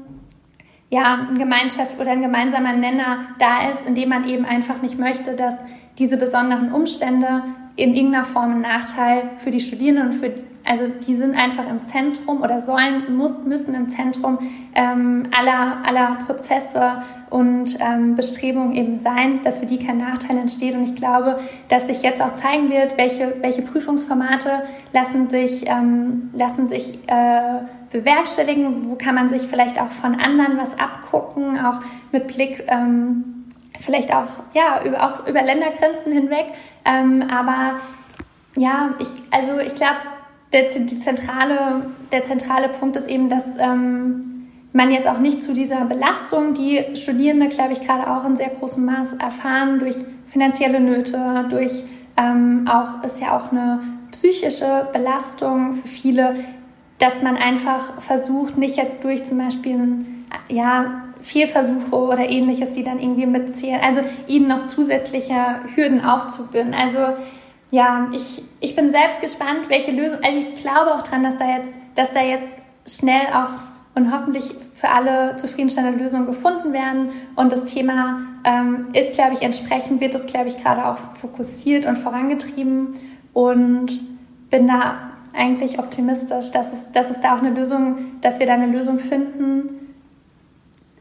ja, 0.89 1.27
ein 1.29 1.37
Gemeinschaft 1.37 1.99
oder 1.99 2.11
ein 2.11 2.21
gemeinsamer 2.21 2.73
Nenner 2.73 3.19
da 3.39 3.69
ist, 3.69 3.85
indem 3.87 4.09
man 4.09 4.27
eben 4.27 4.45
einfach 4.45 4.81
nicht 4.81 4.99
möchte, 4.99 5.33
dass 5.33 5.57
diese 5.97 6.17
besonderen 6.17 6.71
Umstände 6.71 7.43
in 7.75 7.95
irgendeiner 7.95 8.25
Form 8.25 8.51
ein 8.51 8.61
Nachteil 8.61 9.31
für 9.37 9.51
die 9.51 9.59
Studierenden 9.59 10.07
und 10.07 10.13
für 10.13 10.33
also 10.65 10.87
die 10.87 11.15
sind 11.15 11.35
einfach 11.35 11.69
im 11.69 11.81
Zentrum 11.81 12.41
oder 12.41 12.59
sollen 12.59 13.15
muss, 13.15 13.37
müssen 13.45 13.75
im 13.75 13.89
Zentrum 13.89 14.39
ähm, 14.75 15.23
aller 15.37 15.85
aller 15.85 16.17
Prozesse 16.25 17.01
und 17.29 17.77
ähm, 17.79 18.15
Bestrebungen 18.15 18.73
eben 18.73 18.99
sein, 18.99 19.41
dass 19.43 19.59
für 19.59 19.65
die 19.65 19.79
kein 19.79 19.97
Nachteil 19.97 20.37
entsteht 20.37 20.75
und 20.75 20.83
ich 20.83 20.95
glaube, 20.95 21.37
dass 21.69 21.87
sich 21.87 22.01
jetzt 22.01 22.21
auch 22.21 22.33
zeigen 22.33 22.69
wird, 22.69 22.97
welche 22.97 23.35
welche 23.41 23.61
Prüfungsformate 23.61 24.63
lassen 24.91 25.27
sich 25.27 25.67
ähm, 25.67 26.29
lassen 26.33 26.67
sich 26.67 26.99
äh, 27.07 27.59
bewerkstelligen, 27.91 28.89
wo 28.89 28.95
kann 28.95 29.15
man 29.15 29.29
sich 29.29 29.43
vielleicht 29.43 29.79
auch 29.79 29.91
von 29.91 30.15
anderen 30.15 30.57
was 30.57 30.77
abgucken, 30.77 31.57
auch 31.59 31.79
mit 32.11 32.27
Blick 32.27 32.65
ähm, 32.67 33.35
vielleicht 33.79 34.13
auch, 34.13 34.27
ja, 34.53 34.83
über, 34.83 35.03
auch 35.03 35.27
über 35.27 35.41
Ländergrenzen 35.41 36.11
hinweg. 36.11 36.47
Ähm, 36.85 37.23
aber 37.29 37.79
ja, 38.55 38.93
ich, 38.99 39.07
also 39.31 39.59
ich 39.59 39.75
glaube, 39.75 39.97
der, 40.53 40.69
die 40.69 40.99
zentrale, 40.99 41.87
der 42.11 42.23
zentrale 42.23 42.69
Punkt 42.69 42.95
ist 42.95 43.09
eben, 43.09 43.29
dass 43.29 43.57
ähm, 43.57 44.49
man 44.73 44.91
jetzt 44.91 45.07
auch 45.07 45.19
nicht 45.19 45.41
zu 45.41 45.53
dieser 45.53 45.85
Belastung, 45.85 46.53
die 46.53 46.83
Studierende, 46.95 47.47
glaube 47.47 47.73
ich, 47.73 47.81
gerade 47.81 48.09
auch 48.09 48.25
in 48.25 48.35
sehr 48.35 48.49
großem 48.49 48.83
Maß 48.83 49.13
erfahren, 49.13 49.79
durch 49.79 49.95
finanzielle 50.27 50.79
Nöte, 50.79 51.45
durch 51.49 51.83
ähm, 52.17 52.67
auch, 52.69 53.03
ist 53.03 53.21
ja 53.21 53.37
auch 53.37 53.51
eine 53.51 53.79
psychische 54.11 54.87
Belastung 54.93 55.73
für 55.75 55.87
viele, 55.87 56.35
dass 56.99 57.21
man 57.21 57.37
einfach 57.37 58.01
versucht, 58.01 58.57
nicht 58.57 58.77
jetzt 58.77 59.03
durch 59.03 59.25
zum 59.25 59.37
Beispiel 59.37 60.05
ja, 60.49 61.03
Fehlversuche 61.21 61.95
oder 61.95 62.29
ähnliches, 62.29 62.71
die 62.71 62.83
dann 62.83 62.99
irgendwie 62.99 63.25
mitzählen. 63.25 63.79
Also 63.81 64.01
ihnen 64.27 64.47
noch 64.47 64.65
zusätzliche 64.67 65.61
Hürden 65.75 66.03
aufzubürden. 66.03 66.73
Also 66.73 66.99
ja, 67.71 68.09
ich, 68.13 68.43
ich 68.59 68.75
bin 68.75 68.91
selbst 68.91 69.21
gespannt, 69.21 69.69
welche 69.69 69.91
Lösung. 69.91 70.19
Also 70.23 70.39
ich 70.39 70.53
glaube 70.61 70.93
auch 70.93 71.01
dran, 71.01 71.23
dass 71.23 71.37
da 71.37 71.57
jetzt, 71.57 71.77
dass 71.95 72.11
da 72.11 72.21
jetzt 72.21 72.55
schnell 72.87 73.27
auch 73.33 73.51
und 73.95 74.11
hoffentlich 74.11 74.55
für 74.75 74.89
alle 74.89 75.37
zufriedenstellende 75.37 76.03
Lösungen 76.03 76.25
gefunden 76.25 76.73
werden. 76.73 77.09
Und 77.35 77.51
das 77.51 77.65
Thema 77.65 78.19
ähm, 78.43 78.87
ist, 78.93 79.13
glaube 79.13 79.33
ich, 79.33 79.41
entsprechend 79.41 80.01
wird 80.01 80.13
es, 80.15 80.25
glaube 80.25 80.49
ich, 80.49 80.57
gerade 80.61 80.85
auch 80.85 80.97
fokussiert 81.13 81.85
und 81.85 81.97
vorangetrieben 81.97 82.95
und 83.33 84.01
bin 84.49 84.67
da 84.67 85.11
eigentlich 85.33 85.79
optimistisch, 85.79 86.51
dass 86.51 86.73
es, 86.73 86.91
dass 86.91 87.09
es 87.09 87.19
da 87.21 87.35
auch 87.35 87.39
eine 87.39 87.51
Lösung, 87.51 88.19
dass 88.21 88.39
wir 88.39 88.47
da 88.47 88.53
eine 88.53 88.67
Lösung 88.67 88.99
finden, 88.99 89.84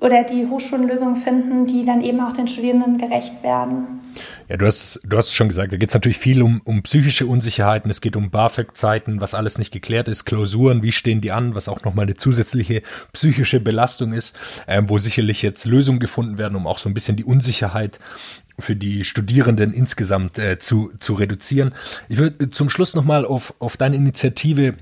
oder 0.01 0.25
die 0.25 0.47
Hochschulen 0.47 0.89
Lösungen 0.89 1.17
finden, 1.17 1.67
die 1.67 1.85
dann 1.85 2.03
eben 2.03 2.21
auch 2.21 2.33
den 2.33 2.49
Studierenden 2.49 2.99
gerecht 2.99 3.43
werden. 3.43 4.01
Ja, 4.49 4.57
du 4.57 4.67
hast, 4.67 5.01
du 5.05 5.17
hast 5.17 5.33
schon 5.33 5.49
gesagt, 5.49 5.73
da 5.73 5.77
geht 5.77 5.89
es 5.89 5.95
natürlich 5.95 6.19
viel 6.19 6.43
um, 6.43 6.61
um 6.65 6.83
psychische 6.83 7.27
Unsicherheiten, 7.27 7.91
es 7.91 8.01
geht 8.01 8.17
um 8.17 8.31
BAföG-Zeiten, 8.31 9.21
was 9.21 9.35
alles 9.35 9.59
nicht 9.59 9.73
geklärt 9.73 10.09
ist, 10.09 10.25
Klausuren, 10.25 10.83
wie 10.83 10.93
stehen 10.93 11.21
die 11.21 11.33
an, 11.33 11.55
was 11.55 11.69
auch 11.69 11.83
nochmal 11.83 12.05
eine 12.05 12.15
zusätzliche 12.15 12.83
psychische 13.13 13.61
Belastung 13.61 14.13
ist, 14.13 14.37
ähm, 14.69 14.89
wo 14.89 14.99
sicherlich 14.99 15.43
jetzt 15.43 15.65
Lösungen 15.65 15.99
gefunden 15.99 16.39
werden, 16.39 16.57
um 16.57 16.67
auch 16.67 16.79
so 16.79 16.89
ein 16.89 16.95
bisschen 16.95 17.17
die 17.17 17.25
Unsicherheit 17.25 17.99
für 18.59 18.77
die 18.77 19.05
Studierenden 19.05 19.73
insgesamt 19.73 20.39
äh, 20.39 20.59
zu, 20.59 20.93
zu 21.01 21.15
reduzieren. 21.15 21.75
Ich 22.09 22.19
würde 22.19 22.51
zum 22.51 22.71
Schluss 22.71 22.95
nochmal 22.95 23.25
auf, 23.25 23.55
auf 23.59 23.77
deine 23.77 23.97
Initiative 23.97 24.75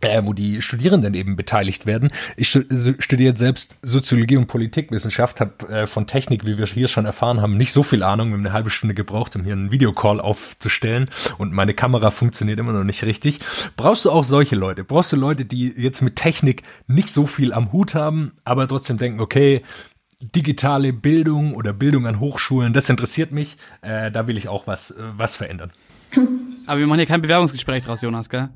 äh, 0.00 0.22
wo 0.24 0.32
die 0.32 0.62
Studierenden 0.62 1.14
eben 1.14 1.36
beteiligt 1.36 1.86
werden. 1.86 2.10
Ich 2.36 2.48
studiere 2.48 3.36
selbst 3.36 3.76
Soziologie 3.82 4.36
und 4.36 4.46
Politikwissenschaft, 4.46 5.40
habe 5.40 5.68
äh, 5.68 5.86
von 5.86 6.06
Technik, 6.06 6.46
wie 6.46 6.58
wir 6.58 6.66
hier 6.66 6.88
schon 6.88 7.04
erfahren 7.04 7.40
haben, 7.40 7.56
nicht 7.56 7.72
so 7.72 7.82
viel 7.82 8.02
Ahnung. 8.02 8.28
Wir 8.28 8.34
haben 8.34 8.46
eine 8.46 8.52
halbe 8.52 8.70
Stunde 8.70 8.94
gebraucht, 8.94 9.36
um 9.36 9.44
hier 9.44 9.52
einen 9.52 9.70
Videocall 9.70 10.20
aufzustellen 10.20 11.08
und 11.38 11.52
meine 11.52 11.74
Kamera 11.74 12.10
funktioniert 12.10 12.58
immer 12.58 12.72
noch 12.72 12.84
nicht 12.84 13.04
richtig. 13.04 13.40
Brauchst 13.76 14.04
du 14.04 14.10
auch 14.10 14.24
solche 14.24 14.56
Leute? 14.56 14.84
Brauchst 14.84 15.12
du 15.12 15.16
Leute, 15.16 15.44
die 15.44 15.68
jetzt 15.76 16.00
mit 16.00 16.16
Technik 16.16 16.62
nicht 16.86 17.08
so 17.08 17.26
viel 17.26 17.52
am 17.52 17.72
Hut 17.72 17.94
haben, 17.94 18.32
aber 18.44 18.66
trotzdem 18.68 18.98
denken, 18.98 19.20
okay, 19.20 19.62
digitale 20.20 20.92
Bildung 20.92 21.54
oder 21.54 21.72
Bildung 21.72 22.06
an 22.06 22.20
Hochschulen, 22.20 22.72
das 22.72 22.88
interessiert 22.88 23.32
mich, 23.32 23.56
äh, 23.80 24.10
da 24.10 24.26
will 24.26 24.36
ich 24.36 24.48
auch 24.48 24.66
was, 24.66 24.90
äh, 24.90 25.02
was 25.16 25.36
verändern. 25.36 25.72
Aber 26.66 26.80
wir 26.80 26.86
machen 26.86 26.98
hier 26.98 27.06
kein 27.06 27.22
Bewerbungsgespräch 27.22 27.84
draus, 27.84 28.02
Jonas, 28.02 28.28
gell? 28.28 28.48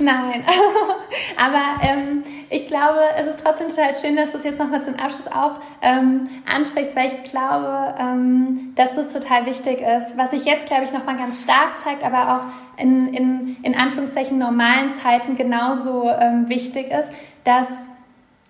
Nein, 0.00 0.44
aber 1.36 1.82
ähm, 1.82 2.22
ich 2.50 2.66
glaube, 2.68 3.00
es 3.18 3.26
ist 3.26 3.42
trotzdem 3.44 3.68
total 3.68 3.94
schön, 3.96 4.16
dass 4.16 4.30
du 4.30 4.38
es 4.38 4.44
jetzt 4.44 4.58
nochmal 4.58 4.82
zum 4.82 4.94
Abschluss 4.94 5.26
auch 5.26 5.60
ähm, 5.82 6.28
ansprichst, 6.46 6.94
weil 6.94 7.08
ich 7.08 7.30
glaube, 7.30 7.94
ähm, 7.98 8.72
dass 8.76 8.96
es 8.96 9.12
total 9.12 9.46
wichtig 9.46 9.80
ist. 9.80 10.16
Was 10.16 10.30
sich 10.30 10.44
jetzt, 10.44 10.66
glaube 10.66 10.84
ich, 10.84 10.92
nochmal 10.92 11.16
ganz 11.16 11.42
stark 11.42 11.78
zeigt, 11.78 12.04
aber 12.04 12.36
auch 12.36 12.80
in, 12.80 13.12
in, 13.12 13.56
in 13.62 13.76
Anführungszeichen 13.76 14.38
normalen 14.38 14.90
Zeiten 14.90 15.34
genauso 15.36 16.08
ähm, 16.08 16.48
wichtig 16.48 16.92
ist, 16.92 17.10
dass 17.42 17.84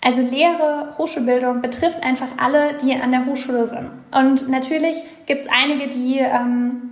also 0.04 0.22
Lehre, 0.22 0.94
Hochschulbildung 0.96 1.60
betrifft 1.60 2.02
einfach 2.04 2.28
alle, 2.36 2.74
die 2.74 2.94
an 2.94 3.10
der 3.10 3.26
Hochschule 3.26 3.66
sind. 3.66 3.90
Und 4.12 4.48
natürlich 4.48 5.02
gibt 5.26 5.42
es 5.42 5.48
einige, 5.48 5.88
die, 5.88 6.18
ähm, 6.18 6.87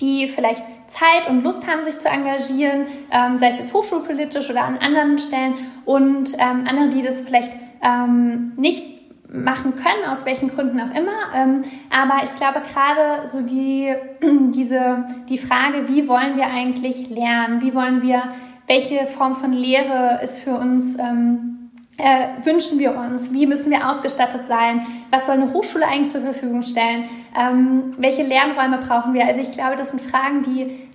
die 0.00 0.28
vielleicht 0.28 0.62
Zeit 0.86 1.28
und 1.28 1.44
Lust 1.44 1.68
haben, 1.68 1.84
sich 1.84 1.98
zu 1.98 2.08
engagieren, 2.08 2.86
ähm, 3.10 3.38
sei 3.38 3.48
es 3.48 3.58
jetzt 3.58 3.72
hochschulpolitisch 3.72 4.50
oder 4.50 4.64
an 4.64 4.78
anderen 4.78 5.18
Stellen 5.18 5.54
und 5.84 6.34
ähm, 6.34 6.64
andere, 6.68 6.88
die 6.88 7.02
das 7.02 7.22
vielleicht 7.22 7.52
ähm, 7.82 8.52
nicht 8.56 9.00
machen 9.32 9.74
können, 9.76 10.04
aus 10.10 10.24
welchen 10.24 10.48
Gründen 10.48 10.80
auch 10.80 10.94
immer. 10.94 11.32
Ähm, 11.34 11.60
aber 11.90 12.24
ich 12.24 12.34
glaube 12.34 12.62
gerade 12.72 13.26
so 13.26 13.42
die, 13.42 13.94
diese, 14.50 15.04
die 15.28 15.38
Frage, 15.38 15.88
wie 15.88 16.08
wollen 16.08 16.36
wir 16.36 16.46
eigentlich 16.46 17.08
lernen? 17.08 17.60
Wie 17.60 17.74
wollen 17.74 18.02
wir, 18.02 18.24
welche 18.66 19.06
Form 19.06 19.34
von 19.34 19.52
Lehre 19.52 20.20
ist 20.22 20.40
für 20.40 20.54
uns 20.54 20.98
ähm, 20.98 21.59
äh, 22.02 22.44
wünschen 22.44 22.78
wir 22.78 22.96
uns? 22.96 23.32
Wie 23.32 23.46
müssen 23.46 23.70
wir 23.70 23.88
ausgestattet 23.88 24.46
sein? 24.46 24.86
Was 25.10 25.26
soll 25.26 25.36
eine 25.36 25.52
Hochschule 25.52 25.86
eigentlich 25.86 26.12
zur 26.12 26.22
Verfügung 26.22 26.62
stellen? 26.62 27.04
Ähm, 27.38 27.94
welche 27.98 28.22
Lernräume 28.22 28.78
brauchen 28.78 29.14
wir? 29.14 29.26
Also 29.26 29.40
ich 29.40 29.50
glaube, 29.50 29.76
das 29.76 29.90
sind 29.90 30.00
Fragen, 30.00 30.42
die 30.42 30.88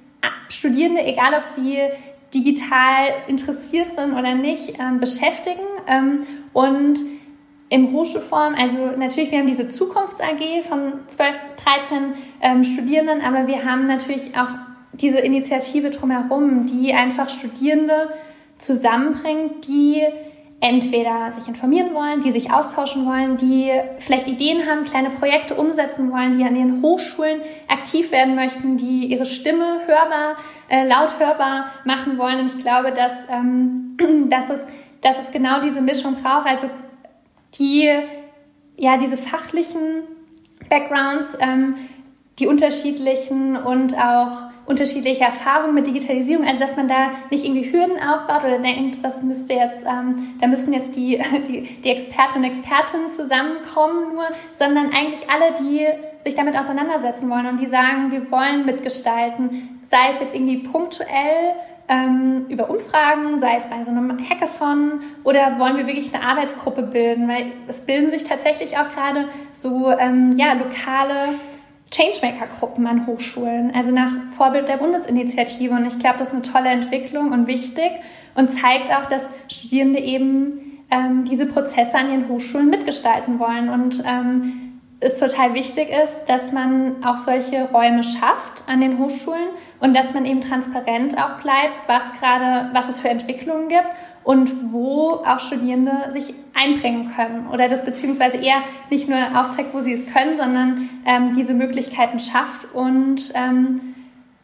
Studierende, 0.49 1.03
egal 1.03 1.33
ob 1.35 1.43
sie 1.43 1.79
digital 2.33 3.07
interessiert 3.27 3.93
sind 3.93 4.13
oder 4.13 4.35
nicht, 4.35 4.79
ähm, 4.79 4.99
beschäftigen. 4.99 5.61
Ähm, 5.87 6.21
und 6.53 6.99
im 7.69 7.91
Hochschulform, 7.93 8.55
also 8.55 8.91
natürlich, 8.97 9.31
wir 9.31 9.39
haben 9.39 9.47
diese 9.47 9.67
Zukunfts-AG 9.67 10.63
von 10.67 10.93
12, 11.07 11.39
13 11.63 11.97
ähm, 12.41 12.63
Studierenden, 12.63 13.21
aber 13.21 13.47
wir 13.47 13.65
haben 13.65 13.87
natürlich 13.87 14.37
auch 14.37 14.49
diese 14.93 15.19
Initiative 15.19 15.89
drumherum, 15.89 16.65
die 16.67 16.93
einfach 16.93 17.29
Studierende 17.29 18.09
zusammenbringt, 18.57 19.67
die 19.67 20.03
entweder 20.61 21.31
sich 21.31 21.47
informieren 21.47 21.93
wollen, 21.93 22.21
die 22.21 22.31
sich 22.31 22.51
austauschen 22.51 23.05
wollen, 23.05 23.37
die 23.37 23.71
vielleicht 23.97 24.27
Ideen 24.27 24.65
haben, 24.67 24.85
kleine 24.85 25.09
Projekte 25.09 25.55
umsetzen 25.55 26.11
wollen, 26.11 26.37
die 26.37 26.43
an 26.43 26.55
ihren 26.55 26.81
Hochschulen 26.81 27.41
aktiv 27.67 28.11
werden 28.11 28.35
möchten, 28.35 28.77
die 28.77 29.05
ihre 29.05 29.25
Stimme 29.25 29.81
hörbar, 29.85 30.37
äh, 30.69 30.87
laut 30.87 31.19
hörbar 31.19 31.71
machen 31.83 32.17
wollen. 32.17 32.39
Und 32.39 32.47
ich 32.47 32.59
glaube, 32.59 32.91
dass, 32.91 33.27
ähm, 33.29 33.97
dass, 34.29 34.49
es, 34.49 34.65
dass 35.01 35.19
es 35.19 35.31
genau 35.31 35.61
diese 35.61 35.81
Mischung 35.81 36.15
braucht. 36.23 36.47
Also 36.47 36.69
die, 37.59 37.91
ja, 38.77 38.97
diese 38.97 39.17
fachlichen 39.17 40.03
Backgrounds, 40.69 41.37
ähm, 41.41 41.75
die 42.39 42.47
unterschiedlichen 42.47 43.55
und 43.55 43.97
auch 43.97 44.49
unterschiedliche 44.65 45.23
Erfahrungen 45.23 45.75
mit 45.75 45.87
Digitalisierung, 45.87 46.45
also 46.45 46.59
dass 46.59 46.75
man 46.75 46.87
da 46.87 47.11
nicht 47.29 47.45
irgendwie 47.45 47.71
Hürden 47.71 47.97
aufbaut 47.99 48.43
oder 48.43 48.59
denkt, 48.59 49.03
das 49.03 49.21
müsste 49.23 49.53
jetzt, 49.53 49.85
ähm, 49.85 50.35
da 50.41 50.47
müssen 50.47 50.73
jetzt 50.73 50.95
die, 50.95 51.21
die, 51.47 51.61
die 51.61 51.89
Experten 51.89 52.39
und 52.39 52.43
Expertinnen 52.43 53.09
zusammenkommen 53.11 54.13
nur, 54.13 54.25
sondern 54.51 54.87
eigentlich 54.87 55.29
alle, 55.29 55.53
die 55.59 55.85
sich 56.23 56.35
damit 56.35 56.57
auseinandersetzen 56.57 57.29
wollen 57.29 57.45
und 57.45 57.59
die 57.59 57.67
sagen, 57.67 58.11
wir 58.11 58.31
wollen 58.31 58.65
mitgestalten, 58.65 59.79
sei 59.87 60.09
es 60.09 60.19
jetzt 60.19 60.33
irgendwie 60.33 60.57
punktuell 60.57 61.53
ähm, 61.87 62.47
über 62.49 62.69
Umfragen, 62.71 63.37
sei 63.37 63.55
es 63.57 63.69
bei 63.69 63.83
so 63.83 63.91
einem 63.91 64.17
Hackathon 64.27 64.99
oder 65.23 65.59
wollen 65.59 65.77
wir 65.77 65.85
wirklich 65.85 66.13
eine 66.13 66.25
Arbeitsgruppe 66.25 66.81
bilden, 66.81 67.27
weil 67.27 67.51
es 67.67 67.81
bilden 67.81 68.09
sich 68.09 68.23
tatsächlich 68.23 68.77
auch 68.77 68.89
gerade 68.89 69.27
so 69.53 69.91
ähm, 69.91 70.33
ja, 70.37 70.53
lokale 70.53 71.35
Changemaker-Gruppen 71.91 72.87
an 72.87 73.07
Hochschulen, 73.07 73.71
also 73.73 73.91
nach 73.91 74.11
Vorbild 74.35 74.67
der 74.67 74.77
Bundesinitiative. 74.77 75.73
Und 75.73 75.85
ich 75.85 75.99
glaube, 75.99 76.17
das 76.17 76.29
ist 76.29 76.33
eine 76.33 76.41
tolle 76.41 76.69
Entwicklung 76.69 77.31
und 77.31 77.47
wichtig 77.47 77.91
und 78.35 78.49
zeigt 78.51 78.91
auch, 78.91 79.05
dass 79.05 79.29
Studierende 79.47 79.99
eben 79.99 80.81
ähm, 80.91 81.23
diese 81.25 81.45
Prozesse 81.45 81.97
an 81.97 82.09
ihren 82.09 82.27
Hochschulen 82.27 82.69
mitgestalten 82.69 83.39
wollen. 83.39 83.69
Und 83.69 84.03
ähm, 84.05 84.64
es 85.05 85.19
total 85.19 85.53
wichtig 85.53 85.89
ist, 85.89 86.25
dass 86.25 86.51
man 86.51 87.05
auch 87.05 87.17
solche 87.17 87.65
Räume 87.65 88.03
schafft 88.03 88.63
an 88.65 88.81
den 88.81 88.97
Hochschulen 88.97 89.49
und 89.79 89.95
dass 89.95 90.13
man 90.13 90.25
eben 90.25 90.41
transparent 90.41 91.15
auch 91.21 91.41
bleibt, 91.41 91.87
was 91.87 92.13
gerade, 92.13 92.69
was 92.73 92.89
es 92.89 92.99
für 92.99 93.09
Entwicklungen 93.09 93.67
gibt 93.67 93.85
und 94.23 94.73
wo 94.73 95.23
auch 95.25 95.39
Studierende 95.39 96.11
sich 96.11 96.33
einbringen 96.55 97.11
können 97.15 97.47
oder 97.53 97.69
das 97.69 97.85
beziehungsweise 97.85 98.37
eher 98.37 98.61
nicht 98.89 99.07
nur 99.07 99.19
aufzeigt, 99.39 99.75
wo 99.75 99.81
sie 99.81 99.93
es 99.93 100.11
können, 100.11 100.37
sondern 100.37 100.89
ähm, 101.05 101.35
diese 101.35 101.53
Möglichkeiten 101.53 102.17
schafft 102.17 102.73
und 102.73 103.31
ähm, 103.35 103.93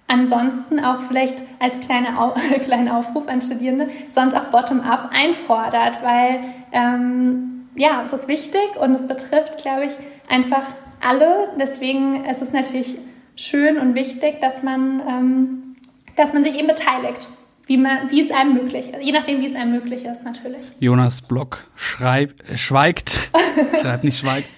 ansonsten 0.07 0.79
auch 0.79 0.99
vielleicht 0.99 1.41
als 1.59 1.79
kleine 1.79 2.19
Au 2.19 2.35
kleinen 2.63 2.87
Aufruf 2.89 3.27
an 3.27 3.41
Studierende 3.41 3.87
sonst 4.13 4.35
auch 4.35 4.51
bottom-up 4.51 5.09
einfordert, 5.11 6.03
weil 6.03 6.41
ähm, 6.71 7.51
ja, 7.75 8.01
es 8.03 8.13
ist 8.13 8.27
wichtig 8.27 8.75
und 8.79 8.93
es 8.93 9.07
betrifft, 9.07 9.57
glaube 9.57 9.85
ich, 9.85 9.93
einfach 10.31 10.63
alle. 11.01 11.49
Deswegen 11.59 12.25
ist 12.25 12.41
es 12.41 12.51
natürlich 12.53 12.95
schön 13.35 13.77
und 13.77 13.93
wichtig, 13.95 14.39
dass 14.41 14.63
man, 14.63 15.01
ähm, 15.07 15.75
dass 16.15 16.33
man 16.33 16.43
sich 16.43 16.55
eben 16.55 16.67
beteiligt. 16.67 17.29
Wie, 17.67 17.77
man, 17.77 18.09
wie 18.09 18.21
es 18.21 18.31
einem 18.31 18.55
möglich 18.55 18.89
ist. 18.89 19.01
Je 19.01 19.11
nachdem, 19.11 19.39
wie 19.39 19.45
es 19.45 19.55
einem 19.55 19.71
möglich 19.71 20.03
ist, 20.03 20.25
natürlich. 20.25 20.65
Jonas 20.79 21.21
Block 21.21 21.69
schreibt, 21.75 22.49
äh, 22.49 22.57
schweigt. 22.57 23.31
schreibt 23.81 24.03
nicht 24.03 24.17
schweigt. 24.17 24.49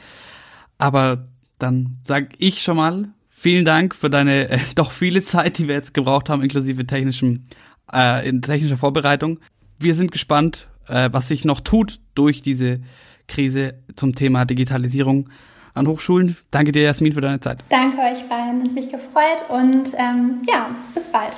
Aber 0.78 1.28
dann 1.59 1.97
sage 2.03 2.30
ich 2.39 2.63
schon 2.63 2.78
mal 2.78 3.09
vielen 3.30 3.65
Dank 3.65 3.93
für 3.93 4.09
deine 4.09 4.49
äh, 4.49 4.59
doch 4.76 4.91
viele 4.91 5.21
Zeit, 5.21 5.57
die 5.57 5.67
wir 5.67 5.76
jetzt 5.76 5.93
gebraucht 5.93 6.30
haben, 6.30 6.41
inklusive 6.41 6.88
technischem, 6.88 7.43
äh, 7.91 8.28
in 8.28 8.41
technischer 8.41 8.78
Vorbereitung. 8.78 9.39
Wir 9.80 9.95
sind 9.95 10.11
gespannt, 10.11 10.67
äh, 10.88 11.09
was 11.11 11.28
sich 11.28 11.45
noch 11.45 11.59
tut 11.59 11.99
durch 12.15 12.41
diese 12.41 12.82
Krise 13.28 13.76
zum 13.95 14.15
Thema 14.15 14.45
Digitalisierung 14.45 15.30
an 15.74 15.88
Hochschulen. 15.88 16.36
Danke 16.51 16.71
dir, 16.71 16.84
Jasmin, 16.84 17.13
für 17.13 17.21
deine 17.21 17.39
Zeit. 17.39 17.63
Danke 17.69 17.99
euch 17.99 18.28
beiden, 18.30 18.63
hat 18.63 18.71
mich 18.74 18.89
gefreut 18.89 19.45
und 19.49 19.93
ähm, 19.97 20.41
ja, 20.47 20.69
bis 20.93 21.07
bald. 21.07 21.36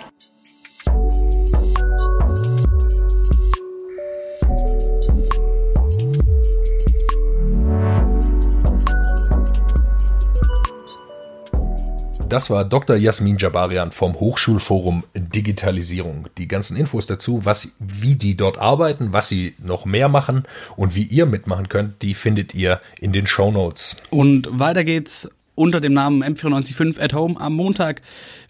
Das 12.36 12.50
war 12.50 12.66
Dr. 12.66 12.98
Jasmin 12.98 13.38
Jabarian 13.38 13.92
vom 13.92 14.20
Hochschulforum 14.20 15.06
Digitalisierung. 15.16 16.28
Die 16.38 16.50
ganzen 16.50 16.76
Infos 16.76 17.06
dazu, 17.06 17.46
was, 17.46 17.78
wie 17.80 18.16
die 18.16 18.36
dort 18.36 18.58
arbeiten, 18.58 19.14
was 19.14 19.30
sie 19.30 19.56
noch 19.58 19.86
mehr 19.86 20.10
machen 20.10 20.44
und 20.76 20.96
wie 20.96 21.04
ihr 21.04 21.28
mitmachen 21.28 21.70
könnt, 21.70 22.02
die 22.02 22.14
findet 22.14 22.54
ihr 22.54 22.82
in 23.00 23.14
den 23.14 23.26
Show 23.26 23.54
Notes. 23.54 23.96
Und 24.10 24.50
weiter 24.52 24.84
geht's 24.84 25.30
unter 25.56 25.80
dem 25.80 25.94
Namen 25.94 26.26
M945 26.26 27.02
at 27.02 27.14
Home 27.14 27.40
am 27.40 27.54
Montag 27.54 28.02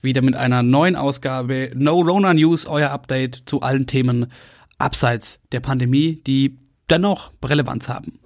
wieder 0.02 0.24
mit 0.24 0.36
einer 0.36 0.64
neuen 0.64 0.96
Ausgabe 0.96 1.70
No 1.76 2.02
Rona 2.02 2.34
News, 2.34 2.66
euer 2.66 2.90
Update 2.90 3.44
zu 3.46 3.62
allen 3.62 3.86
Themen 3.86 4.32
abseits 4.80 5.38
der 5.52 5.60
Pandemie, 5.60 6.24
die 6.26 6.58
dennoch 6.90 7.34
Relevanz 7.44 7.88
haben. 7.88 8.18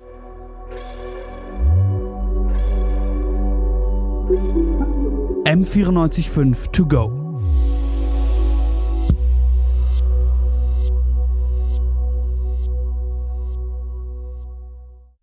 M945 5.49 6.71
to 6.73 6.85
go. 6.85 7.18